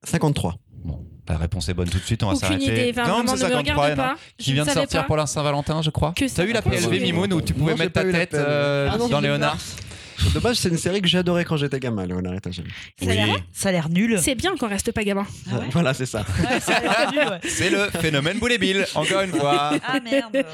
53. 0.03 0.55
Bon, 0.83 1.03
la 1.27 1.37
réponse 1.37 1.67
est 1.67 1.73
bonne 1.73 1.89
tout 1.89 1.97
de 1.97 2.03
suite, 2.03 2.21
on 2.21 2.27
va 2.27 2.33
Aucune 2.33 2.47
s'arrêter. 2.47 2.89
idée. 2.89 2.99
Enfin, 3.01 3.09
non, 3.09 3.15
c'est 3.35 3.43
ne 3.43 3.49
me 3.49 3.55
53, 3.55 3.83
regarde 3.83 3.97
non. 3.97 4.03
pas. 4.03 4.15
Qui 4.37 4.49
Je 4.51 4.53
vient 4.53 4.65
de 4.65 4.69
sortir 4.69 5.01
pas. 5.01 5.07
pour 5.07 5.17
la 5.17 5.25
Saint-Valentin, 5.25 5.81
je 5.81 5.89
crois. 5.89 6.13
Que 6.15 6.25
T'as 6.33 6.45
eu 6.45 6.51
la. 6.53 6.61
PLV. 6.61 6.99
Mimoun 6.99 7.33
où 7.33 7.41
tu 7.41 7.53
pouvais 7.55 7.71
Non, 7.71 7.77
mettre 7.79 7.93
ta 7.93 8.03
tête 8.03 8.33
euh, 8.35 8.87
Ah 8.91 8.97
non, 8.97 9.09
dans 9.09 9.19
j'ai 9.21 9.27
Léonard 10.25 10.41
Dommage, 10.41 10.57
c'est 10.57 10.69
une 10.69 10.77
série 10.77 11.01
que 11.01 11.07
j'adorais 11.07 11.45
quand 11.45 11.57
j'étais 11.57 11.79
gamin, 11.79 12.05
Léonard 12.05 12.33
et 12.33 12.41
Tagine. 12.41 12.65
Ça 13.01 13.09
a 13.11 13.13
l'air- 13.13 13.27
Oui. 13.29 13.41
Ça 13.53 13.69
a 13.69 13.71
l'air 13.71 13.89
nul. 13.89 14.19
C'est 14.21 14.35
bien 14.35 14.55
qu'on 14.57 14.67
reste 14.67 14.91
pas 14.91 15.03
gamin. 15.03 15.25
Ah 15.51 15.59
ouais 15.59 15.65
Voilà, 15.71 15.93
c'est 15.93 16.05
ça. 16.05 16.25
Ouais, 16.49 16.59
ça 16.59 16.75
a 16.77 16.81
l'air 16.81 17.11
nul, 17.11 17.31
ouais. 17.31 17.49
C'est 17.49 17.69
le 17.69 17.89
phénomène 17.99 18.39
Boulet 18.39 18.57
Bill, 18.57 18.85
encore 18.95 19.21
une 19.21 19.31
fois. 19.31 19.73
Ah 19.85 19.99
merde. 19.99 20.45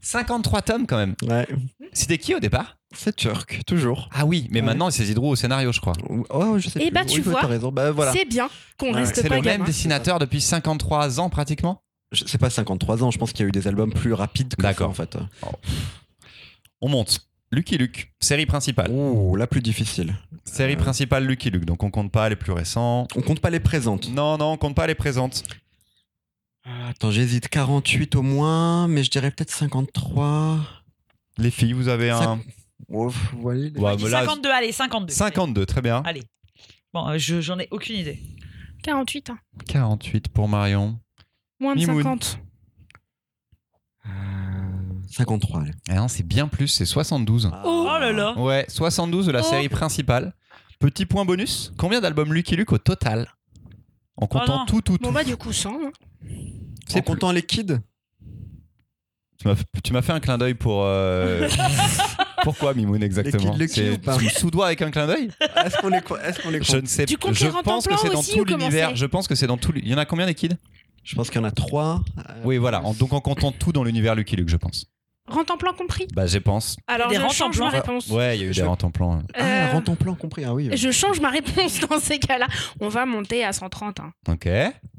53 0.00 0.62
tomes 0.62 0.86
quand 0.86 0.96
même. 0.96 1.14
Ouais. 1.22 1.46
C'était 1.92 2.18
qui 2.18 2.34
au 2.34 2.40
départ? 2.40 2.76
C'est 2.94 3.14
Turk, 3.14 3.60
toujours. 3.66 4.08
Ah 4.14 4.24
oui, 4.24 4.46
mais 4.50 4.60
Ouais. 4.60 4.66
maintenant 4.66 4.90
c'est 4.90 5.04
Zidrou 5.04 5.30
au 5.30 5.36
scénario, 5.36 5.72
je 5.72 5.80
crois. 5.80 5.92
Oh, 6.30 6.58
je 6.58 6.68
sais 6.70 6.78
Eh 6.80 6.86
plus. 6.86 6.90
bah, 6.94 7.04
tu 7.04 7.16
Oui, 7.16 7.22
oui, 7.26 7.32
vois. 7.32 7.40
T'as 7.42 7.46
raison. 7.48 7.70
Bah, 7.72 7.90
voilà. 7.90 8.12
C'est 8.12 8.24
bien 8.24 8.48
qu'on 8.78 8.94
Ouais, 8.94 9.00
reste 9.00 9.16
C'est 9.16 9.28
pas 9.28 9.36
le 9.36 9.42
même 9.42 9.52
gamin. 9.56 9.64
dessinateur 9.64 10.18
depuis 10.18 10.40
53 10.40 11.20
ans 11.20 11.28
pratiquement? 11.28 11.82
Je- 12.12 12.24
C'est 12.26 12.38
pas 12.38 12.48
53 12.48 13.02
ans, 13.04 13.10
je 13.10 13.18
pense 13.18 13.32
qu'il 13.32 13.40
y 13.42 13.44
a 13.44 13.48
eu 13.48 13.52
des 13.52 13.68
albums 13.68 13.92
plus 13.92 14.14
rapides 14.14 14.54
que 14.56 14.62
ça, 14.62 14.68
D'accord. 14.68 14.88
en 14.88 14.94
fait. 14.94 15.18
On 16.80 16.88
monte. 16.88 17.20
Lucky 17.50 17.78
Luke, 17.78 18.12
série 18.20 18.44
principale. 18.46 18.90
Oh, 18.90 19.34
la 19.36 19.46
plus 19.46 19.60
difficile. 19.62 20.14
Série 20.44 20.74
Euh. 20.74 20.76
principale 20.76 21.24
Lucky 21.26 21.50
Luke, 21.50 21.64
donc 21.64 21.82
on 21.82 21.90
compte 21.90 22.12
pas 22.12 22.28
les 22.28 22.36
plus 22.36 22.52
récents. 22.52 23.06
On 23.16 23.22
compte 23.22 23.40
pas 23.40 23.50
les 23.50 23.60
présentes. 23.60 24.10
Non, 24.10 24.36
non, 24.36 24.52
on 24.52 24.56
compte 24.58 24.74
pas 24.76 24.86
les 24.86 24.94
présentes. 24.94 25.44
Attends, 26.88 27.10
j'hésite 27.10 27.48
48 27.48 28.14
au 28.16 28.22
moins, 28.22 28.88
mais 28.88 29.02
je 29.02 29.10
dirais 29.10 29.30
peut-être 29.30 29.50
53. 29.50 30.58
Les 31.38 31.50
filles, 31.50 31.72
vous 31.72 31.88
avez 31.88 32.10
un. 32.10 32.40
Oh, 32.90 33.10
Ouais, 33.36 33.70
Dis 33.70 33.80
mais 33.80 34.10
là, 34.10 34.20
52, 34.20 34.50
allez, 34.50 34.72
52. 34.72 35.12
52, 35.14 35.66
très 35.66 35.80
bien. 35.82 36.02
Allez. 36.04 36.22
Bon, 36.92 37.08
euh, 37.08 37.18
je- 37.18 37.40
j'en 37.40 37.58
ai 37.58 37.68
aucune 37.70 37.96
idée. 37.96 38.18
48. 38.82 39.30
hein. 39.30 39.38
48 39.66 40.28
pour 40.28 40.48
Marion. 40.48 40.98
Moins 41.60 41.74
de 41.74 41.80
Mimoun. 41.80 42.02
50. 42.02 42.38
Euh, 45.08 45.14
53, 45.16 45.60
allez. 45.62 45.70
Ah 45.88 45.94
non, 45.96 46.08
c'est 46.08 46.22
bien 46.26 46.48
plus, 46.48 46.68
c'est 46.68 46.84
72. 46.84 47.50
Oh 47.64 47.86
là 48.00 48.12
là. 48.12 48.38
Ouais, 48.38 48.64
72 48.68 49.26
de 49.26 49.32
la 49.32 49.40
Oh. 49.40 49.42
série 49.50 49.68
principale. 49.68 50.34
Petit 50.80 51.06
point 51.06 51.24
bonus, 51.24 51.72
combien 51.76 52.00
d'albums 52.00 52.32
Lucky 52.32 52.54
Luke 52.56 52.72
au 52.72 52.78
total? 52.78 53.26
En 54.16 54.26
comptant 54.26 54.58
non. 54.60 54.66
tout, 54.66 54.80
tout, 54.80 54.96
tout. 54.98 55.04
Bon 55.04 55.12
bah 55.12 55.24
du 55.24 55.36
coup 55.36 55.52
100. 55.52 55.70
hein. 55.70 55.90
C'est 56.86 56.98
En 56.98 57.02
comptant 57.02 57.32
les 57.32 57.42
kids? 57.42 57.78
Tu 59.40 59.92
m'as- 59.92 60.02
fait 60.02 60.12
un 60.12 60.18
clin 60.20 60.36
d'œil 60.38 60.54
pour. 60.54 60.82
euh, 60.84 61.48
Pourquoi 62.42 62.74
Mimoun 62.74 63.02
exactement 63.02 63.56
pas 63.98 64.18
tu 64.18 64.24
me 64.24 64.30
sous-dois 64.30 64.66
avec 64.66 64.82
un 64.82 64.90
clin 64.90 65.06
d'œil? 65.06 65.30
Est-ce 65.64 65.76
qu'on 65.78 65.88
les, 65.88 66.00
co- 66.00 66.16
est-ce 66.16 66.40
qu'on 66.40 66.50
les 66.50 66.62
Je 66.62 66.72
compte 66.72 66.82
ne 66.82 66.86
sais 66.88 67.06
comptes 67.16 67.34
Je 67.34 67.44
les 67.44 67.50
rentes 67.50 67.64
pense 67.64 67.86
en 67.86 67.90
que 67.90 67.96
c'est 68.00 68.10
dans 68.10 68.22
tout 68.22 68.44
l'univers. 68.44 68.96
Je 68.96 69.06
pense 69.06 69.28
que 69.28 69.34
c'est 69.36 69.46
dans 69.46 69.56
tout. 69.56 69.72
Il 69.76 69.86
y 69.88 69.94
en 69.94 69.98
a 69.98 70.04
combien 70.06 70.26
des 70.26 70.34
kids? 70.34 70.56
Je 71.04 71.14
pense 71.14 71.28
qu'il 71.30 71.40
y 71.40 71.44
en 71.44 71.46
a 71.46 71.50
3. 71.52 72.02
Oui, 72.44 72.56
voilà. 72.58 72.84
En- 72.84 72.94
donc 72.94 73.12
en 73.12 73.20
comptant 73.20 73.52
tout 73.52 73.72
dans 73.72 73.84
l'univers 73.84 74.14
Lucky 74.16 74.34
Luke, 74.36 74.48
je 74.48 74.56
pense. 74.56 74.86
Rente 75.30 75.50
en 75.50 75.56
plan 75.58 75.72
compris? 75.72 76.06
Bah, 76.14 76.26
je 76.26 76.38
pense. 76.38 76.76
Alors 76.86 77.08
Des 77.08 77.16
je 77.16 77.20
rentes 77.20 77.30
en 77.30 77.34
change 77.34 77.58
ma 77.60 77.70
plan. 77.70 77.80
réponse. 77.80 78.08
Ouais, 78.10 78.36
il 78.36 78.42
y 78.42 78.44
a 78.44 78.48
eu 78.48 78.52
Je- 78.54 78.60
des 78.62 78.66
rentes 78.66 78.84
en 78.84 78.90
plan. 78.90 79.22
Ah, 79.34 79.42
Euh, 79.42 79.72
rente 79.72 79.88
en 79.88 79.94
plan 79.96 80.14
compris. 80.14 80.44
Ah 80.44 80.54
oui. 80.54 80.70
Je 80.74 80.90
change 80.90 81.20
ma 81.20 81.30
réponse 81.30 81.80
dans 81.88 81.98
ces 82.00 82.18
cas-là. 82.18 82.46
On 82.80 82.88
va 82.88 83.06
monter 83.06 83.44
à 83.44 83.52
130. 83.52 84.00
hein. 84.00 84.12
Ok. 84.28 84.46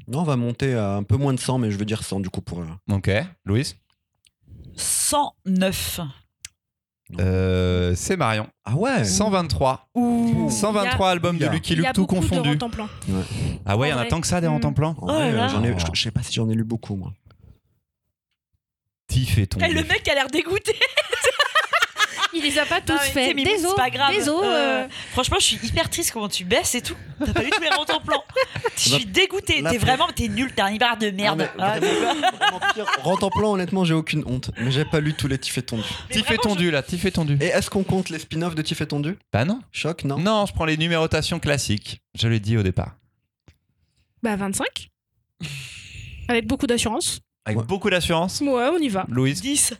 Non, 0.08 0.20
on 0.20 0.24
va 0.24 0.36
monter 0.38 0.74
à 0.76 0.96
un 0.96 1.04
peu 1.04 1.18
moins 1.18 1.34
de 1.34 1.40
100, 1.40 1.58
mais 1.60 1.72
je 1.72 1.78
veux 1.78 1.86
dire 1.86 2.04
100 2.04 2.20
du 2.20 2.30
coup 2.30 2.42
pour. 2.42 2.60
euh, 2.62 2.66
Ok. 2.96 3.10
Louise? 3.46 3.76
109. 4.76 6.00
Euh, 7.20 7.94
C'est 7.96 8.18
Marion. 8.18 8.48
Ah 8.66 8.76
ouais 8.76 9.04
123. 9.04 9.90
Ouh. 9.96 10.50
123 10.52 11.10
albums 11.10 11.38
de 11.40 11.48
Lucky 11.48 11.74
Il 11.74 11.82
y 11.82 11.86
a 11.86 11.88
Luke, 11.90 11.96
tout 11.96 12.02
de 12.04 12.08
confondu. 12.08 12.50
rentes 12.50 12.64
en 12.64 12.70
plan. 12.70 12.88
Ah 13.66 13.78
ouais, 13.78 13.88
il 13.90 13.92
y 13.92 13.94
en 13.94 13.98
a 13.98 14.06
tant 14.06 14.22
que 14.22 14.28
ça 14.28 14.40
des 14.42 14.48
rentes 14.48 14.66
en 14.66 14.74
plan? 14.74 14.96
Oh 15.02 15.08
là. 15.08 15.48
j'en 15.48 15.64
ai, 15.64 15.74
je, 15.78 15.86
je 15.94 16.02
sais 16.04 16.12
pas 16.12 16.22
si 16.22 16.34
j'en 16.34 16.48
ai 16.50 16.54
lu 16.54 16.64
beaucoup 16.64 16.96
moi. 16.96 17.12
Tiff. 19.10 19.38
Eh, 19.38 19.74
le 19.74 19.84
mec 19.84 20.08
a 20.08 20.14
l'air 20.14 20.28
dégoûté. 20.28 20.74
Il 22.32 22.44
les 22.44 22.60
a 22.60 22.66
pas 22.66 22.80
tous 22.80 22.96
faits. 23.00 23.36
Désolé. 23.36 23.58
C'est 23.58 23.76
pas 23.76 23.90
grave. 23.90 24.14
Désolé. 24.14 24.48
Euh, 24.48 24.88
Franchement, 25.14 25.38
je 25.40 25.46
suis 25.46 25.60
hyper 25.64 25.90
triste 25.90 26.12
comment 26.12 26.30
tu 26.30 26.46
baisses 26.46 26.76
et 26.76 26.82
tout. 26.82 26.96
T'as 27.18 27.34
pas 27.34 27.44
eu 27.44 27.50
tous 27.50 27.62
les 27.62 27.70
rentes 27.70 27.90
en 27.90 28.00
plan. 28.00 28.24
Je 28.78 28.90
suis 28.96 29.06
dégoûtée. 29.08 29.64
T'es 29.64 29.78
vraiment, 29.80 30.08
t'es 30.16 30.28
nul. 30.28 30.54
T'es 30.54 30.62
un 30.62 30.70
hiver 30.70 30.96
de 30.98 31.10
merde. 31.10 31.40
Non, 31.40 31.48
Ah. 31.60 31.80
Rente 33.02 33.24
en 33.24 33.32
plan, 33.32 33.54
honnêtement, 33.54 33.84
j'ai 33.84 33.96
aucune 33.96 34.24
honte. 34.28 34.52
Mais 34.60 34.70
j'ai 34.70 34.86
pas 34.86 35.00
lu 35.00 35.16
tous 35.16 35.28
les 35.28 35.40
Tiff 35.40 35.58
et 35.58 35.64
Tondu. 35.64 35.84
Tiff 36.12 36.30
et 36.30 36.38
tondu 36.38 36.70
là, 36.70 36.84
Tiff 36.84 37.04
et 37.06 37.12
tondu. 37.12 37.36
Et 37.42 37.48
est-ce 37.48 37.70
qu'on 37.72 37.84
compte 37.84 38.10
les 38.10 38.20
spin-offs 38.20 38.54
de 38.56 38.62
Tiff 38.62 38.80
et 38.82 38.88
Tondu? 38.88 39.18
Bah 39.34 39.44
non. 39.44 39.62
Choc, 39.72 40.04
non 40.04 40.20
Non, 40.20 40.46
je 40.46 40.54
prends 40.54 40.66
les 40.66 40.78
numérotations 40.78 41.40
classiques. 41.40 42.02
Je 42.16 42.28
l'ai 42.28 42.40
dit 42.40 42.58
au 42.58 42.64
départ. 42.64 42.96
Bah 44.22 44.36
25. 44.36 44.90
Avec 46.28 46.46
beaucoup 46.46 46.68
d'assurance. 46.68 47.22
Avec 47.50 47.60
Ouais. 47.60 47.66
beaucoup 47.66 47.90
d'assurance. 47.90 48.42
Ouais, 48.42 48.70
on 48.74 48.78
y 48.78 48.90
va. 48.90 49.06
Louise 49.10 49.42
10. 49.42 49.74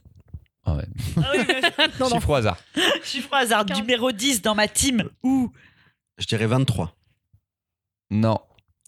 Ah 0.66 0.76
ouais. 0.76 0.86
Ah 1.18 1.32
oui, 1.34 1.44
mais- 1.48 1.62
Non, 2.00 2.10
non. 2.10 2.16
Chiffre 2.16 2.30
au 2.30 2.36
hasard. 2.36 2.58
Chiffre 3.04 3.30
au 3.32 3.36
hasard. 3.36 3.66
Numéro 3.66 4.12
10 4.12 4.42
dans 4.42 4.56
ma 4.56 4.68
team. 4.68 5.10
Ouh. 5.24 5.52
Je 6.18 6.26
dirais 6.26 6.46
23. 6.48 6.94
Non. 8.12 8.40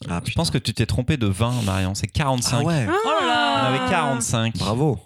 Ah, 0.10 0.20
Je 0.26 0.34
pense 0.34 0.50
que 0.52 0.58
tu 0.58 0.74
t'es 0.74 0.86
trompé 0.86 1.16
de 1.18 1.28
20, 1.28 1.62
Marion. 1.64 1.94
C'est 1.96 2.08
45. 2.08 2.60
Ah 2.62 2.64
ouais. 2.66 2.88
Oh 2.90 3.26
là 3.26 3.62
On 3.70 3.74
avait 3.76 3.90
45. 3.92 4.58
Bravo. 4.58 5.00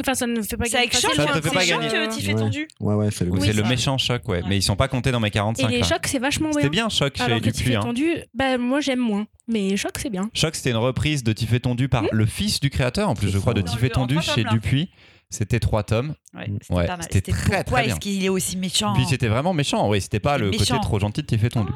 Enfin, 0.00 0.14
ça 0.14 0.26
ne 0.26 0.42
fait 0.42 0.56
pas 0.56 0.66
C'est 0.66 0.76
avec 0.76 0.90
gagner 0.92 1.02
choc, 1.02 1.14
Ça 1.14 1.26
te 1.26 1.32
fait 1.32 1.48
c'est 1.48 1.54
pas 1.54 1.64
gagner. 1.66 1.88
choc 1.88 2.20
fais 2.20 2.34
Ouais. 2.34 2.40
tendu. 2.40 2.68
Ouais, 2.80 2.94
ouais, 2.94 3.08
c'est 3.10 3.24
le 3.24 3.30
Oui, 3.30 3.40
c'est 3.42 3.52
le 3.54 3.62
ça. 3.62 3.68
méchant 3.68 3.96
choc, 3.98 4.28
ouais. 4.28 4.42
Ouais. 4.42 4.48
Mais 4.48 4.58
ils 4.58 4.62
sont 4.62 4.76
pas 4.76 4.88
comptés 4.88 5.10
dans 5.10 5.20
mes 5.20 5.28
Et 5.28 5.30
45. 5.30 5.70
les 5.70 5.78
là. 5.80 5.86
chocs, 5.86 6.06
c'est 6.06 6.18
vachement 6.18 6.52
C'était 6.52 6.68
bien. 6.68 6.82
bien 6.84 6.88
choc 6.90 7.16
chez 7.16 7.24
que 7.24 7.38
Dupuis. 7.40 7.74
Hein. 7.76 7.80
tendu, 7.80 8.08
bah, 8.34 8.58
moi 8.58 8.80
j'aime 8.80 8.98
moins. 9.00 9.26
Mais 9.48 9.76
choc, 9.76 9.92
c'est 9.98 10.10
bien. 10.10 10.28
Choc, 10.34 10.54
c'était 10.54 10.70
une 10.70 10.76
reprise 10.76 11.24
de 11.24 11.32
Tiffé 11.32 11.60
Tondu 11.60 11.88
par 11.88 12.04
le 12.12 12.26
fils 12.26 12.60
du 12.60 12.68
créateur, 12.70 13.08
en 13.08 13.14
plus, 13.14 13.30
je 13.30 13.38
crois, 13.38 13.54
ça, 13.54 13.62
de. 13.62 13.66
Tiffé 13.66 13.88
trois 13.88 14.34
chez 14.34 14.42
là. 14.42 14.50
Dupuis. 14.52 14.90
C'était 15.28 15.58
trois 15.58 15.82
tomes. 15.82 16.14
Ouais, 16.34 16.42
Ouais, 16.48 16.56
c'était 16.60 16.86
pas 16.86 16.96
mal. 16.98 17.06
c'était 17.10 17.32
très, 17.32 17.64
pourquoi 17.64 17.80
très 17.80 17.88
est-ce 17.90 17.98
qu'il 17.98 18.24
est 18.24 18.28
aussi 18.28 18.56
méchant 18.56 18.94
Puis 18.94 19.06
c'était 19.08 19.26
vraiment 19.26 19.54
méchant, 19.54 19.88
oui, 19.88 20.00
c'était 20.00 20.20
pas 20.20 20.38
le 20.38 20.52
côté 20.52 20.72
trop 20.82 21.00
gentil 21.00 21.22
de 21.22 21.26
Tiffé 21.26 21.48
Tondu. 21.48 21.72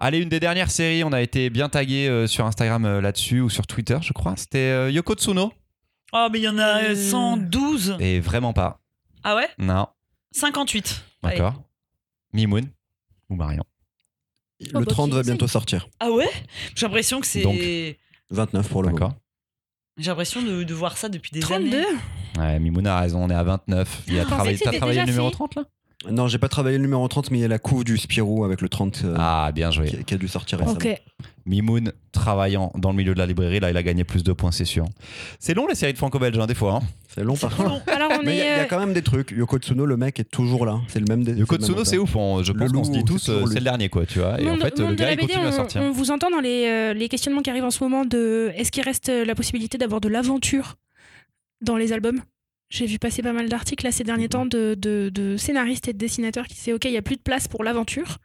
Allez, 0.00 0.18
une 0.18 0.28
des 0.28 0.40
dernières 0.40 0.70
séries, 0.70 1.04
on 1.04 1.12
a 1.12 1.20
été 1.22 1.48
bien 1.50 1.68
tagué 1.68 2.08
euh, 2.08 2.26
sur 2.26 2.44
Instagram 2.44 2.84
euh, 2.84 3.00
là-dessus 3.00 3.40
ou 3.40 3.50
sur 3.50 3.66
Twitter, 3.68 3.98
je 4.00 4.12
crois. 4.12 4.34
C'était 4.36 4.58
euh, 4.58 4.90
Yoko 4.90 5.14
Tsuno. 5.14 5.52
Oh, 6.12 6.28
mais 6.32 6.38
il 6.38 6.42
y 6.44 6.48
en 6.48 6.58
a 6.58 6.82
euh, 6.84 6.90
Euh. 6.90 7.10
112. 7.10 7.96
Et 8.00 8.20
vraiment 8.20 8.52
pas. 8.52 8.80
Ah 9.24 9.34
ouais? 9.36 9.48
Non, 9.58 9.88
58. 10.32 11.04
Allez. 11.22 11.36
d'accord. 11.38 11.62
Mimoun 12.32 12.68
ou 13.30 13.34
Marion? 13.36 13.64
Oh, 14.74 14.80
Le 14.80 14.84
bah, 14.84 14.90
30 14.92 15.10
tu 15.10 15.16
va 15.16 15.22
bientôt 15.22 15.46
sortir. 15.48 15.88
Ah 16.00 16.10
ouais? 16.10 16.28
J'ai 16.74 16.86
l'impression 16.86 17.20
que 17.20 17.26
c'est. 17.26 17.42
Donc. 17.42 17.58
29 18.30 18.68
pour 18.68 18.82
le. 18.82 18.90
D'accord. 18.90 19.14
J'ai 19.96 20.10
l'impression 20.10 20.42
de, 20.42 20.62
de 20.62 20.74
voir 20.74 20.96
ça 20.96 21.08
depuis 21.08 21.30
des 21.32 21.40
32 21.40 21.76
années. 21.76 21.86
Ouais, 22.38 22.58
Mimoun 22.60 22.86
a 22.86 23.00
raison, 23.00 23.24
on 23.24 23.30
est 23.30 23.34
à 23.34 23.42
29. 23.42 24.02
Il 24.06 24.14
a 24.14 24.18
Je 24.18 24.22
pensais 24.22 24.34
travaillé, 24.34 24.58
que 24.58 24.64
t'as 24.64 24.64
c'était 24.66 24.76
travaillé 24.78 25.00
le 25.00 25.06
numéro 25.06 25.28
fait. 25.28 25.34
30 25.34 25.54
là? 25.56 25.64
Non, 26.08 26.28
j'ai 26.28 26.38
pas 26.38 26.48
travaillé 26.48 26.76
le 26.78 26.82
numéro 26.82 27.06
30, 27.08 27.32
mais 27.32 27.38
il 27.38 27.40
y 27.40 27.44
a 27.44 27.48
la 27.48 27.58
couve 27.58 27.82
du 27.82 27.98
Spirou 27.98 28.44
avec 28.44 28.60
le 28.60 28.68
30 28.68 29.02
euh, 29.04 29.16
Ah, 29.18 29.50
bien 29.52 29.72
joué. 29.72 29.88
qui, 29.88 30.04
qui 30.04 30.14
a 30.14 30.16
dû 30.16 30.28
sortir 30.28 30.58
récemment. 30.60 30.76
Ok. 30.76 30.88
Mimoun 31.44 31.92
travaillant 32.12 32.70
dans 32.76 32.90
le 32.90 32.96
milieu 32.96 33.14
de 33.14 33.18
la 33.18 33.26
librairie, 33.26 33.58
là 33.58 33.70
il 33.70 33.76
a 33.76 33.82
gagné 33.82 34.04
plus 34.04 34.22
de 34.22 34.32
points, 34.32 34.52
c'est 34.52 34.64
sûr. 34.66 34.84
C'est 35.40 35.54
long 35.54 35.66
les 35.66 35.74
séries 35.74 35.94
de 35.94 35.98
franco-belge, 35.98 36.38
hein, 36.38 36.46
des 36.46 36.54
fois. 36.54 36.74
hein. 36.74 36.80
C'est 37.08 37.24
long 37.24 37.36
par 37.36 37.56
contre. 37.56 37.80
Alors 37.88 38.12
on 38.20 38.22
Mais 38.22 38.36
il 38.36 38.36
y, 38.36 38.40
est. 38.40 38.42
a- 38.42 38.44
il 38.54 38.56
y 38.58 38.60
a 38.60 38.62
euh, 38.62 38.66
quand 38.66 38.78
même 38.78 38.92
des 38.92 39.02
trucs. 39.02 39.32
Yoko 39.32 39.58
Tsuno, 39.58 39.86
le 39.86 39.96
mec 39.96 40.20
est 40.20 40.30
toujours 40.30 40.66
là. 40.66 40.78
C'est 40.88 41.00
le 41.00 41.06
même. 41.08 41.24
des- 41.24 41.32
Yoko 41.32 41.56
c'est 41.56 41.56
le 41.56 41.58
même 41.58 41.64
Tsuno, 41.64 41.72
auteur. 41.80 41.86
c'est 41.86 41.98
ouf. 41.98 42.14
on- 42.14 42.42
je 42.44 42.52
Le 42.52 42.58
pense 42.60 42.72
qu'on 42.72 42.84
se 42.84 42.90
dit 42.92 43.04
tous, 43.04 43.18
c'est 43.18 43.30
euh, 43.30 43.34
toujours 43.34 43.48
c'est 43.48 43.54
lui. 43.54 43.60
le 43.60 43.64
dernier, 43.64 43.88
quoi, 43.88 44.06
tu 44.06 44.18
vois. 44.20 44.40
Et 44.40 44.46
en 44.46 44.50
monde- 44.50 44.60
fait, 44.62 44.78
monde 44.78 44.90
le 44.90 44.94
de 44.94 45.00
gars, 45.00 45.06
la 45.06 45.12
il 45.12 45.16
BD, 45.16 45.26
continue 45.28 45.46
à 45.46 45.48
on- 45.48 45.52
sortir. 45.52 45.80
On, 45.82 45.90
vous 45.90 46.10
entend 46.12 46.30
dans 46.30 46.40
les, 46.40 46.66
euh, 46.68 46.92
les 46.94 47.08
questionnements 47.08 47.40
qui 47.42 47.50
arrivent 47.50 47.64
en 47.64 47.70
ce 47.72 47.82
moment 47.82 48.04
de 48.04 48.52
est-ce 48.54 48.70
qu'il 48.70 48.84
reste 48.84 49.08
euh, 49.08 49.24
la 49.24 49.34
possibilité 49.34 49.78
d'avoir 49.78 50.00
de 50.00 50.08
l'aventure 50.08 50.76
dans 51.60 51.76
les 51.76 51.92
albums? 51.92 52.20
J'ai 52.70 52.86
vu 52.86 52.98
passer 52.98 53.22
pas 53.22 53.32
mal 53.32 53.48
d'articles 53.48 53.84
là 53.84 53.92
ces 53.92 54.04
derniers 54.04 54.28
temps 54.28 54.46
de, 54.46 55.36
scénaristes 55.38 55.88
et 55.88 55.92
de 55.92 55.98
dessinateurs 55.98 56.46
qui 56.46 56.54
disaient 56.54 56.74
ok, 56.74 56.84
il 56.84 56.90
n'y 56.90 56.98
a 56.98 57.02
plus 57.02 57.16
de 57.16 57.22
place 57.22 57.48
pour 57.48 57.64
l'aventure. 57.64 58.18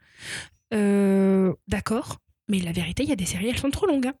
Euh, 0.74 1.52
D'accord, 1.68 2.18
mais 2.48 2.58
la 2.58 2.72
vérité, 2.72 3.04
il 3.04 3.08
y 3.08 3.12
a 3.12 3.16
des 3.16 3.24
séries, 3.24 3.48
elles 3.48 3.58
sont 3.58 3.70
trop 3.70 3.86
longues. 3.86 4.08
hein. 4.08 4.14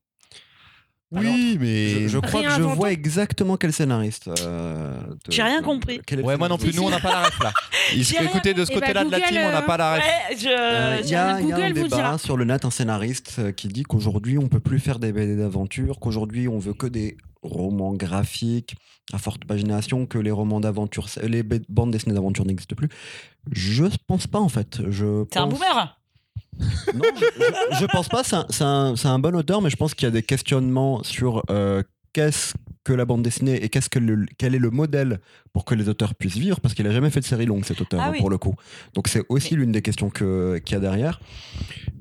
Oui, 1.12 1.58
mais. 1.60 2.02
Je, 2.02 2.08
je 2.08 2.18
crois 2.18 2.42
que 2.42 2.50
je 2.50 2.62
vois 2.62 2.90
exactement 2.90 3.56
quel 3.56 3.72
scénariste. 3.72 4.28
euh, 4.40 4.96
J'ai 5.28 5.42
rien 5.42 5.62
compris. 5.62 6.00
quel 6.06 6.18
est 6.18 6.22
le 6.22 6.26
Ouais, 6.28 6.36
moi 6.36 6.48
non 6.48 6.58
plus, 6.58 6.74
nous 6.74 6.82
on 6.82 6.90
n'a 6.90 6.98
pas 7.00 7.12
la 7.12 7.22
ref 7.24 7.38
là. 7.40 7.52
Il 7.94 8.02
J'ai 8.02 8.18
rien 8.18 8.28
écoutez, 8.28 8.52
de 8.54 8.64
ce 8.64 8.72
Eh 8.72 8.74
ben, 8.74 8.80
côté-là 8.80 9.04
de 9.04 9.10
la 9.10 9.18
Google, 9.20 9.30
team, 9.32 9.40
on 9.46 9.50
n'a 9.52 9.58
euh, 9.58 9.62
pas 9.62 9.76
la 9.76 9.94
ref. 9.94 10.02
Ouais, 10.02 10.36
je. 10.36 10.48
Euh, 10.48 10.96
Il 11.04 11.08
y, 11.10 11.14
a, 11.14 11.40
il 11.40 11.48
y 11.48 11.52
a 11.52 11.56
un 11.56 11.60
Google 11.70 11.78
vous 11.78 11.84
débat 11.84 11.96
dira. 11.96 12.18
sur 12.18 12.36
le 12.36 12.44
net, 12.44 12.64
un 12.64 12.70
scénariste 12.70 13.36
euh, 13.38 13.52
qui 13.52 13.68
dit 13.68 13.84
qu'aujourd'hui 13.84 14.38
on 14.38 14.48
peut 14.48 14.60
plus 14.60 14.80
faire 14.80 14.98
des 14.98 15.12
BD 15.12 15.36
d'aventure, 15.36 16.00
qu'aujourd'hui 16.00 16.48
on 16.48 16.58
veut 16.58 16.74
que 16.74 16.86
des 16.86 17.16
romans 17.42 17.92
graphiques 17.92 18.74
à 19.12 19.18
forte 19.18 19.44
pagination, 19.44 20.06
que 20.06 20.18
les 20.18 20.30
romans 20.30 20.60
d'aventure, 20.60 21.06
les 21.22 21.42
b- 21.42 21.62
bandes 21.68 21.90
dessinées 21.92 22.14
d'aventure 22.14 22.46
n'existent 22.46 22.74
plus. 22.74 22.88
Je 23.52 23.84
pense 24.06 24.26
pas 24.26 24.40
en 24.40 24.48
fait. 24.48 24.80
Je 24.90 25.24
T'es 25.24 25.38
un 25.38 25.44
pense- 25.46 25.54
boomer 25.60 25.98
Non, 26.94 27.02
je, 27.16 27.76
je- 27.80 27.86
pense 27.86 28.08
pas. 28.08 28.22
C'est 28.24 29.06
un, 29.08 29.18
bon 29.18 29.34
auteur, 29.36 29.60
mais 29.62 29.70
je 29.70 29.76
pense 29.76 29.94
qu'il 29.94 30.04
y 30.06 30.08
a 30.08 30.12
des 30.12 30.22
questionnements 30.22 31.02
sur 31.02 31.42
euh, 31.50 31.82
qu'est-ce 32.12 32.54
que 32.84 32.92
la 32.92 33.04
bande 33.06 33.22
dessinée 33.22 33.62
et 33.64 33.68
qu'est-ce 33.70 33.88
que 33.88 33.98
le- 33.98 34.26
quel 34.38 34.54
est 34.54 34.58
le 34.58 34.70
modèle 34.70 35.20
pour 35.52 35.64
que 35.64 35.74
les 35.74 35.88
auteurs 35.88 36.14
puissent 36.14 36.36
vivre, 36.36 36.60
parce 36.60 36.74
qu'il 36.74 36.86
a 36.86 36.92
jamais 36.92 37.10
fait 37.10 37.20
de 37.20 37.24
série 37.24 37.46
longue 37.46 37.64
cet 37.64 37.80
auteur 37.80 38.00
Ah 38.02 38.06
hein, 38.08 38.10
oui. 38.12 38.18
pour 38.20 38.28
le 38.30 38.38
coup. 38.38 38.54
Donc 38.94 39.08
c'est 39.08 39.22
aussi 39.28 39.56
l'une 39.56 39.72
des 39.72 39.82
questions 39.82 40.10
que- 40.10 40.58
qu'il 40.64 40.74
y 40.74 40.76
a 40.76 40.80
derrière. 40.80 41.20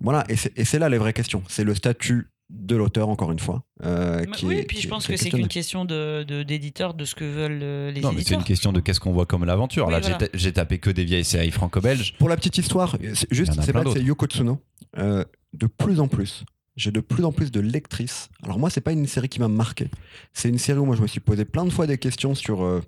Voilà, 0.01 0.25
et 0.29 0.65
c'est 0.65 0.79
là 0.79 0.89
les 0.89 0.97
vraies 0.97 1.13
questions. 1.13 1.41
C'est 1.47 1.63
le 1.63 1.73
statut 1.73 2.27
de 2.55 2.75
l'auteur 2.75 3.09
encore 3.09 3.31
une 3.31 3.39
fois. 3.39 3.63
euh, 3.83 4.23
qui 4.25 4.45
Oui, 4.45 4.55
est- 4.57 4.63
puis 4.63 4.77
qui 4.77 4.83
je 4.83 4.87
pense 4.87 5.07
que 5.07 5.17
c'est 5.17 5.29
qu'une 5.31 5.47
question 5.47 5.83
de 5.85 6.23
de- 6.25 6.43
d'éditeur 6.43 6.93
de, 6.93 7.03
ce 7.03 7.15
que 7.15 7.25
veulent 7.25 7.59
euh, 7.63 7.91
les 7.91 7.99
Non, 8.01 8.09
mais 8.09 8.17
c'est 8.17 8.21
éditeurs. 8.21 8.39
une 8.39 8.45
question 8.45 8.71
de 8.71 8.79
qu'est-ce 8.79 8.99
qu'on 8.99 9.11
voit 9.11 9.25
comme 9.25 9.43
l'aventure. 9.43 9.87
Oui, 9.87 9.91
Là, 9.93 9.99
voilà. 9.99 10.17
j'ai 10.19 10.27
ta- 10.29 10.37
j'ai 10.37 10.53
tapé 10.53 10.77
que 10.77 10.89
des 10.91 11.03
vieilles 11.03 11.25
séries 11.25 11.51
franco-belges. 11.51 12.15
Pour 12.19 12.29
la 12.29 12.35
petite 12.37 12.57
histoire, 12.59 12.95
c'est 13.15 13.27
juste, 13.33 13.53
c'est 13.61 13.73
pas 13.73 13.83
que 13.83 13.91
c'est. 13.91 14.01
Yoko 14.03 14.27
Tsuno. 14.27 14.59
Euh, 14.99 15.23
de 15.53 15.65
plus 15.67 15.99
en 15.99 16.07
plus, 16.07 16.45
j'ai 16.75 16.91
de 16.91 16.99
plus 16.99 17.25
en 17.25 17.31
plus 17.31 17.51
de 17.51 17.59
lectrices. 17.59 18.29
Alors 18.43 18.59
moi, 18.59 18.69
c'est 18.69 18.81
pas 18.81 18.91
une 18.91 19.07
série 19.07 19.29
qui 19.29 19.39
m'a 19.39 19.47
marqué. 19.47 19.87
C'est 20.33 20.49
une 20.49 20.57
série 20.59 20.79
où 20.79 20.85
moi 20.85 20.95
je 20.95 21.01
me 21.01 21.07
suis 21.07 21.19
posé 21.19 21.45
plein 21.45 21.65
de 21.65 21.71
fois 21.71 21.87
des 21.87 21.97
questions 21.97 22.35
sur 22.35 22.63
euh, 22.63 22.81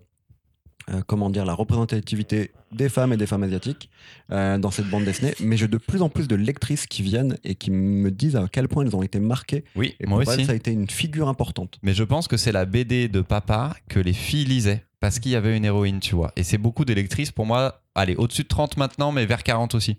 euh, 0.92 1.02
comment 1.08 1.30
dire 1.30 1.46
la 1.46 1.54
représentativité 1.54 2.52
des 2.72 2.90
femmes 2.90 3.14
et 3.14 3.18
des 3.18 3.26
femmes 3.26 3.44
asiatiques 3.44 3.90
euh, 4.32 4.58
dans 4.58 4.72
cette 4.72 4.90
bande 4.90 5.06
dessinée. 5.06 5.34
Mais 5.40 5.58
j'ai 5.58 5.68
de 5.68 5.78
plus 5.78 6.02
en 6.02 6.10
plus 6.10 6.28
de 6.28 6.36
lectrices 6.36 6.86
qui 6.88 7.02
viennent 7.04 7.38
et 7.44 7.56
qui 7.56 7.72
me 7.72 8.12
disent 8.12 8.36
à 8.36 8.48
quel 8.52 8.68
point 8.68 8.86
elles 8.86 8.96
ont 8.96 9.04
été 9.04 9.20
marquées. 9.20 9.64
Oui, 9.76 9.96
Et 10.00 10.06
moi 10.08 10.22
pour 10.24 10.32
elles, 10.34 10.40
aussi. 10.40 10.46
ça 10.46 10.52
a 10.52 10.56
été 10.56 10.72
une 10.72 10.90
figure 10.90 11.28
importante. 11.28 11.80
Mais 11.84 11.94
je 11.94 12.04
pense 12.04 12.28
que 12.28 12.38
c'est 12.38 12.52
la 12.52 12.66
BD 12.66 13.08
de 13.08 13.22
papa 13.22 13.76
que 13.90 14.00
les 14.00 14.14
filles 14.14 14.46
lisaient 14.46 14.84
parce 15.00 15.20
qu'il 15.20 15.32
y 15.32 15.36
avait 15.36 15.56
une 15.58 15.66
héroïne, 15.66 16.00
tu 16.00 16.16
vois. 16.16 16.32
Et 16.36 16.44
c'est 16.44 16.58
beaucoup 16.58 16.86
d'électrices 16.86 17.32
pour 17.32 17.46
moi. 17.46 17.82
Allez, 17.96 18.16
au-dessus 18.16 18.44
de 18.44 18.48
30 18.48 18.78
maintenant, 18.78 19.12
mais 19.12 19.26
vers 19.26 19.44
40 19.44 19.76
aussi. 19.76 19.98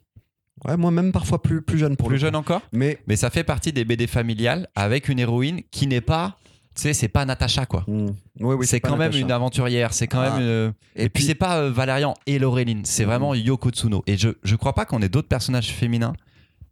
Ouais, 0.65 0.77
moi 0.77 0.91
même 0.91 1.13
parfois 1.13 1.43
plus, 1.43 1.61
plus 1.63 1.79
jeune 1.79 1.97
pour 1.97 2.09
Plus 2.09 2.15
le 2.17 2.21
jeune 2.21 2.33
coup. 2.33 2.39
encore? 2.39 2.63
Mais 2.73 2.99
Mais 3.07 3.17
ça 3.17 3.29
fait 3.31 3.45
partie 3.45 3.73
des 3.73 3.85
BD 3.85 4.07
familiales 4.07 4.69
avec 4.75 5.09
une 5.09 5.19
héroïne 5.19 5.61
qui 5.71 5.87
n'est 5.87 6.01
pas. 6.01 6.39
Tu 6.77 6.83
sais, 6.83 6.93
c'est 6.93 7.09
pas 7.09 7.25
Natacha, 7.25 7.65
quoi. 7.67 7.85
oui, 7.89 8.05
oui, 8.39 8.67
c'est 8.67 8.81
quand 8.81 8.91
même 8.97 9.09
Natacha. 9.09 9.19
une 9.19 9.33
aventurière, 9.33 9.93
c'est 9.95 10.07
quand 10.07 10.21
Ah. 10.21 10.39
même. 10.39 10.43
une- 10.47 10.73
Et, 10.95 11.09
puis, 11.09 11.23
c'est 11.25 11.35
pas 11.35 11.59
euh, 11.59 11.71
Valérian 11.71 12.15
et 12.27 12.39
Laureline, 12.39 12.83
c'est 12.85 13.05
Mhm. 13.05 13.09
vraiment 13.11 13.35
Yoko 13.35 13.71
Tsuno. 13.71 14.03
Et 14.07 14.17
je, 14.19 14.29
je 14.43 14.57
crois 14.57 14.75
pas 14.75 14.85
qu'on 14.85 15.01
ait 15.01 15.09
d'autres 15.09 15.29
personnages 15.29 15.69
féminins 15.73 16.13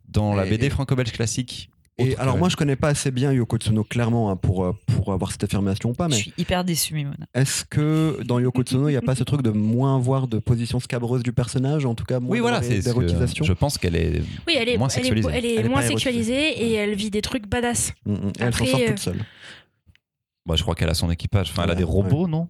dans 0.08 0.34
la 0.34 0.46
Et- 0.46 0.50
BD 0.50 0.68
franco-belge 0.70 1.10
classique. 1.12 1.70
Et 1.96 2.16
alors 2.16 2.36
moi 2.36 2.48
je 2.48 2.56
connais 2.56 2.74
pas 2.74 2.88
assez 2.88 3.12
bien 3.12 3.30
Yoko 3.32 3.56
Tsuno 3.56 3.84
clairement 3.84 4.28
hein, 4.28 4.34
pour, 4.34 4.64
euh, 4.64 4.72
pour 4.96 5.12
avoir 5.12 5.30
cette 5.30 5.44
affirmation 5.44 5.90
ou 5.90 5.92
pas, 5.92 6.06
Je 6.08 6.10
mais 6.10 6.16
suis 6.16 6.32
hyper 6.36 6.64
déçu, 6.64 6.92
Mimone. 6.92 7.24
est-ce 7.34 7.64
que 7.64 8.20
dans 8.24 8.40
Yoko 8.40 8.62
Tsuno 8.64 8.88
il 8.88 8.92
n'y 8.92 8.96
a 8.98 9.00
pas 9.00 9.14
ce 9.14 9.22
truc 9.22 9.42
de 9.42 9.50
moins 9.50 9.96
voir 10.00 10.26
de 10.26 10.40
position 10.40 10.80
scabreuse 10.80 11.22
du 11.22 11.32
personnage, 11.32 11.86
en 11.86 11.94
tout 11.94 12.04
cas 12.04 12.18
moins 12.18 12.32
Oui, 12.32 12.40
voilà, 12.40 12.58
d'érotisation 12.58 13.44
Je 13.44 13.52
pense 13.52 13.78
qu'elle 13.78 13.94
est. 13.94 14.22
Oui, 14.48 14.54
elle 14.58 14.68
est, 14.70 14.76
Moins 14.76 14.88
elle 14.88 14.92
est- 14.92 15.04
sexualisée. 15.04 15.28
elle 15.32 15.44
est 15.46 15.54
Elle 15.54 15.66
est 15.66 15.68
moins 15.68 15.82
sexualisée 15.82 16.64
et 16.64 16.72
elle 16.74 16.96
vit 16.96 17.10
des 17.10 17.22
trucs 17.22 17.46
badass. 17.48 17.92
Mm, 18.06 18.12
mm. 18.12 18.32
Elle 18.40 18.54
s'en 18.54 18.64
sort 18.66 18.80
euh, 18.80 18.86
toute 18.88 18.98
seule. 18.98 19.24
Bah, 20.46 20.56
je 20.56 20.62
crois 20.62 20.74
qu'elle 20.74 20.90
a 20.90 20.94
son 20.94 21.10
équipage. 21.10 21.50
Enfin, 21.50 21.64
elle 21.64 21.70
a 21.70 21.74
des 21.74 21.84
robots, 21.84 22.28
non? 22.28 22.48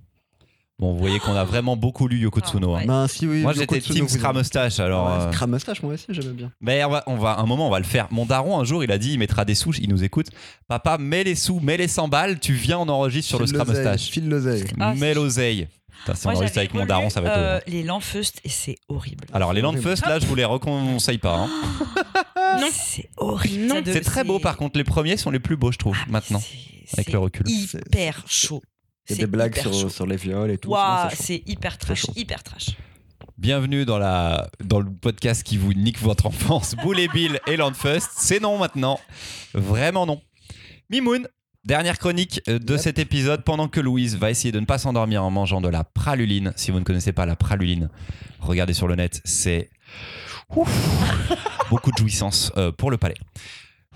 Bon, 0.80 0.92
vous 0.92 0.98
voyez 0.98 1.20
qu'on 1.20 1.36
a 1.36 1.44
vraiment 1.44 1.76
beaucoup 1.76 2.08
lu 2.08 2.18
Yoko 2.18 2.40
Ah, 2.42 2.46
Tsuno. 2.48 2.74
hein. 2.74 2.78
ouais. 2.80 2.86
Ben, 2.86 3.06
si, 3.06 3.26
oui, 3.28 3.42
Moi, 3.42 3.52
Yoko 3.52 3.60
j'étais 3.74 3.80
Tsuno, 3.80 3.94
Team 3.94 4.06
vous- 4.06 4.16
Scramustache, 4.18 4.80
alors. 4.80 5.06
Ouais, 5.06 5.22
euh, 5.24 5.32
Scramustache, 5.32 5.82
moi 5.84 5.94
aussi 5.94 6.06
j'aimais 6.08 6.32
bien. 6.32 6.50
Mais 6.60 6.82
on 6.84 6.90
va, 6.90 7.04
on 7.06 7.16
va, 7.16 7.38
un 7.38 7.46
moment, 7.46 7.68
on 7.68 7.70
va 7.70 7.78
le 7.78 7.84
faire. 7.84 8.08
Mon 8.10 8.26
daron, 8.26 8.58
un 8.58 8.64
jour, 8.64 8.82
il 8.82 8.90
a 8.90 8.98
dit, 8.98 9.12
il 9.12 9.18
mettra 9.18 9.44
des 9.44 9.54
sous, 9.54 9.72
il 9.76 9.88
nous 9.88 10.02
écoute. 10.02 10.26
Papa, 10.66 10.98
mets 10.98 11.22
les 11.22 11.36
sous, 11.36 11.60
mets 11.60 11.76
les 11.76 11.86
100 11.88 12.08
balles, 12.08 12.40
tu 12.40 12.54
viens, 12.54 12.78
on 12.80 12.88
enregistre 12.88 13.28
sur 13.28 13.38
le 13.38 13.46
File 13.46 13.54
l'oseille, 13.56 13.74
Scramustache. 13.74 14.10
File 14.10 14.28
l'oseille. 14.28 14.64
Ah, 14.80 14.94
mets 14.94 15.00
c'est- 15.08 15.14
l'oseille. 15.14 15.68
Putain, 16.00 16.14
Si 16.16 16.26
on 16.26 16.30
Moi, 16.30 16.36
enregistre 16.38 16.54
j'avais 16.56 16.64
avec 16.66 16.74
mon 16.74 16.80
relu, 16.80 16.88
daron, 16.88 17.08
ça 17.08 17.20
va 17.20 17.28
être. 17.28 17.38
euh, 17.38 17.52
horrible. 17.56 17.70
les 17.70 17.82
Lanfeust 17.84 18.40
et 18.44 18.48
c'est 18.48 18.76
horrible. 18.88 19.24
Alors, 19.32 19.52
les. 19.52 19.60
Landfeust, 19.62 20.04
là, 20.06 20.18
je 20.18 20.26
vous 20.26 20.34
les 20.34 20.44
reconseille 20.44 21.18
pas. 21.18 21.36
hein. 21.36 21.48
Non. 22.60 22.68
C'est 22.72 23.08
horrible. 23.16 23.66
Non. 23.66 23.74
Ça 23.76 23.80
de- 23.82 23.92
C'est 23.92 24.00
très 24.00 24.22
beau, 24.24 24.38
par 24.38 24.56
contre, 24.56 24.76
les 24.78 24.84
premiers 24.84 25.16
sont 25.16 25.30
les 25.30 25.40
plus 25.40 25.56
beaux, 25.56 25.72
je 25.72 25.78
trouve, 25.78 25.96
Ah, 26.02 26.06
maintenant, 26.10 26.40
c'est- 26.40 26.94
avec 26.94 27.06
c'est 27.06 27.12
le 27.12 27.18
recul. 27.18 27.48
Hyper 27.48 28.22
chaud. 28.28 28.62
Il 29.06 29.10
y 29.10 29.12
a 29.12 29.16
C'est 29.16 29.22
des 29.24 29.30
blagues 29.30 29.58
sur, 29.90 30.06
les 30.06 30.16
viols 30.16 30.50
et 30.50 30.56
tout. 30.56 30.70
Waouh, 30.70 31.10
sinon, 31.10 31.22
c'est 31.22 31.42
hyper 31.46 31.76
trash, 31.76 32.06
hyper 32.16 32.42
trash. 32.42 32.70
Bienvenue 33.36 33.84
dans, 33.84 33.98
la, 33.98 34.48
dans 34.60 34.80
le 34.80 34.90
podcast 34.90 35.42
qui 35.42 35.58
vous 35.58 35.74
nique 35.74 36.00
votre 36.00 36.24
enfance. 36.24 36.74
Boule 36.82 36.98
et 37.00 37.08
Bill 37.08 37.38
et 37.46 37.58
Landfest, 37.58 38.08
c'est 38.16 38.40
non 38.40 38.56
maintenant. 38.56 38.98
Vraiment 39.52 40.06
non. 40.06 40.22
Mimoun, 40.88 41.28
dernière 41.66 41.98
chronique 41.98 42.40
euh, 42.48 42.58
de 42.58 42.72
Yep. 42.72 42.80
cet 42.80 42.98
épisode 42.98 43.44
pendant 43.44 43.68
que 43.68 43.78
Louise 43.80 44.16
va 44.16 44.30
essayer 44.30 44.52
de 44.52 44.60
ne 44.60 44.64
pas 44.64 44.78
s'endormir 44.78 45.22
en 45.22 45.30
mangeant 45.30 45.60
de 45.60 45.68
la 45.68 45.84
praluline. 45.84 46.54
Si 46.56 46.70
vous 46.70 46.78
ne 46.78 46.84
connaissez 46.84 47.12
pas 47.12 47.26
la 47.26 47.36
praluline, 47.36 47.90
regardez 48.40 48.72
sur 48.72 48.88
le 48.88 48.94
net, 48.94 49.20
c'est 49.26 49.68
ouf, 50.56 50.70
beaucoup 51.68 51.90
de 51.90 51.98
jouissance 51.98 52.52
euh, 52.56 52.72
pour 52.72 52.90
le 52.90 52.96
palais. 52.96 53.16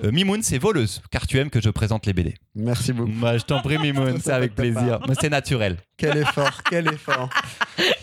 Euh, 0.04 0.12
Mimoun, 0.12 0.42
c'est 0.42 0.58
voleuse, 0.58 1.02
car 1.10 1.26
tu 1.26 1.38
aimes 1.38 1.50
que 1.50 1.60
je 1.60 1.70
présente 1.70 2.06
les 2.06 2.12
BD. 2.12 2.34
Merci 2.54 2.92
beaucoup. 2.92 3.10
Bah, 3.20 3.36
je 3.36 3.44
t'en 3.44 3.60
prie, 3.60 3.78
Mimoun, 3.78 4.20
c'est 4.22 4.32
avec 4.32 4.54
plaisir. 4.54 5.00
Mais 5.08 5.14
c'est 5.20 5.28
naturel. 5.28 5.76
Quel 5.96 6.18
effort, 6.18 6.62
quel 6.70 6.86
effort. 6.92 7.28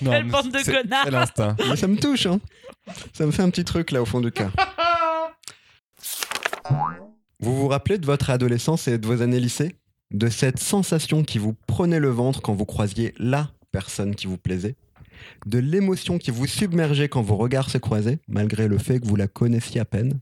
Non, 0.02 0.12
Quelle 0.12 0.30
bande 0.30 0.52
de 0.52 0.64
connards. 0.64 1.06
C'est 1.06 1.12
l'instinct. 1.12 1.56
Mais 1.70 1.76
ça 1.78 1.88
me 1.88 1.98
touche, 1.98 2.26
hein. 2.26 2.40
Ça 3.14 3.26
me 3.26 3.32
fait 3.32 3.42
un 3.44 3.50
petit 3.50 3.64
truc 3.64 3.92
là 3.92 4.02
au 4.02 4.06
fond 4.06 4.20
du 4.20 4.32
cœur. 4.32 4.52
Vous 7.40 7.56
vous 7.56 7.68
rappelez 7.68 7.98
de 7.98 8.06
votre 8.06 8.30
adolescence 8.30 8.88
et 8.88 8.98
de 8.98 9.08
vos 9.08 9.22
années 9.22 9.40
lycée? 9.40 9.76
De 10.12 10.28
cette 10.30 10.60
sensation 10.60 11.24
qui 11.24 11.38
vous 11.40 11.56
prenait 11.68 12.00
le 12.00 12.10
ventre 12.10 12.42
quand 12.42 12.54
vous 12.54 12.66
croisiez 12.66 13.14
la 13.18 13.52
personne 13.72 14.16
qui 14.16 14.28
vous 14.28 14.38
plaisait? 14.38 14.76
De 15.46 15.60
l'émotion 15.60 16.18
qui 16.18 16.32
vous 16.32 16.46
submergeait 16.46 17.10
quand 17.10 17.22
vos 17.22 17.38
regards 17.38 17.70
se 17.70 17.78
croisaient, 17.78 18.20
malgré 18.28 18.68
le 18.68 18.78
fait 18.78 19.00
que 19.00 19.08
vous 19.08 19.16
la 19.16 19.28
connaissiez 19.28 19.80
à 19.80 19.86
peine? 19.86 20.20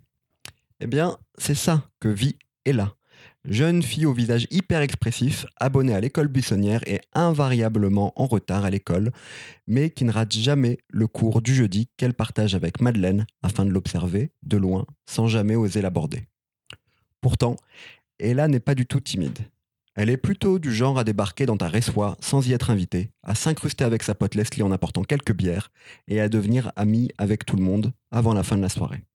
Eh 0.84 0.88
bien, 0.88 1.18
c'est 1.38 1.56
ça 1.56 1.90
que 2.02 2.10
vit 2.10 2.36
Ella. 2.66 2.94
Jeune 3.46 3.82
fille 3.82 4.06
au 4.06 4.12
visage 4.12 4.48
hyper 4.52 4.82
expressif, 4.82 5.46
abonnée 5.56 5.94
à 5.96 6.02
l'école 6.02 6.28
buissonnière 6.28 6.82
et 6.86 7.00
invariablement 7.14 8.12
en 8.22 8.26
retard 8.26 8.66
à 8.66 8.70
l'école, 8.70 9.14
mais 9.66 9.92
qui 9.92 10.04
ne 10.04 10.12
rate 10.12 10.34
jamais 10.34 10.80
le 10.90 11.08
cours 11.08 11.42
du 11.42 11.56
jeudi 11.56 11.88
qu'elle 11.96 12.14
partage 12.14 12.54
avec 12.54 12.82
Madeleine 12.82 13.26
afin 13.44 13.64
de 13.64 13.70
l'observer 13.70 14.34
de 14.44 14.58
loin 14.58 14.86
sans 15.06 15.28
jamais 15.28 15.56
oser 15.56 15.82
l'aborder. 15.82 16.28
Pourtant, 17.22 17.56
Ella 18.20 18.50
n'est 18.50 18.60
pas 18.60 18.76
du 18.76 18.86
tout 18.86 19.00
timide. 19.00 19.40
Elle 19.96 20.10
est 20.10 20.18
plutôt 20.18 20.60
du 20.60 20.74
genre 20.74 21.00
à 21.00 21.06
débarquer 21.06 21.46
dans 21.46 21.56
ta 21.56 21.70
ressoie 21.70 22.18
sans 22.20 22.46
y 22.46 22.52
être 22.52 22.72
invitée, 22.72 23.12
à 23.24 23.36
s'incruster 23.36 23.86
avec 23.86 24.04
sa 24.04 24.16
pote 24.16 24.36
Leslie 24.36 24.64
en 24.64 24.72
apportant 24.74 25.04
quelques 25.04 25.34
bières 25.34 25.72
et 26.10 26.20
à 26.20 26.28
devenir 26.28 26.74
amie 26.76 27.10
avec 27.18 27.46
tout 27.46 27.56
le 27.56 27.64
monde 27.64 27.94
avant 28.12 28.34
la 28.34 28.44
fin 28.44 28.58
de 28.58 28.62
la 28.62 28.70
soirée. 28.70 29.06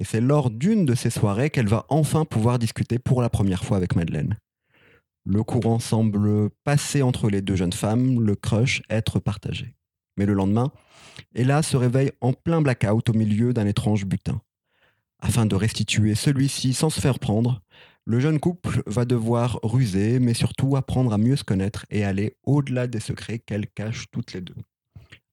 Et 0.00 0.04
c'est 0.04 0.22
lors 0.22 0.50
d'une 0.50 0.86
de 0.86 0.94
ces 0.94 1.10
soirées 1.10 1.50
qu'elle 1.50 1.68
va 1.68 1.84
enfin 1.90 2.24
pouvoir 2.24 2.58
discuter 2.58 2.98
pour 2.98 3.20
la 3.20 3.28
première 3.28 3.64
fois 3.64 3.76
avec 3.76 3.94
Madeleine. 3.94 4.38
Le 5.26 5.42
courant 5.44 5.78
semble 5.78 6.48
passer 6.64 7.02
entre 7.02 7.28
les 7.28 7.42
deux 7.42 7.54
jeunes 7.54 7.74
femmes, 7.74 8.24
le 8.24 8.34
crush 8.34 8.80
être 8.88 9.20
partagé. 9.20 9.74
Mais 10.16 10.24
le 10.24 10.32
lendemain, 10.32 10.72
Ella 11.34 11.62
se 11.62 11.76
réveille 11.76 12.12
en 12.22 12.32
plein 12.32 12.62
blackout 12.62 13.10
au 13.10 13.12
milieu 13.12 13.52
d'un 13.52 13.66
étrange 13.66 14.06
butin. 14.06 14.40
Afin 15.18 15.44
de 15.44 15.54
restituer 15.54 16.14
celui-ci 16.14 16.72
sans 16.72 16.88
se 16.88 17.00
faire 17.00 17.18
prendre, 17.18 17.60
le 18.06 18.20
jeune 18.20 18.40
couple 18.40 18.82
va 18.86 19.04
devoir 19.04 19.60
ruser, 19.62 20.18
mais 20.18 20.32
surtout 20.32 20.76
apprendre 20.76 21.12
à 21.12 21.18
mieux 21.18 21.36
se 21.36 21.44
connaître 21.44 21.84
et 21.90 22.04
aller 22.04 22.36
au-delà 22.44 22.86
des 22.86 23.00
secrets 23.00 23.38
qu'elles 23.38 23.68
cachent 23.68 24.06
toutes 24.10 24.32
les 24.32 24.40
deux. 24.40 24.56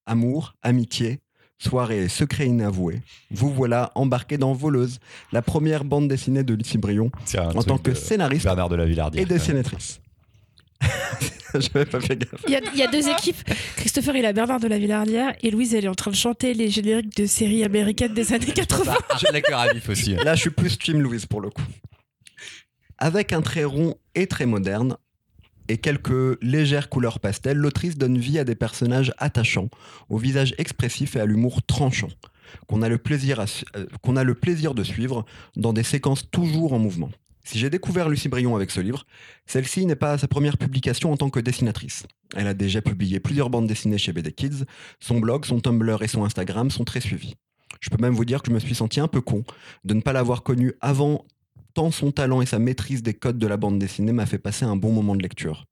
Amour, 0.05 0.55
amitié, 0.61 1.22
soirée 1.59 2.03
et 2.03 2.07
secrets 2.09 2.47
inavoués. 2.47 3.01
Vous 3.31 3.51
voilà 3.53 3.91
embarqué 3.95 4.37
dans 4.37 4.53
Voleuse, 4.53 4.99
la 5.31 5.41
première 5.41 5.83
bande 5.83 6.07
dessinée 6.07 6.43
de 6.43 6.53
Lucie 6.53 6.77
Brion 6.77 7.11
en 7.35 7.63
tant 7.63 7.77
que 7.77 7.93
scénariste 7.93 8.45
Bernard 8.45 8.69
de 8.69 8.75
la 8.75 8.85
Villardière. 8.85 9.21
et 9.21 9.25
dessinatrice. 9.25 9.99
J'avais 11.55 11.85
pas 11.85 11.99
fait 11.99 12.17
gaffe. 12.17 12.43
Il 12.47 12.51
y, 12.53 12.55
a, 12.55 12.61
il 12.73 12.77
y 12.77 12.83
a 12.83 12.87
deux 12.87 13.07
équipes. 13.09 13.37
Christopher, 13.77 14.15
il 14.15 14.25
a 14.25 14.33
Bernard 14.33 14.59
de 14.59 14.67
la 14.67 14.77
Villardière 14.77 15.33
et 15.41 15.49
Louise, 15.49 15.73
elle 15.73 15.85
est 15.85 15.89
en 15.89 15.95
train 15.95 16.11
de 16.11 16.15
chanter 16.15 16.53
les 16.53 16.69
génériques 16.69 17.15
de 17.17 17.25
séries 17.25 17.63
américaines 17.63 18.13
des 18.13 18.33
années 18.33 18.51
80. 18.51 18.93
J'ai 19.19 19.31
le 19.33 19.41
cœur 19.41 19.59
à 19.59 19.73
vif 19.73 19.89
aussi. 19.89 20.15
Là, 20.15 20.35
je 20.35 20.41
suis 20.41 20.49
plus 20.51 20.77
Team 20.77 21.01
Louise 21.01 21.25
pour 21.25 21.41
le 21.41 21.49
coup. 21.49 21.63
Avec 22.99 23.33
un 23.33 23.41
trait 23.41 23.63
rond 23.63 23.95
et 24.13 24.27
très 24.27 24.45
moderne, 24.45 24.97
et 25.68 25.78
quelques 25.78 26.41
légères 26.41 26.89
couleurs 26.89 27.20
pastel, 27.20 27.57
l'autrice 27.57 27.97
donne 27.97 28.18
vie 28.18 28.39
à 28.39 28.43
des 28.43 28.55
personnages 28.55 29.13
attachants, 29.18 29.70
au 30.09 30.18
visage 30.18 30.53
expressif 30.57 31.15
et 31.15 31.20
à 31.20 31.26
l'humour 31.26 31.63
tranchant, 31.63 32.09
qu'on 32.68 32.82
a, 32.82 32.89
le 32.89 32.97
plaisir 32.97 33.39
euh, 33.76 34.15
a 34.15 34.24
le 34.24 34.36
plaisir 34.36 34.74
de 34.74 34.84
suivre 34.84 35.26
dans 35.55 35.74
des 35.74 35.84
séquences 35.84 36.30
toujours 36.30 36.74
en 36.74 36.80
mouvement. 36.80 37.11
Si 37.43 37.59
j'ai 37.59 37.70
découvert 37.70 38.09
Lucie 38.09 38.28
Brion 38.28 38.57
avec 38.57 38.72
ce 38.72 38.82
livre, 38.82 39.05
celle-ci 39.45 39.86
n'est 39.86 39.95
pas 39.95 40.18
sa 40.18 40.28
première 40.28 40.57
publication 40.57 41.13
en 41.13 41.18
tant 41.18 41.30
que 41.30 41.39
dessinatrice. 41.39 42.05
Elle 42.36 42.47
a 42.47 42.53
déjà 42.53 42.82
publié 42.82 43.22
plusieurs 43.22 43.49
bandes 43.49 43.68
dessinées 43.68 43.97
chez 43.97 44.11
BD 44.11 44.34
Kids, 44.34 44.65
son 44.99 45.22
blog, 45.22 45.45
son 45.45 45.61
Tumblr 45.61 46.03
et 46.03 46.09
son 46.09 46.26
Instagram 46.26 46.70
sont 46.70 46.84
très 46.84 46.99
suivis. 46.99 47.36
Je 47.80 47.89
peux 47.89 48.01
même 48.01 48.13
vous 48.13 48.26
dire 48.26 48.41
que 48.41 48.49
je 48.49 48.53
me 48.53 48.59
suis 48.59 48.76
senti 48.76 48.99
un 48.99 49.07
peu 49.07 49.22
con 49.22 49.45
de 49.86 49.93
ne 49.93 50.01
pas 50.01 50.11
l'avoir 50.11 50.43
connue 50.43 50.74
avant 50.82 51.26
son 51.91 52.11
talent 52.11 52.41
et 52.41 52.45
sa 52.45 52.59
maîtrise 52.59 53.03
des 53.03 53.13
codes 53.13 53.38
de 53.38 53.47
la 53.47 53.57
bande 53.57 53.80
dessinée 53.80 54.11
m'a 54.11 54.25
fait 54.25 54.39
passer 54.39 54.65
un 54.65 54.75
bon 54.75 54.91
moment 54.91 55.15
de 55.15 55.21
lecture. 55.21 55.65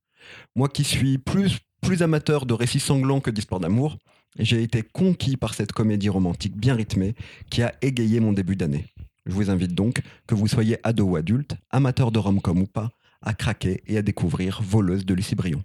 Moi 0.56 0.70
qui 0.70 0.84
suis 0.84 1.18
plus, 1.18 1.60
plus 1.82 2.01
amateur 2.03 2.45
de 2.45 2.53
récits 2.53 2.80
sanglants 2.80 3.22
que 3.22 3.32
d'histoires 3.32 3.60
d'amour, 3.60 3.97
j'ai 4.38 4.62
été 4.62 4.84
conquis 4.84 5.38
par 5.38 5.53
cette 5.53 5.72
comédie 5.72 6.10
romantique 6.10 6.56
bien 6.56 6.76
rythmée 6.76 7.16
qui 7.49 7.64
a 7.64 7.74
égayé 7.82 8.20
mon 8.20 8.34
début 8.34 8.56
d'année. 8.56 8.86
Je 9.26 9.34
vous 9.34 9.49
invite 9.49 9.74
donc, 9.74 10.01
que 10.28 10.36
vous 10.36 10.47
soyez 10.47 10.78
ado 10.84 11.06
ou 11.06 11.16
adulte, 11.16 11.56
amateur 11.72 12.12
de 12.12 12.20
rom-com 12.20 12.60
ou 12.60 12.68
pas, 12.68 12.91
à 13.22 13.34
craquer 13.34 13.82
et 13.88 13.97
à 13.97 14.03
découvrir 14.03 14.62
Voleuse 14.62 15.06
de 15.06 15.14
Lucie 15.16 15.36
Brion. 15.36 15.64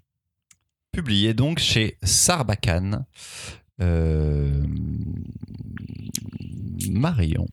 Publié 0.92 1.34
donc 1.34 1.58
chez 1.58 1.98
Sarbacane. 2.02 3.04
Euh, 3.82 4.64
Marion. 6.88 7.46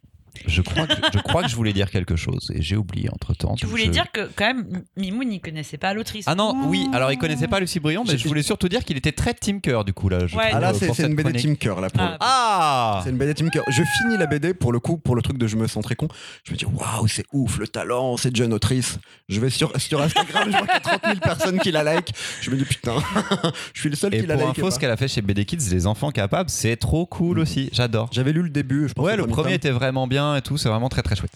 Je 0.46 0.62
crois, 0.62 0.88
que, 0.88 0.94
je 1.14 1.20
crois 1.20 1.44
que 1.44 1.50
je 1.50 1.56
voulais 1.56 1.74
dire 1.74 1.90
quelque 1.90 2.16
chose 2.16 2.52
et 2.54 2.62
j'ai 2.62 2.76
oublié 2.78 3.10
entre 3.12 3.34
temps. 3.34 3.56
Tu 3.56 3.66
voulais 3.66 3.88
dire 3.88 4.12
que 4.12 4.30
quand 4.36 4.46
même 4.48 4.84
Mimoun 4.96 5.28
n'y 5.28 5.40
connaissait 5.40 5.78
pas 5.78 5.94
l'autrice. 5.94 6.26
Ah 6.28 6.36
non, 6.36 6.56
oui, 6.68 6.88
alors 6.94 7.12
il 7.12 7.18
connaissait 7.18 7.48
pas 7.48 7.60
Lucie 7.60 7.80
Brion, 7.80 8.04
mais 8.08 8.18
je 8.18 8.28
voulais 8.28 8.44
surtout 8.44 8.70
dire 8.70 8.84
qu'il 8.84 8.98
était 8.98 9.12
très 9.12 9.34
Team 9.34 9.62
Cœur 9.62 9.86
du 9.86 9.94
coup 9.94 10.10
là. 10.10 10.28
je 10.28 10.36
Ouais. 10.36 10.50
trouve, 10.50 10.56
Ah 10.56 10.60
là, 10.60 10.74
c'est 10.74 10.88
pour 10.88 11.00
une 11.00 11.16
BD. 11.16 11.34
Team 11.34 11.58
Cœur 11.58 11.82
là 11.82 11.90
pour 11.90 12.02
Ah. 12.02 12.18
Ah 12.20 13.02
C'est 13.04 13.10
une 13.10 13.18
BD 13.18 13.34
Team 13.34 13.50
Cœur. 13.50 13.64
Je 13.68 13.82
finis 14.00 14.18
la 14.18 14.26
BD 14.28 14.54
pour 14.54 14.72
le 14.72 14.80
coup, 14.80 14.98
pour 14.98 15.16
le 15.16 15.22
truc 15.22 15.38
de 15.38 15.48
je 15.48 15.56
me 15.56 15.68
sens 15.68 15.84
très 15.84 15.96
con. 15.96 16.08
Je 16.44 16.52
me 16.54 16.58
dis 16.58 16.66
waouh, 16.66 17.08
c'est 17.08 17.26
ouf, 17.34 17.58
le 17.60 17.68
talent, 17.68 18.18
cette 18.18 18.36
jeune 18.36 18.54
autrice. 18.54 19.00
Je 19.30 19.40
vais 19.40 19.50
sur, 19.50 19.72
sur 19.80 20.02
Instagram, 20.02 20.44
je 20.52 20.58
vois 20.58 20.68
qu'il 20.68 20.74
y 20.74 20.78
a 20.78 20.80
30 20.80 21.02
000 21.06 21.16
personnes 21.20 21.60
qui 21.60 21.72
la 21.72 21.84
like. 21.84 22.10
Je 22.42 22.50
me 22.52 22.56
dis 22.58 22.66
putain, 22.66 22.96
je 23.74 23.80
suis 23.80 23.90
le 23.90 23.96
seul 23.96 24.14
Et 24.14 24.20
qui 24.22 24.26
la 24.28 24.36
pour 24.38 24.48
like. 24.48 24.60
info, 24.60 24.72
ce 24.72 24.80
qu'elle 24.80 24.92
a 24.92 24.98
fait 24.98 25.08
chez 25.08 25.22
BD 25.22 25.46
Kids, 25.46 25.70
les 25.72 25.88
enfants 25.88 26.12
capables, 26.12 26.50
c'est 26.50 26.76
trop 26.78 27.06
cool 27.06 27.40
aussi. 27.40 27.70
J'adore. 27.74 28.10
J'avais 28.12 28.32
lu 28.34 28.42
le 28.44 28.50
début. 28.50 28.88
Je 28.88 28.94
pense, 28.94 29.06
Ouais, 29.06 29.16
le 29.18 29.26
premier 29.28 29.54
était 29.54 29.72
vraiment 29.72 30.08
bien 30.08 30.27
et 30.36 30.42
tout, 30.42 30.58
c'est 30.58 30.70
vraiment 30.70 30.90
très 30.90 31.04
très 31.04 31.16
chouette. 31.16 31.34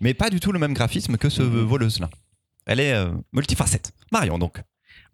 Mais 0.00 0.14
pas 0.14 0.30
du 0.30 0.40
tout 0.40 0.52
le 0.52 0.58
même 0.58 0.74
graphisme 0.74 1.16
que 1.16 1.28
ce 1.28 1.42
voleuse 1.42 2.00
là. 2.00 2.10
Elle 2.66 2.80
est 2.80 2.92
euh, 2.92 3.10
multifacette. 3.32 3.92
Marion 4.12 4.38
donc. 4.38 4.58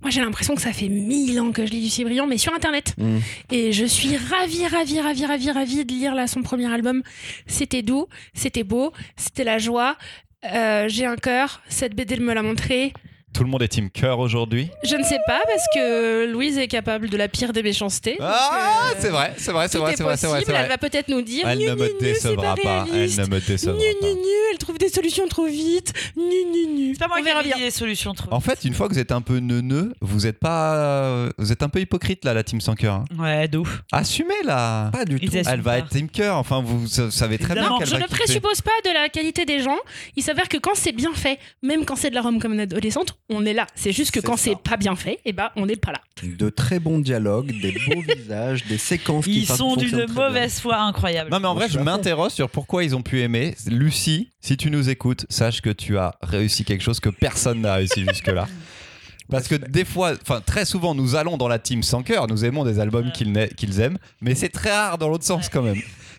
Moi, 0.01 0.11
j'ai 0.11 0.21
l'impression 0.21 0.55
que 0.55 0.61
ça 0.61 0.73
fait 0.73 0.89
mille 0.89 1.41
ans 1.41 1.51
que 1.51 1.67
je 1.67 1.73
lis 1.73 1.83
Lucie 1.83 2.05
Briand, 2.05 2.27
mais 2.27 2.39
sur 2.39 2.55
Internet. 2.55 2.95
Mm. 2.99 3.19
Et 3.51 3.73
je 3.73 3.85
suis 3.85 4.17
ravie, 4.17 4.67
ravie, 4.67 5.01
ravie, 5.01 5.27
ravie, 5.27 5.51
ravie 5.51 5.85
de 5.85 5.93
lire 5.93 6.15
là 6.15 6.29
son 6.29 6.43
premier 6.43 6.73
album. 6.73 7.03
C'était 7.47 7.83
doux, 7.83 8.07
c'était 8.33 8.63
beau, 8.63 8.93
c'était 9.17 9.45
la 9.45 9.59
joie. 9.59 9.97
Euh, 10.45 10.89
j'ai 10.89 11.05
un 11.05 11.17
cœur, 11.17 11.63
cette 11.69 11.97
BD 11.97 12.17
me 12.19 12.33
l'a 12.33 12.43
montré. 12.43 12.93
Tout 13.35 13.45
le 13.45 13.51
monde 13.51 13.63
est 13.63 13.69
Team 13.69 13.89
Cœur 13.91 14.19
aujourd'hui. 14.19 14.69
Je 14.83 14.97
ne 14.97 15.05
sais 15.05 15.19
pas 15.27 15.41
parce 15.47 15.65
que 15.73 16.27
Louise 16.33 16.59
est 16.59 16.67
capable 16.67 17.09
de 17.09 17.17
la 17.17 17.29
pire 17.29 17.53
des 17.53 17.63
méchancetés. 17.63 18.17
Ah, 18.21 18.91
euh, 18.91 18.95
c'est 18.99 19.11
vrai, 19.11 19.33
c'est 19.37 19.53
vrai, 19.53 19.69
c'est 19.69 19.79
vrai, 19.79 19.93
est 19.93 19.97
c'est 19.97 20.03
vrai, 20.03 20.17
c'est 20.17 20.27
vrai, 20.27 20.39
possible. 20.41 20.57
Elle 20.57 20.63
vrai. 20.67 20.69
va 20.69 20.79
peut-être 20.79 21.09
nous 21.09 21.23
dire. 21.23 21.47
Elle 21.49 21.59
ne 21.61 21.75
me 21.75 22.01
décevra 22.01 22.57
pas. 22.57 22.87
Elle 22.93 23.11
ne 23.15 23.27
me 23.27 23.39
décevra 23.41 23.79
pas. 23.79 24.07
elle 24.53 24.59
trouve 24.59 24.79
des 24.79 24.89
solutions 24.89 25.29
trop 25.29 25.47
vite. 25.47 25.93
C'est 26.17 26.99
pas 26.99 27.07
moi 27.07 27.19
On 27.19 27.23
qui 27.23 27.25
verra 27.25 27.43
ai 27.43 27.61
les 27.61 27.71
solutions 27.71 28.13
trop. 28.13 28.33
En 28.33 28.41
fait, 28.41 28.65
une 28.65 28.75
fois 28.75 28.89
que 28.89 28.95
vous 28.95 28.99
êtes 28.99 29.13
un 29.13 29.21
peu 29.21 29.39
neuneux, 29.39 29.93
vous 30.01 30.27
êtes 30.27 30.41
pas, 30.41 31.29
vous 31.39 31.53
êtes 31.53 31.63
un 31.63 31.69
peu 31.69 31.81
hypocrite 31.81 32.25
là, 32.25 32.35
la 32.35 32.43
team 32.43 32.61
sans 32.61 32.75
cœur. 32.75 32.95
hein. 32.95 33.05
Ouais, 33.19 33.47
de 33.47 33.59
ouf. 33.59 33.83
Assumez 33.93 34.35
là. 34.45 34.91
Pas 34.91 35.05
du 35.05 35.21
tout. 35.21 35.33
Elle 35.47 35.61
va 35.61 35.79
être 35.79 35.91
team 35.91 36.09
cœur. 36.09 36.37
Enfin, 36.39 36.61
vous 36.65 36.89
sa- 36.89 37.11
savez 37.13 37.39
très 37.39 37.55
bien 37.55 37.79
qu'elle 37.79 37.87
Je 37.89 37.95
ne 37.97 38.07
présuppose 38.07 38.63
pas 38.63 38.71
de 38.85 38.93
la 38.93 39.09
qualité 39.09 39.45
des 39.45 39.61
gens. 39.61 39.79
Il 40.17 40.25
s'avère 40.25 40.49
que 40.49 40.57
quand 40.57 40.75
c'est 40.75 40.93
bien 40.93 41.13
fait, 41.15 41.39
même 41.63 41.85
quand 41.85 41.95
c'est 41.95 42.11
de 42.11 42.15
la 42.17 42.23
rom 42.23 42.41
comme 42.41 42.59
adolescente, 42.59 43.17
on 43.31 43.45
est 43.45 43.53
là. 43.53 43.67
C'est 43.75 43.93
juste 43.93 44.11
que 44.11 44.21
quand 44.21 44.37
c'est 44.37 44.57
pas 44.57 44.77
bien 44.77 44.97
fait, 44.97 45.21
et 45.25 45.33
ben 45.33 45.51
on 45.57 45.67
n'est 45.67 45.77
pas 45.77 45.93
là. 45.93 46.01
De 46.23 46.49
très 46.51 46.79
bons 46.79 46.99
dialogues, 46.99 47.53
des 47.61 47.73
beaux 47.73 48.03
visages, 48.17 48.65
des 48.67 48.79
séquences 48.79 49.25
qui 49.25 49.41
Ils 49.41 49.47
fa- 49.47 49.57
sont 49.57 49.77
d'une 49.77 50.07
mauvaise 50.13 50.61
foi 50.61 50.79
incroyable. 50.79 51.31
Non 51.31 51.41
mais 51.41 51.47
en 51.49 51.55
vrai, 51.55 51.69
je 51.69 51.79
m'interroge 51.79 52.33
sur 52.33 52.49
pourquoi 52.51 52.85
ils 52.85 52.97
ont 52.97 53.03
pu 53.03 53.21
aimer. 53.21 53.55
Lucie, 53.67 54.31
si 54.41 54.57
tu 54.57 54.71
nous 54.71 54.89
écoutes, 54.89 55.27
sache 55.29 55.61
que 55.61 55.71
tu 55.71 55.99
as 55.99 56.15
réussi 56.23 56.65
quelque 56.65 56.83
chose 56.83 57.01
que 57.01 57.11
personne 57.11 57.61
n'a 57.61 57.75
réussi 57.75 58.05
jusque-là. 58.09 58.47
Parce 59.31 59.47
que 59.47 59.57
des 59.57 59.85
fois, 59.85 60.15
enfin 60.23 60.41
très 60.41 60.65
souvent, 60.65 60.95
nous 60.95 61.15
allons 61.15 61.37
dans 61.37 61.49
la 61.49 61.59
team 61.59 61.83
sans 61.83 62.03
cœur, 62.03 62.27
nous 62.29 62.47
aimons 62.47 62.65
des 62.65 62.81
albums 62.81 63.11
Ouais. 63.15 63.51
qu'ils 63.57 63.81
aiment, 63.81 63.99
mais 64.23 64.35
c'est 64.35 64.49
très 64.49 64.71
rare 64.73 64.97
dans 64.97 65.09
l'autre 65.11 65.25
sens 65.25 65.51
quand 65.51 65.61
même. 65.63 65.77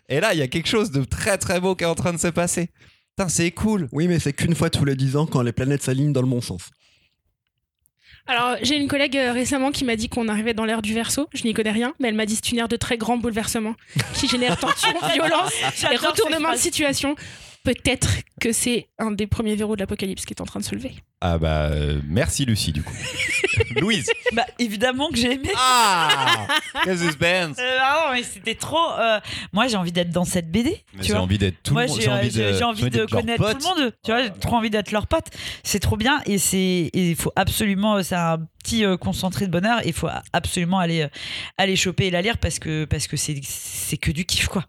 Et 0.10 0.20
là, 0.20 0.34
il 0.34 0.40
y 0.40 0.44
a 0.44 0.48
quelque 0.48 0.68
chose 0.70 0.92
de 0.92 1.04
très 1.04 1.40
très 1.40 1.60
beau 1.60 1.74
qui 1.76 1.84
est 1.86 1.88
en 1.88 1.96
train 1.96 2.14
de 2.14 2.20
se 2.20 2.28
passer. 2.28 2.70
Putain, 3.18 3.28
c'est 3.30 3.50
cool. 3.52 3.88
Oui, 3.92 4.08
mais 4.08 4.20
c'est 4.20 4.32
qu'une 4.34 4.54
fois 4.54 4.70
tous 4.70 4.86
les 4.86 4.96
10 4.96 5.16
ans 5.18 5.26
quand 5.26 5.42
les 5.42 5.52
planètes 5.52 5.82
s'alignent 5.84 6.14
dans 6.14 6.22
le 6.22 6.28
bon 6.28 6.40
sens. 6.42 6.70
Alors, 8.30 8.58
j'ai 8.62 8.78
une 8.78 8.88
collègue 8.88 9.18
euh, 9.18 9.32
récemment 9.32 9.72
qui 9.72 9.84
m'a 9.86 9.96
dit 9.96 10.08
qu'on 10.08 10.28
arrivait 10.28 10.54
dans 10.54 10.64
l'ère 10.64 10.84
du 10.84 10.94
verso. 10.94 11.28
Je 11.34 11.44
n'y 11.46 11.56
connais 11.56 11.72
rien, 11.72 11.96
mais 12.00 12.10
elle 12.10 12.14
m'a 12.14 12.28
dit 12.28 12.36
c'est 12.36 12.52
une 12.52 12.60
ère 12.60 12.68
de 12.68 12.76
très 12.76 12.96
grands 12.96 13.18
bouleversements 13.18 13.74
qui 14.14 14.28
génèrent 14.28 14.56
tension, 14.60 14.94
violence 15.12 15.52
et 15.92 15.96
retournement 15.96 16.52
de 16.52 16.58
situation. 16.58 17.16
Peut-être 17.64 18.10
que 18.40 18.52
c'est 18.52 18.88
un 19.00 19.10
des 19.10 19.26
premiers 19.26 19.56
verrous 19.56 19.76
de 19.76 19.80
l'apocalypse 19.80 20.26
qui 20.26 20.34
est 20.34 20.42
en 20.42 20.46
train 20.46 20.60
de 20.60 20.66
se 20.66 20.76
lever. 20.76 20.94
Ah 21.22 21.38
bah 21.38 21.66
euh, 21.72 22.00
merci 22.08 22.46
Lucie 22.46 22.72
du 22.72 22.82
coup. 22.82 22.94
Louise. 23.76 24.10
Bah, 24.34 24.46
évidemment 24.58 25.10
que 25.10 25.18
j'ai 25.18 25.34
aimé. 25.34 25.50
Ah 25.58 26.48
Quel 26.86 26.98
suspense. 26.98 27.58
Euh, 27.60 27.78
ah 27.82 28.06
non, 28.08 28.14
mais 28.16 28.24
c'était 28.24 28.56
trop. 28.56 28.92
euh, 28.98 29.20
Moi, 29.52 29.68
j'ai 29.68 29.76
envie 29.76 29.92
d'être 29.92 30.12
dans 30.12 30.24
cette 30.24 30.50
BD. 30.50 30.82
J'ai 31.02 31.16
envie 31.16 31.38
d'être 31.38 31.62
tout 31.62 31.76
le 31.76 31.88
monde. 31.88 32.00
j'ai 32.00 32.10
envie 32.10 32.40
euh, 32.40 32.52
de, 32.54 32.58
j'ai 32.58 32.64
envie 32.64 32.90
connaître 33.12 33.52
tout 33.52 33.58
le 33.58 33.82
monde. 33.82 33.94
Tu 34.04 34.12
vois, 34.12 34.24
j'ai 34.24 34.32
trop 34.32 34.56
envie 34.56 34.70
d'être 34.70 34.92
leur 34.92 35.08
pote. 35.08 35.26
C'est 35.64 35.80
trop 35.80 35.98
bien 35.98 36.22
et 36.26 36.38
c'est 36.38 36.90
il 36.94 37.16
faut 37.18 37.34
absolument. 37.36 38.02
C'est 38.02 38.16
un 38.16 38.40
petit 38.64 38.84
concentré 39.02 39.46
de 39.46 39.52
bonheur. 39.52 39.82
Il 39.86 39.94
faut 39.94 40.10
absolument 40.32 40.80
aller 40.80 41.08
aller 41.58 41.76
choper 41.76 42.06
et 42.08 42.12
la 42.12 42.22
lire 42.22 42.38
parce 42.38 42.60
que 42.60 42.86
parce 42.86 43.08
que 43.08 43.18
c'est 43.18 43.40
c'est 43.44 43.98
que 43.98 44.12
du 44.12 44.24
kiff 44.26 44.48
quoi. 44.48 44.66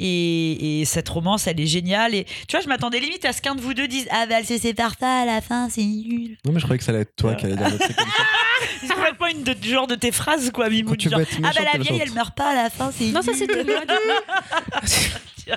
Et, 0.00 0.80
et 0.80 0.84
cette 0.84 1.08
romance, 1.08 1.46
elle 1.48 1.60
est 1.60 1.66
géniale. 1.66 2.14
Et 2.14 2.24
tu 2.24 2.52
vois, 2.52 2.60
je 2.60 2.68
m'attendais 2.68 3.00
limite 3.00 3.24
à 3.24 3.32
ce 3.32 3.42
qu'un 3.42 3.56
de 3.56 3.60
vous 3.60 3.74
deux 3.74 3.88
dise 3.88 4.06
ah 4.10 4.26
bah 4.26 4.36
elle 4.38 4.46
se 4.46 4.56
sépare 4.58 4.96
pas 4.96 5.22
à 5.22 5.24
la 5.24 5.40
fin, 5.40 5.67
c'est 5.68 5.82
nul. 5.84 6.36
Non, 6.44 6.52
mais 6.52 6.60
je 6.60 6.64
croyais 6.64 6.78
que 6.78 6.84
ça 6.84 6.92
allait 6.92 7.02
être 7.02 7.16
toi 7.16 7.34
qui 7.34 7.46
allais 7.46 7.56
dire 7.56 7.70
des 7.70 7.78
trucs 7.78 7.96
comme 7.96 8.06
ça. 8.06 8.12
C'est 8.80 8.94
complètement 8.94 9.26
une 9.28 9.42
de, 9.44 9.54
genre 9.62 9.86
de 9.86 9.94
tes 9.94 10.10
phrases 10.10 10.50
quoi. 10.50 10.68
Quand 10.68 10.96
tu 10.96 11.08
genre, 11.08 11.18
vas 11.18 11.22
être 11.22 11.36
ah 11.38 11.40
bah 11.42 11.48
méchante, 11.48 11.64
la 11.64 11.78
vieille, 11.78 11.92
méchante. 11.92 12.08
elle 12.08 12.12
meurt 12.14 12.34
pas 12.36 12.50
à 12.50 12.54
la 12.54 12.70
fin, 12.70 12.90
c'est 12.96 13.06
Non, 13.06 13.22
ça 13.22 13.30
nul. 13.32 13.38
c'était 13.40 13.64
moi. 13.64 13.80
du 13.80 13.94
coup. 13.94 15.54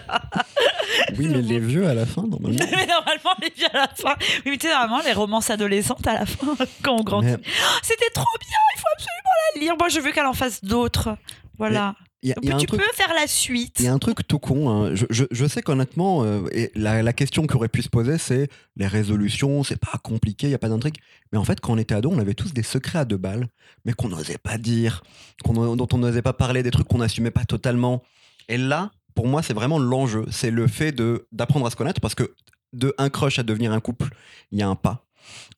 Oui, 1.17 1.27
mais 1.27 1.41
les 1.41 1.59
vieux 1.59 1.87
à 1.87 1.93
la 1.93 2.05
fin, 2.05 2.21
normalement. 2.23 2.59
mais 2.71 2.85
normalement, 2.85 3.33
les 3.41 3.49
vieux 3.55 3.67
à 3.73 3.77
la 3.77 3.87
fin. 3.87 4.15
Oui, 4.45 4.51
mais 4.51 4.57
tu 4.57 4.67
sais, 4.67 4.73
normalement, 4.73 5.01
les 5.05 5.13
romances 5.13 5.49
adolescentes 5.49 6.05
à 6.07 6.13
la 6.13 6.25
fin, 6.25 6.55
quand 6.83 6.95
on 6.99 7.03
grandit. 7.03 7.27
Mais 7.27 7.37
Oh, 7.43 7.77
C'était 7.83 8.09
trop 8.13 8.25
bien, 8.39 8.57
il 8.75 8.79
faut 8.79 8.87
absolument 8.93 9.35
la 9.55 9.61
lire. 9.61 9.73
Moi, 9.77 9.89
je 9.89 9.99
veux 9.99 10.11
qu'elle 10.11 10.25
en 10.25 10.33
fasse 10.33 10.63
d'autres. 10.63 11.17
Voilà. 11.57 11.95
Y 12.29 12.31
a, 12.31 12.35
il 12.41 12.49
y 12.49 12.51
a 12.51 12.55
un 12.55 12.59
tu 12.59 12.67
truc. 12.67 12.79
peux 12.81 12.93
faire 12.95 13.13
la 13.19 13.25
suite. 13.27 13.77
Il 13.79 13.85
y 13.85 13.87
a 13.87 13.93
un 13.93 13.99
truc 13.99 14.27
tout 14.27 14.37
con. 14.39 14.69
hein. 14.69 14.95
Je, 14.95 15.05
je- 15.09 15.25
je 15.31 15.45
sais 15.45 15.61
qu'honnêtement, 15.61 16.23
euh, 16.23 16.41
la, 16.75 17.01
la 17.01 17.13
question 17.13 17.47
qui 17.47 17.55
aurait 17.55 17.67
pu 17.67 17.81
se 17.81 17.89
poser, 17.89 18.17
c'est 18.17 18.47
les 18.75 18.87
résolutions, 18.87 19.63
c'est 19.63 19.79
pas 19.79 19.97
compliqué, 20.03 20.47
il 20.47 20.49
n'y 20.51 20.55
a 20.55 20.59
pas 20.59 20.69
d'intrigue. 20.69 20.97
Mais 21.31 21.37
en 21.39 21.43
fait, 21.43 21.59
quand 21.59 21.73
on 21.73 21.77
était 21.77 21.95
ado, 21.95 22.11
on 22.11 22.19
avait 22.19 22.33
tous 22.35 22.53
des 22.53 22.63
secrets 22.63 22.99
à 22.99 23.05
deux 23.05 23.17
balles, 23.17 23.47
mais 23.85 23.93
qu'on 23.93 24.09
n'osait 24.09 24.37
pas 24.37 24.57
dire, 24.57 25.01
dont 25.45 25.87
on 25.93 25.97
n'osait 25.97 26.21
pas 26.21 26.33
parler, 26.33 26.61
des 26.63 26.71
trucs 26.71 26.87
qu'on 26.87 26.99
n'assumait 26.99 27.31
pas 27.31 27.45
totalement. 27.45 28.03
Et 28.49 28.57
là, 28.57 28.91
pour 29.15 29.27
moi, 29.27 29.41
c'est 29.41 29.53
vraiment 29.53 29.79
l'enjeu. 29.79 30.25
C'est 30.29 30.51
le 30.51 30.67
fait 30.67 30.95
d'apprendre 31.31 31.65
à 31.65 31.69
se 31.71 31.75
connaître, 31.75 32.01
parce 32.01 32.15
que 32.15 32.33
de 32.73 32.93
un 32.97 33.09
crush 33.09 33.39
à 33.39 33.43
devenir 33.43 33.71
un 33.73 33.79
couple, 33.79 34.07
il 34.51 34.59
y 34.59 34.61
a 34.61 34.67
un 34.67 34.75
pas. 34.75 35.05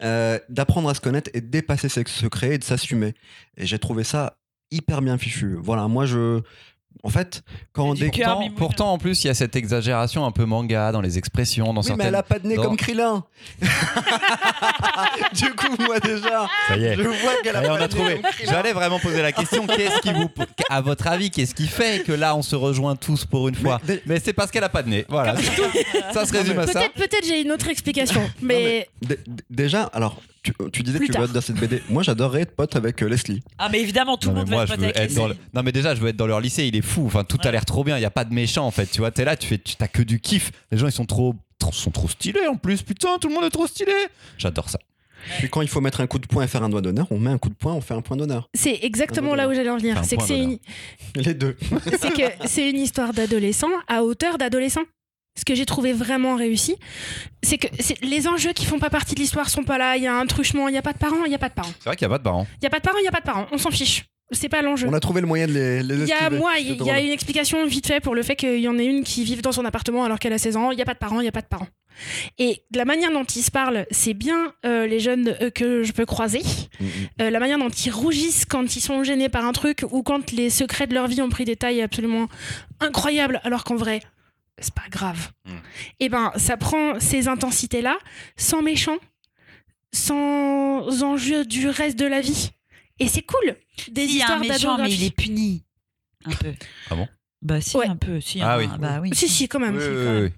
Euh, 0.02 0.40
d'apprendre 0.50 0.90
à 0.90 0.94
se 0.94 1.00
connaître 1.02 1.30
et 1.34 1.42
de 1.42 1.48
dépasser 1.48 1.88
ses 1.90 2.04
secrets 2.08 2.56
et 2.56 2.58
de 2.58 2.64
s'assumer. 2.64 3.14
Et 3.58 3.66
j'ai 3.66 3.80
trouvé 3.80 4.04
ça 4.04 4.38
hyper 4.74 5.02
bien 5.02 5.18
fichu. 5.18 5.58
Voilà, 5.62 5.88
moi 5.88 6.06
je. 6.06 6.42
En 7.06 7.10
fait, 7.10 7.42
quand 7.74 7.96
cœur, 7.96 8.38
Pourtant, 8.38 8.52
pourtant, 8.56 8.94
en 8.94 8.98
plus, 8.98 9.24
il 9.24 9.28
y 9.28 9.30
a 9.30 9.34
cette 9.34 9.56
exagération 9.58 10.26
un 10.26 10.32
peu 10.32 10.46
manga 10.46 10.92
dans 10.94 11.02
les 11.02 11.18
expressions, 11.18 11.74
dans 11.74 11.82
Oui, 11.82 11.88
mais 11.90 11.96
certaines. 11.96 12.08
elle 12.08 12.16
a 12.16 12.24
pas 12.24 12.40
de 12.40 12.48
nez 12.48 12.56
dans- 12.56 12.64
comme 12.64 12.78
Krillin. 12.78 13.26
du 15.34 15.50
coup, 15.54 15.76
moi 15.86 16.00
déjà, 16.00 16.48
Ça 16.68 16.78
y 16.78 16.86
est. 16.86 16.96
je 16.96 17.02
vois 17.02 17.34
qu'elle 17.44 17.56
a 17.56 17.62
pas 17.62 17.68
on 17.68 17.74
a 17.74 17.78
de 17.78 17.82
nez 17.84 17.88
trouvé. 17.90 18.14
comme 18.22 18.32
Krillin. 18.32 18.52
J'allais 18.52 18.74
vraiment 18.74 19.00
poser 19.00 19.22
la 19.22 19.32
question 19.32 19.66
qu'est-ce 19.68 20.00
qui 20.02 20.14
vous, 20.14 20.30
à 20.70 20.82
votre 20.82 21.08
avis, 21.08 21.30
qu'est-ce 21.32 21.56
qui 21.56 21.68
fait 21.68 22.04
que 22.06 22.12
là 22.12 22.36
on 22.36 22.42
se 22.42 22.56
rejoint 22.56 22.96
tous 22.96 23.26
pour 23.26 23.48
une 23.50 23.56
fois 23.56 23.82
Mais- 23.88 24.02
Mais 24.06 24.20
c'est 24.24 24.34
parce 24.34 24.52
qu'elle 24.52 24.64
a 24.64 24.70
pas 24.70 24.84
de 24.84 24.90
nez. 24.90 25.06
Voilà. 25.10 25.36
Ça 26.14 26.26
se 26.26 26.32
résume 26.32 26.60
à 26.60 26.68
ça. 26.68 26.80
Peut-être, 26.80 26.94
peut-être 26.94 27.26
j'ai 27.26 27.42
une 27.42 27.52
autre 27.52 27.68
explication, 27.70 28.22
mais, 28.42 28.88
Dé- 29.02 29.18
dé- 29.28 29.44
Déjà, 29.50 29.84
alors, 29.94 30.22
tu, 30.44 30.54
tu 30.72 30.84
disais 30.84 30.98
Plus 31.00 31.08
que 31.08 31.14
tu 31.14 31.18
veux 31.18 31.24
tard. 31.26 31.30
être 31.30 31.34
dans 31.34 31.42
cette 31.42 31.56
BD. 31.60 31.82
Moi, 31.90 32.04
j'adorerais 32.04 32.42
être 32.42 32.56
pote 32.56 32.76
avec 32.76 33.02
euh, 33.02 33.08
Leslie. 33.08 33.42
Ah, 33.58 33.70
mais 33.72 33.80
évidemment, 33.82 34.18
tout 34.18 34.28
Non, 34.30 34.36
le 34.36 34.40
mais 34.42 34.46
monde 34.46 34.52
moi, 34.52 34.62
veut 34.66 34.68
je 34.68 34.74
être 34.74 34.80
veux 34.82 34.88
pote 34.88 34.98
avec 34.98 35.12
être 35.12 35.16
dans. 35.16 35.28
Non 35.54 35.64
mais 35.64 35.72
déjà, 35.72 35.96
je 35.96 36.02
veux 36.02 36.10
être 36.10 36.16
dans 36.18 36.28
leur 36.28 36.40
lycée. 36.42 36.66
Il 36.68 36.76
est 36.76 36.82
fou. 36.82 37.04
Enfin, 37.06 37.24
tout 37.24 37.38
a 37.44 37.52
l'air 37.52 37.66
trop 37.66 37.84
bien. 37.84 37.98
Il 37.98 38.02
y 38.02 38.06
a 38.06 38.12
pas 38.12 38.26
de 38.26 38.34
méchants 38.34 38.66
en 38.68 38.72
fait. 38.72 38.86
Tu 38.88 39.00
vois, 39.00 39.12
t'es 39.12 39.26
là, 39.26 39.36
tu 39.36 39.48
fais, 39.48 39.58
tu 39.58 39.76
t'as 39.76 39.88
que 39.88 40.02
du 40.04 40.20
kiff. 40.20 40.52
Les 40.72 40.78
gens, 40.78 40.88
ils 40.88 40.92
sont 40.92 41.06
trop, 41.06 41.36
trop- 41.60 41.72
sont 41.72 41.92
trop 41.92 42.08
stylés 42.10 42.48
en 42.48 42.56
plus. 42.58 42.82
Putain, 42.82 43.18
tout 43.20 43.30
le 43.30 43.34
monde 43.36 43.46
est 43.46 43.50
trop 43.50 43.68
stylé. 43.68 43.94
J'adore 44.38 44.70
ça. 44.70 44.80
Puis 45.40 45.48
quand 45.50 45.62
il 45.62 45.70
faut 45.70 45.80
mettre 45.80 46.02
un 46.02 46.08
coup 46.08 46.20
de 46.20 46.28
poing 46.28 46.44
et 46.44 46.48
faire 46.48 46.64
un 46.64 46.70
doigt 46.70 46.82
d'honneur, 46.82 47.08
on 47.10 47.18
met 47.18 47.30
un 47.30 47.38
coup 47.38 47.48
de 47.48 47.54
poing, 47.54 47.72
on 47.74 47.80
fait 47.80 47.94
un 47.94 48.02
point 48.02 48.18
d'honneur. 48.18 48.50
c'est 48.54 48.80
exactement 48.82 49.36
là 49.36 49.48
où 49.48 49.54
j'allais 49.54 49.70
en 49.70 49.78
venir. 49.78 49.96
Enfin, 49.96 50.04
C'est 50.04 50.18
que 50.18 50.22
point 50.22 50.28
c'est 50.28 50.38
d'honneur. 50.42 50.58
une, 51.16 51.22
Les 51.22 51.34
deux. 51.34 51.56
c'est 52.02 52.12
que 52.14 52.48
c'est 52.48 52.70
une 52.70 52.78
histoire 52.80 53.14
d'adolescent 53.14 53.70
à 53.88 54.04
hauteur 54.04 54.38
d'adolescent. 54.38 54.82
Ce 55.36 55.46
que 55.46 55.56
j'ai 55.56 55.66
trouvé 55.66 55.94
vraiment 55.94 56.36
réussi, 56.36 56.76
c'est 57.42 57.58
que 57.58 57.68
les 58.04 58.28
enjeux 58.28 58.54
qui 58.54 58.66
font 58.66 58.80
pas 58.80 58.92
partie 58.92 59.16
de 59.16 59.20
l'histoire 59.20 59.50
sont 59.50 59.64
pas 59.64 59.80
là. 59.80 59.98
Il 59.98 60.04
y 60.04 60.08
a 60.08 60.16
un 60.16 60.26
truchement, 60.28 60.68
il 60.68 60.76
y 60.76 60.78
a 60.78 60.84
pas 60.84 60.94
de 60.94 61.00
parents, 61.00 61.26
il 61.26 61.32
y 61.32 61.36
a 61.36 61.40
pas 61.40 61.50
de 61.50 61.56
parents. 61.56 61.72
C'est 61.80 61.90
vrai 61.90 61.96
qu'il 61.96 62.06
y 62.06 62.06
a 62.06 62.10
pas 62.10 62.20
de 62.20 62.24
parents. 62.24 62.46
Il 62.62 62.64
y 62.64 62.68
a 62.68 62.70
pas 62.70 62.80
de 62.80 62.84
parents, 62.84 63.00
il 63.00 63.06
y 63.06 63.08
a 63.08 63.12
pas 63.12 63.20
de 63.20 63.26
parents. 63.26 63.48
On 63.52 63.58
s'en 63.58 63.72
fiche. 63.72 64.06
C'est 64.32 64.50
pas 64.50 64.62
l'enjeu. 64.62 64.88
On 64.88 64.94
a 64.94 65.00
trouvé 65.00 65.22
le 65.22 65.28
moyen 65.28 65.48
de 65.48 65.54
les, 65.54 65.84
les 65.84 65.96
Il 66.02 66.08
y 66.08 66.14
a, 66.14 66.30
moi, 66.30 66.54
il 66.60 66.82
y 66.84 66.90
a 66.90 67.00
une 67.00 67.12
explication 67.12 67.66
vite 67.66 67.88
fait 67.88 68.00
pour 68.00 68.16
le 68.16 68.24
fait 68.24 68.36
qu'il 68.36 68.60
y 68.60 68.68
en 68.68 68.78
ait 68.78 68.86
une 68.86 69.04
qui 69.04 69.24
vive 69.24 69.42
dans 69.42 69.52
son 69.52 69.66
appartement 69.66 70.04
alors 70.04 70.20
qu'elle 70.20 70.34
a 70.34 70.38
16 70.38 70.58
ans. 70.58 70.72
Il 70.72 70.76
n'y 70.76 70.82
a 70.82 70.86
pas 70.86 70.94
de 70.94 71.00
parents, 71.00 71.20
il 71.20 71.24
n'y 71.24 71.30
a 71.30 71.34
pas 71.34 71.42
de 71.42 71.48
parents. 71.48 71.68
Et 72.38 72.64
de 72.72 72.78
la 72.78 72.86
manière 72.86 73.12
dont 73.12 73.24
ils 73.24 73.44
se 73.44 73.52
parlent, 73.52 73.86
c'est 73.92 74.14
bien 74.14 74.54
euh, 74.66 74.88
les 74.88 75.00
jeunes 75.00 75.36
euh, 75.42 75.50
que 75.50 75.84
je 75.84 75.92
peux 75.92 76.06
croiser. 76.06 76.42
Mm, 76.80 76.86
mm. 76.86 76.90
Euh, 77.22 77.30
la 77.30 77.40
manière 77.40 77.60
dont 77.60 77.70
ils 77.70 77.92
rougissent 77.92 78.46
quand 78.46 78.76
ils 78.76 78.82
sont 78.82 79.04
gênés 79.04 79.30
par 79.30 79.46
un 79.46 79.52
truc 79.52 79.86
ou 79.92 80.04
quand 80.04 80.32
les 80.32 80.50
secrets 80.50 80.88
de 80.88 80.94
leur 80.94 81.08
vie 81.08 81.22
ont 81.22 81.30
pris 81.30 81.46
des 81.46 81.56
tailles 81.56 81.82
absolument 81.82 82.28
incroyables 82.80 83.42
alors 83.44 83.64
qu'en 83.64 83.76
vrai, 83.76 84.02
c'est 84.60 84.74
pas 84.74 84.88
grave. 84.90 85.32
Mm. 85.46 85.52
Et 86.00 86.10
ben, 86.10 86.32
ça 86.38 86.58
prend 86.58 87.00
ces 87.00 87.28
intensités-là 87.28 87.98
sans 88.38 88.62
méchant, 88.62 88.98
sans 89.92 91.04
enjeu 91.04 91.46
du 91.46 91.68
reste 91.68 91.98
de 92.00 92.06
la 92.06 92.22
vie. 92.22 92.52
Et 93.00 93.08
c'est 93.08 93.22
cool. 93.24 93.56
Des 93.92 94.06
Il 94.06 94.18
y 94.18 94.22
a 94.22 94.32
un 94.38 94.42
histoires 94.42 94.78
méchant, 94.78 94.78
mais 94.78 94.92
il 94.94 95.04
est 95.04 95.16
puni. 95.16 95.64
Un 96.26 96.32
peu. 96.32 96.54
Ah 96.90 96.96
bon? 96.96 97.08
Bah, 97.42 97.60
si, 97.60 97.76
Ouais. 97.78 97.88
un 97.88 97.98
peu. 97.98 98.22
Si, 98.22 98.42
Ah 98.42 98.54
un- 98.54 98.58
oui. 98.60 98.68
Bah 98.80 99.00
oui. 99.02 99.10
Si, 99.14 99.28
si, 99.28 99.48
quand 99.50 99.60
même. 99.60 99.76
Oui, 99.76 99.82
si, 99.82 99.90
oui, 99.90 99.96
quand 99.96 100.12
même. 100.14 100.24
oui. 100.26 100.32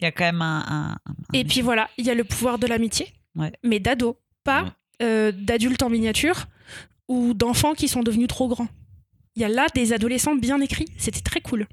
Il 0.00 0.04
y 0.04 0.06
a 0.06 0.12
quand 0.12 0.24
même 0.24 0.42
un. 0.42 0.64
un- 0.68 0.92
un- 1.10 1.14
Et 1.32 1.44
puis 1.44 1.60
voilà, 1.62 1.88
il 1.98 2.04
y 2.06 2.10
a 2.10 2.14
le 2.14 2.24
pouvoir 2.24 2.58
de 2.58 2.66
l'amitié, 2.66 3.12
Ouais. 3.36 3.52
mais 3.62 3.80
d'ado, 3.80 4.18
pas 4.44 4.62
Mhm. 4.64 4.70
euh, 5.02 5.32
d'adultes 5.32 5.82
en 5.82 5.88
miniature 5.90 6.46
ou 7.08 7.32
d'enfants 7.34 7.74
qui 7.74 7.88
sont 7.88 8.02
devenus 8.02 8.28
trop 8.28 8.48
grands. 8.48 8.68
Il 9.36 9.42
y 9.42 9.44
a 9.44 9.48
là 9.48 9.66
des 9.74 9.92
adolescents 9.94 10.34
bien 10.34 10.60
écrits, 10.60 10.86
c'était 10.98 11.20
très 11.20 11.40
cool. 11.40 11.66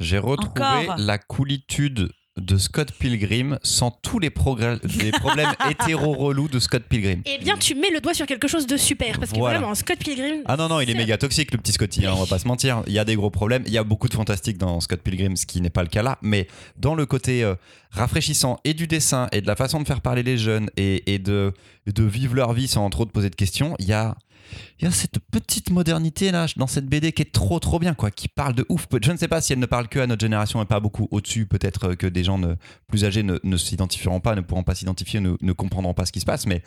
J'ai 0.00 0.18
retrouvé 0.18 0.50
Encore. 0.62 0.96
la 0.98 1.18
coolitude 1.18 2.10
de 2.40 2.56
Scott 2.56 2.92
Pilgrim 2.92 3.58
sans 3.64 3.90
tous 3.90 4.20
les, 4.20 4.30
progrès- 4.30 4.78
les 5.02 5.10
problèmes 5.10 5.50
hétéro 5.70 6.12
relous 6.14 6.46
de 6.46 6.60
Scott 6.60 6.84
Pilgrim. 6.88 7.22
Eh 7.26 7.38
bien, 7.38 7.56
tu 7.56 7.74
mets 7.74 7.90
le 7.90 8.00
doigt 8.00 8.14
sur 8.14 8.26
quelque 8.26 8.46
chose 8.46 8.64
de 8.68 8.76
super, 8.76 9.18
parce 9.18 9.32
que 9.32 9.38
Voilà. 9.38 9.58
vraiment, 9.58 9.74
Scott 9.74 9.98
Pilgrim. 9.98 10.42
Ah 10.46 10.56
non, 10.56 10.68
non, 10.68 10.78
il 10.80 10.88
est 10.88 10.94
méga 10.94 11.18
toxique, 11.18 11.50
le 11.50 11.58
petit 11.58 11.72
Scotty, 11.72 12.06
hein, 12.06 12.12
on 12.16 12.20
va 12.20 12.26
pas 12.26 12.38
se 12.38 12.46
mentir. 12.46 12.84
Il 12.86 12.92
y 12.92 13.00
a 13.00 13.04
des 13.04 13.16
gros 13.16 13.30
problèmes. 13.30 13.64
Il 13.66 13.72
y 13.72 13.78
a 13.78 13.82
beaucoup 13.82 14.08
de 14.08 14.14
fantastique 14.14 14.56
dans 14.56 14.78
Scott 14.78 15.00
Pilgrim, 15.00 15.34
ce 15.34 15.46
qui 15.46 15.60
n'est 15.60 15.68
pas 15.68 15.82
le 15.82 15.88
cas 15.88 16.02
là. 16.02 16.16
Mais 16.22 16.46
dans 16.76 16.94
le 16.94 17.06
côté 17.06 17.42
euh, 17.42 17.56
rafraîchissant 17.90 18.60
et 18.64 18.72
du 18.74 18.86
dessin 18.86 19.26
et 19.32 19.40
de 19.40 19.46
la 19.48 19.56
façon 19.56 19.80
de 19.80 19.86
faire 19.86 20.00
parler 20.00 20.22
les 20.22 20.38
jeunes 20.38 20.70
et, 20.76 21.12
et 21.12 21.18
de, 21.18 21.52
de 21.92 22.04
vivre 22.04 22.36
leur 22.36 22.52
vie 22.52 22.68
sans 22.68 22.88
trop 22.90 23.04
te 23.04 23.10
poser 23.10 23.30
de 23.30 23.34
questions, 23.36 23.74
il 23.80 23.86
y 23.86 23.92
a, 23.92 24.14
il 24.80 24.84
y 24.84 24.88
a 24.88 24.90
cette 24.90 25.18
petite 25.30 25.70
modernité 25.70 26.30
là 26.30 26.46
dans 26.56 26.66
cette 26.66 26.86
BD 26.86 27.12
qui 27.12 27.22
est 27.22 27.32
trop 27.32 27.58
trop 27.58 27.78
bien, 27.78 27.94
quoi, 27.94 28.10
qui 28.10 28.28
parle 28.28 28.54
de 28.54 28.64
ouf. 28.68 28.86
Je 29.02 29.12
ne 29.12 29.16
sais 29.16 29.28
pas 29.28 29.40
si 29.40 29.52
elle 29.52 29.58
ne 29.58 29.66
parle 29.66 29.88
que 29.88 29.98
à 29.98 30.06
notre 30.06 30.20
génération 30.20 30.62
et 30.62 30.66
pas 30.66 30.80
beaucoup 30.80 31.08
au-dessus. 31.10 31.46
Peut-être 31.46 31.90
euh, 31.90 31.94
que 31.94 32.06
des 32.06 32.24
gens 32.24 32.38
ne- 32.38 32.54
plus 32.86 33.04
âgés 33.04 33.22
ne, 33.22 33.38
ne 33.42 33.56
s'identifieront 33.56 34.20
pas, 34.20 34.34
ne 34.34 34.40
pourront 34.40 34.62
pas 34.64 34.74
s'identifier, 34.74 35.20
ne, 35.20 35.36
ne 35.40 35.52
comprendront 35.52 35.94
pas 35.94 36.06
ce 36.06 36.12
qui 36.12 36.20
se 36.20 36.26
passe. 36.26 36.46
Mais 36.46 36.62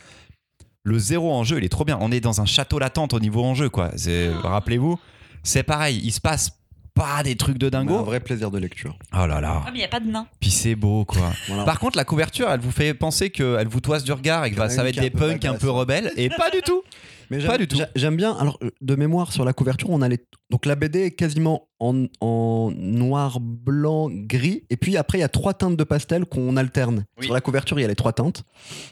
le 0.84 0.98
zéro 0.98 1.32
en 1.32 1.44
jeu, 1.44 1.58
il 1.58 1.64
est 1.64 1.68
trop 1.68 1.84
bien. 1.84 1.98
On 2.00 2.10
est 2.12 2.20
dans 2.20 2.40
un 2.40 2.46
château 2.46 2.78
latente 2.78 3.14
au 3.14 3.20
niveau 3.20 3.44
en 3.44 3.54
jeu, 3.54 3.68
quoi. 3.70 3.90
C'est- 3.96 4.30
Rappelez-vous, 4.30 4.98
c'est 5.42 5.62
pareil. 5.62 6.00
Il 6.04 6.12
se 6.12 6.20
passe 6.20 6.52
pas 6.94 7.22
des 7.22 7.36
trucs 7.36 7.56
de 7.56 7.70
dingo. 7.70 7.96
Un 7.96 8.02
vrai 8.02 8.20
plaisir 8.20 8.50
de 8.50 8.58
lecture. 8.58 8.98
Oh 9.14 9.26
là 9.26 9.40
là. 9.40 9.62
Ah, 9.64 9.70
mais 9.70 9.76
il 9.76 9.80
n'y 9.80 9.84
a 9.84 9.88
pas 9.88 10.00
de 10.00 10.08
nain. 10.10 10.26
Puis 10.40 10.50
c'est 10.50 10.74
beau, 10.74 11.04
quoi. 11.06 11.32
Voilà. 11.48 11.64
Par 11.64 11.78
contre, 11.78 11.96
la 11.96 12.04
couverture, 12.04 12.50
elle 12.50 12.60
vous 12.60 12.70
fait 12.70 12.92
penser 12.92 13.30
qu'elle 13.30 13.66
vous 13.66 13.80
toise 13.80 14.04
du 14.04 14.12
regard 14.12 14.44
et 14.44 14.50
que 14.50 14.60
a 14.60 14.68
ça 14.68 14.82
va 14.82 14.90
être 14.90 15.00
des 15.00 15.08
punks 15.08 15.44
un 15.46 15.54
peu 15.54 15.70
rebelles. 15.70 16.12
Et 16.16 16.28
pas 16.28 16.50
du 16.50 16.60
tout. 16.60 16.82
Mais 17.32 17.38
Pas 17.38 17.52
j'aime- 17.52 17.56
du 17.62 17.68
tout. 17.68 17.76
j'a- 17.76 17.88
J'aime 17.96 18.16
bien. 18.16 18.32
Alors, 18.36 18.58
euh, 18.62 18.70
de 18.80 18.94
mémoire, 18.94 19.32
sur 19.32 19.44
la 19.44 19.52
couverture, 19.54 19.88
on 19.90 20.02
a 20.02 20.08
les. 20.08 20.18
Donc, 20.50 20.66
la 20.66 20.74
BD 20.74 21.00
est 21.04 21.10
quasiment 21.12 21.68
en, 21.80 22.04
en 22.20 22.70
noir, 22.76 23.38
blanc, 23.40 24.10
gris. 24.12 24.64
Et 24.68 24.76
puis 24.76 24.96
après, 24.98 25.16
il 25.18 25.20
y 25.22 25.24
a 25.24 25.28
trois 25.28 25.54
teintes 25.54 25.76
de 25.78 25.84
pastel 25.84 26.26
qu'on 26.26 26.56
alterne. 26.58 27.04
Oui. 27.18 27.24
Sur 27.24 27.34
la 27.34 27.40
couverture, 27.40 27.78
il 27.78 27.82
y 27.82 27.84
a 27.86 27.88
les 27.88 27.94
trois 27.94 28.12
teintes. 28.12 28.44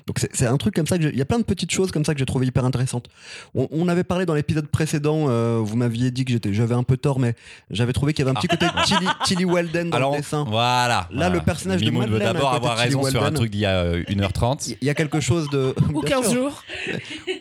Donc, 0.06 0.18
c'est 0.32 0.46
un 0.46 0.56
truc 0.56 0.74
comme 0.74 0.86
ça 0.86 0.96
Il 0.96 1.14
y 1.16 1.20
a 1.20 1.24
plein 1.26 1.38
de 1.38 1.44
petites 1.44 1.70
choses 1.70 1.90
comme 1.92 2.04
ça 2.06 2.14
que 2.14 2.18
j'ai 2.18 2.24
trouvé 2.26 2.46
hyper 2.46 2.64
intéressantes. 2.64 3.08
On, 3.54 3.68
on 3.70 3.88
avait 3.88 4.04
parlé 4.04 4.24
dans 4.24 4.32
l'épisode 4.34 4.68
précédent, 4.68 5.26
euh, 5.28 5.60
vous 5.62 5.76
m'aviez 5.76 6.10
dit 6.10 6.24
que 6.24 6.32
j'étais- 6.32 6.54
j'avais 6.54 6.74
un 6.74 6.82
peu 6.82 6.96
tort, 6.96 7.18
mais 7.20 7.34
j'avais 7.70 7.92
trouvé 7.92 8.14
qu'il 8.14 8.24
y 8.24 8.28
avait 8.28 8.36
un 8.36 8.40
petit 8.40 8.48
côté 8.48 8.66
Tilly, 8.86 9.06
Tilly 9.24 9.44
Walden 9.44 9.90
dans 9.90 9.96
Alors, 9.98 10.12
le 10.12 10.18
dessin. 10.18 10.44
voilà. 10.48 11.08
Là, 11.12 11.28
le 11.28 11.40
personnage 11.40 11.80
de 11.82 11.90
Mimoun 11.90 12.06
veut 12.06 12.12
Madeleine 12.12 12.28
à 12.28 12.32
d'abord 12.32 12.50
de 12.52 12.56
avoir 12.56 12.76
Tilly 12.76 12.86
raison 12.96 13.04
sur 13.10 13.22
un 13.22 13.32
truc 13.32 13.50
d'il 13.50 13.60
y 13.60 13.66
a 13.66 13.80
euh, 13.82 14.02
1h30. 14.08 14.76
Il 14.80 14.86
y 14.86 14.90
a 14.90 14.94
quelque 14.94 15.20
chose 15.20 15.48
de. 15.50 15.74
Ou 15.92 16.00
Bien 16.00 16.16
15 16.22 16.30
sûr. 16.30 16.40
jours. 16.42 16.62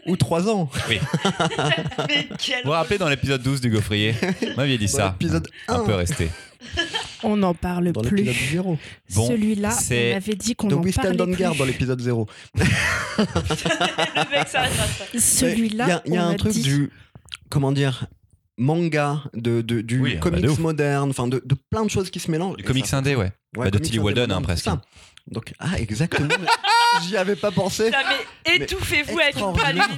Ou 0.08 0.18
trois 0.18 0.50
ans. 0.50 0.70
Mais 2.08 2.28
quel. 2.38 2.58
Vous 2.64 2.66
vous 2.66 2.72
rappelez 2.72 2.98
dans 2.98 3.10
l'épisode 3.10 3.42
12 3.42 3.62
du 3.62 3.70
Gaufrier 3.70 4.12
Vous 4.14 4.54
m'aviez 4.58 4.78
dit 4.78 4.86
Dans 4.88 4.92
ça. 4.98 5.16
l'épisode 5.20 5.48
Un 5.68 5.76
1. 5.82 5.86
peu 5.86 5.94
resté. 5.94 6.30
On 7.24 7.38
n'en 7.38 7.54
parle 7.54 7.92
Dans 7.92 8.02
plus. 8.02 8.18
l'épisode 8.18 8.50
0. 8.52 8.78
Bon, 9.16 9.28
Celui-là, 9.28 9.72
c'est- 9.72 10.14
on 10.14 10.18
avait 10.18 10.36
dit 10.36 10.56
qu'on 10.56 10.68
De 10.68 10.76
en 10.76 10.82
We 10.82 10.92
Stand 10.94 11.18
parlait 11.18 11.22
on 11.22 11.36
Guard 11.38 11.52
plus. 11.52 11.60
dans 11.60 11.66
l'épisode 11.66 12.02
0. 12.02 12.28
Le 12.58 14.30
mec, 14.32 14.48
ça 14.48 14.62
reste 14.62 14.80
à 14.80 14.88
ça. 14.88 15.20
Celui-là, 15.20 15.86
Il 15.86 15.90
y 15.90 15.92
a, 15.92 16.02
il 16.06 16.14
y 16.14 16.18
a 16.18 16.26
on 16.26 16.30
un 16.30 16.32
a 16.32 16.36
truc 16.36 16.52
dit- 16.54 16.62
du. 16.64 16.90
Comment 17.50 17.72
dire 17.72 18.06
manga, 18.62 19.22
de, 19.34 19.62
de- 19.62 19.80
du 19.82 20.00
Oui, 20.02 20.12
ah 20.12 20.16
bah, 20.26 20.32
comics 20.32 20.50
ouf. 20.52 20.60
moderne, 20.60 21.10
enfin 21.12 21.28
de, 21.28 21.42
de 21.46 21.56
plein 21.72 21.86
de 21.86 21.90
choses 21.90 22.10
qui 22.10 22.20
se 22.20 22.30
mélangent. 22.30 22.58
Du 22.58 22.64
Et 22.64 22.68
comics 22.68 22.86
ça- 22.86 22.98
indé, 22.98 23.16
ouais. 23.16 23.26
Ouais, 23.26 23.66
Bah, 23.66 23.66
de 23.66 23.78
comics 23.78 23.86
Tilly 23.88 24.00
Walden, 24.00 24.32
hein, 24.34 24.42
presque. 24.42 24.66
c'est 24.66 24.70
ça. 24.70 24.82
Donc, 25.32 25.54
ah, 25.60 25.78
exactement. 25.80 26.28
J'y 27.08 27.18
avais 27.18 27.36
pas 27.36 27.52
pensé. 27.52 27.90
Non, 27.92 27.98
mais 28.48 28.56
étouffez-vous 28.58 29.20
avec 29.20 29.38
une 29.40 29.54
praline. 29.54 29.84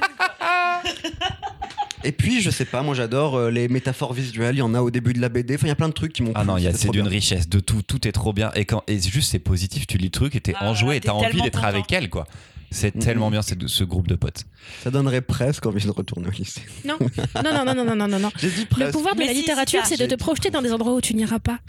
Et 2.03 2.11
puis, 2.11 2.41
je 2.41 2.49
sais 2.49 2.65
pas, 2.65 2.81
moi 2.81 2.95
j'adore 2.95 3.35
euh, 3.35 3.51
les 3.51 3.67
métaphores 3.67 4.13
visuelles. 4.13 4.55
Il 4.55 4.59
y 4.59 4.63
en 4.63 4.73
a 4.73 4.81
au 4.81 4.89
début 4.89 5.13
de 5.13 5.21
la 5.21 5.29
BD. 5.29 5.55
Enfin, 5.55 5.67
il 5.67 5.69
y 5.69 5.71
a 5.71 5.75
plein 5.75 5.89
de 5.89 5.93
trucs 5.93 6.13
qui 6.13 6.23
m'ont. 6.23 6.31
Ah 6.33 6.43
non, 6.43 6.57
il 6.57 6.63
y 6.63 6.67
a- 6.67 6.73
c'est 6.73 6.89
d'une 6.89 7.07
richesse 7.07 7.47
de 7.47 7.59
tout. 7.59 7.83
Tout 7.83 8.07
est 8.07 8.11
trop 8.11 8.33
bien. 8.33 8.51
Et 8.55 8.65
quand 8.65 8.83
et 8.87 8.99
juste 8.99 9.31
c'est 9.31 9.39
positif, 9.39 9.85
tu 9.85 9.97
lis 9.97 10.05
le 10.05 10.11
truc 10.11 10.35
et 10.35 10.41
t'es 10.41 10.53
Ah, 10.59 10.69
enjoué 10.69 10.95
et 10.95 10.99
t'as 10.99 11.11
envie 11.11 11.41
d'être 11.41 11.63
avec 11.63 11.91
elle 11.91 12.09
quoi. 12.09 12.25
C'est 12.71 12.97
tellement 12.97 13.29
bien 13.29 13.41
c'est 13.41 13.67
ce 13.67 13.83
groupe 13.83 14.07
de 14.07 14.15
potes. 14.15 14.45
Ça 14.83 14.89
donnerait 14.91 15.21
presque 15.21 15.65
envie 15.65 15.85
de 15.85 15.91
retourner 15.91 16.27
au 16.27 16.31
lycée. 16.31 16.61
Non, 16.85 16.97
non, 17.35 17.65
non, 17.65 17.75
non, 17.75 17.85
non, 17.85 18.07
non, 18.07 18.19
non, 18.19 18.31
Le 18.41 18.91
pouvoir 18.91 19.13
de 19.13 19.19
la 19.23 19.33
littérature, 19.33 19.81
c'est 19.85 19.99
de 19.99 20.05
te 20.07 20.15
projeter 20.15 20.49
dans 20.49 20.61
des 20.61 20.71
endroits 20.71 20.93
où 20.93 21.01
tu 21.01 21.13
n'iras 21.13 21.39
pas. 21.39 21.59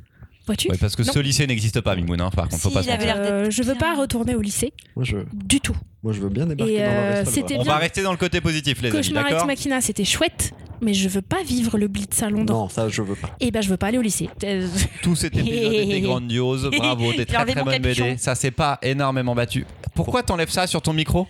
Vois-tu 0.47 0.68
Ouais, 0.70 0.76
parce 0.78 0.97
que 0.97 1.03
Non. 1.03 1.12
ce 1.12 1.18
lycée 1.20 1.47
n'existe 1.47 1.80
pas, 1.80 1.95
Mimoun, 1.95 2.20
hein, 2.20 2.30
par 2.34 2.49
contre, 2.49 2.62
faut 2.62 2.68
Si, 2.68 2.74
pas 2.74 2.82
se 2.82 2.88
il 2.88 2.93
avait 2.93 3.07
mentir. 3.07 3.22
Euh, 3.24 3.51
Je 3.51 3.62
veux 3.62 3.76
pas 3.76 3.95
retourner 3.95 4.34
au 4.34 4.40
lycée 4.40 4.72
Moi 4.97 5.05
je, 5.05 5.18
du 5.32 5.61
tout. 5.61 5.76
moi, 6.03 6.12
je 6.12 6.20
veux 6.20 6.28
bien 6.30 6.47
débarquer 6.47 6.74
Et, 6.74 6.78
dans 6.78 6.84
euh, 6.84 7.24
On 7.59 7.62
va 7.62 7.76
rester 7.76 8.03
dans 8.03 8.11
le 8.11 8.16
côté 8.16 8.40
positif, 8.40 8.82
les 8.82 8.88
amis, 8.88 8.97
Cauchemar 8.99 9.22
Ex 9.24 9.30
d'accord 9.32 9.47
Machina, 9.47 9.80
c'était 9.80 10.05
chouette, 10.05 10.53
mais 10.80 10.95
je 10.95 11.09
veux 11.09 11.22
pas 11.22 11.43
vivre 11.45 11.78
le 11.78 11.86
blitz 11.86 12.20
à 12.24 12.28
Londres. 12.30 12.53
Non, 12.53 12.68
ça, 12.68 12.88
je 12.88 13.03
veux 13.03 13.14
pas. 13.14 13.30
Et 13.38 13.53
ben 13.53 13.62
je 13.62 13.68
veux 13.68 13.76
pas 13.76 13.86
aller 13.86 13.99
au 13.99 14.03
lycée. 14.03 14.28
Euh, 14.43 14.66
Tout 15.03 15.14
cet 15.14 15.36
épisode 15.36 15.72
était 15.74 16.01
grandiose. 16.09 16.68
Bravo, 16.76 17.12
des 17.12 17.18
J'ai 17.18 17.26
très 17.26 17.45
très 17.45 17.55
capuchon. 17.55 18.05
BD. 18.07 18.16
Ça 18.18 18.34
s'est 18.34 18.51
pas 18.51 18.78
énormément 18.82 19.36
battu. 19.36 19.64
Pourquoi 19.95 20.24
t'enlèves 20.24 20.51
ça 20.51 20.66
sur 20.66 20.82
ton 20.82 20.93
micro? 20.93 21.28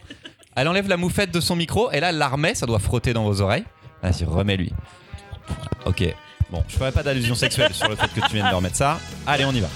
Elle 0.57 0.69
enlève 0.69 0.89
la 0.89 0.97
moufette 0.97 1.31
de 1.33 1.41
son 1.41 1.57
micro 1.57 1.91
et 1.93 2.01
là, 2.01 2.09
elle 2.11 2.19
la 2.19 2.29
remet. 2.29 2.55
Ça 2.55 2.65
doit 2.67 2.79
frotter 2.79 3.13
dans 3.13 3.25
vos 3.25 3.41
oreilles. 3.43 3.65
Vas-y, 4.03 4.25
remets-lui. 4.25 4.73
Ok. 5.87 6.03
Bon, 6.53 6.63
je 6.69 6.77
ferai 6.77 6.93
pas 6.93 7.03
d'allusion 7.03 7.35
sexuelle 7.35 7.73
sur 7.73 7.89
le 7.89 7.97
fait 7.97 8.09
que 8.09 8.21
tu 8.27 8.35
viennes 8.35 8.51
de 8.51 8.55
remettre 8.55 8.77
ça. 8.77 9.01
Allez, 9.27 9.47
on 9.47 9.53
y 9.53 9.61
va. 9.61 9.69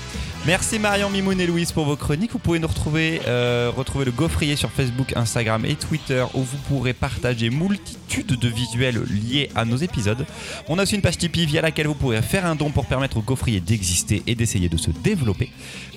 Merci 0.46 0.78
Marion, 0.78 1.10
Mimoun 1.10 1.40
et 1.40 1.46
Louise 1.48 1.72
pour 1.72 1.86
vos 1.86 1.96
chroniques. 1.96 2.30
Vous 2.30 2.38
pouvez 2.38 2.60
nous 2.60 2.68
retrouver, 2.68 3.20
euh, 3.26 3.72
retrouver 3.76 4.04
le 4.04 4.12
Gaufrier 4.12 4.54
sur 4.54 4.70
Facebook, 4.70 5.12
Instagram 5.16 5.64
et 5.64 5.74
Twitter 5.74 6.24
où 6.34 6.42
vous 6.42 6.56
pourrez 6.68 6.92
partager 6.92 7.50
multitude 7.50 8.28
de 8.28 8.48
visuels 8.48 9.02
liés 9.10 9.50
à 9.56 9.64
nos 9.64 9.76
épisodes. 9.76 10.24
On 10.68 10.78
a 10.78 10.84
aussi 10.84 10.94
une 10.94 11.00
page 11.00 11.18
Tipeee 11.18 11.46
via 11.46 11.62
laquelle 11.62 11.88
vous 11.88 11.96
pourrez 11.96 12.22
faire 12.22 12.46
un 12.46 12.54
don 12.54 12.70
pour 12.70 12.86
permettre 12.86 13.16
au 13.16 13.22
Gaufrier 13.22 13.58
d'exister 13.58 14.22
et 14.28 14.36
d'essayer 14.36 14.68
de 14.68 14.76
se 14.76 14.92
développer. 14.92 15.50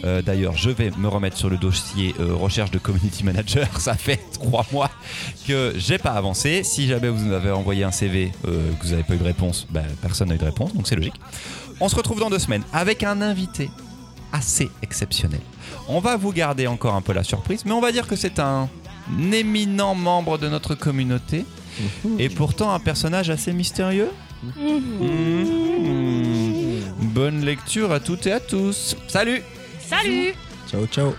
Euh, 0.03 0.23
D'ailleurs, 0.23 0.57
je 0.57 0.71
vais 0.71 0.89
me 0.97 1.07
remettre 1.07 1.37
sur 1.37 1.51
le 1.51 1.57
dossier 1.57 2.15
euh, 2.19 2.33
recherche 2.33 2.71
de 2.71 2.79
community 2.79 3.23
manager. 3.23 3.67
Ça 3.79 3.93
fait 3.93 4.19
trois 4.33 4.65
mois 4.71 4.89
que 5.47 5.75
j'ai 5.77 5.99
pas 5.99 6.13
avancé. 6.13 6.63
Si 6.63 6.87
jamais 6.87 7.09
vous 7.09 7.23
nous 7.23 7.33
avez 7.33 7.51
envoyé 7.51 7.83
un 7.83 7.91
CV 7.91 8.31
que 8.43 8.83
vous 8.83 8.89
n'avez 8.89 9.03
pas 9.03 9.13
eu 9.13 9.19
de 9.19 9.23
réponse, 9.23 9.67
bah, 9.69 9.83
personne 10.01 10.29
n'a 10.29 10.35
eu 10.35 10.39
de 10.39 10.45
réponse, 10.45 10.73
donc 10.73 10.87
c'est 10.87 10.95
logique. 10.95 11.21
On 11.79 11.87
se 11.87 11.95
retrouve 11.95 12.19
dans 12.19 12.31
deux 12.31 12.39
semaines 12.39 12.63
avec 12.73 13.03
un 13.03 13.21
invité 13.21 13.69
assez 14.31 14.69
exceptionnel. 14.81 15.41
On 15.87 15.99
va 15.99 16.17
vous 16.17 16.31
garder 16.31 16.67
encore 16.67 16.95
un 16.95 17.01
peu 17.01 17.13
la 17.13 17.23
surprise, 17.23 17.65
mais 17.65 17.71
on 17.71 17.81
va 17.81 17.91
dire 17.91 18.07
que 18.07 18.15
c'est 18.15 18.39
un 18.39 18.69
éminent 19.31 19.95
membre 19.95 20.37
de 20.37 20.47
notre 20.47 20.75
communauté 20.75 21.45
et 22.17 22.29
pourtant 22.29 22.71
un 22.73 22.79
personnage 22.79 23.29
assez 23.29 23.53
mystérieux. 23.53 24.09
Mhm. 24.43 25.69
Bonne 27.01 27.43
lecture 27.43 27.91
à 27.91 27.99
toutes 27.99 28.27
et 28.27 28.31
à 28.31 28.39
tous. 28.39 28.95
Salut 29.07 29.41
Salut 29.79 30.33
Ciao, 30.69 30.85
ciao. 30.85 31.13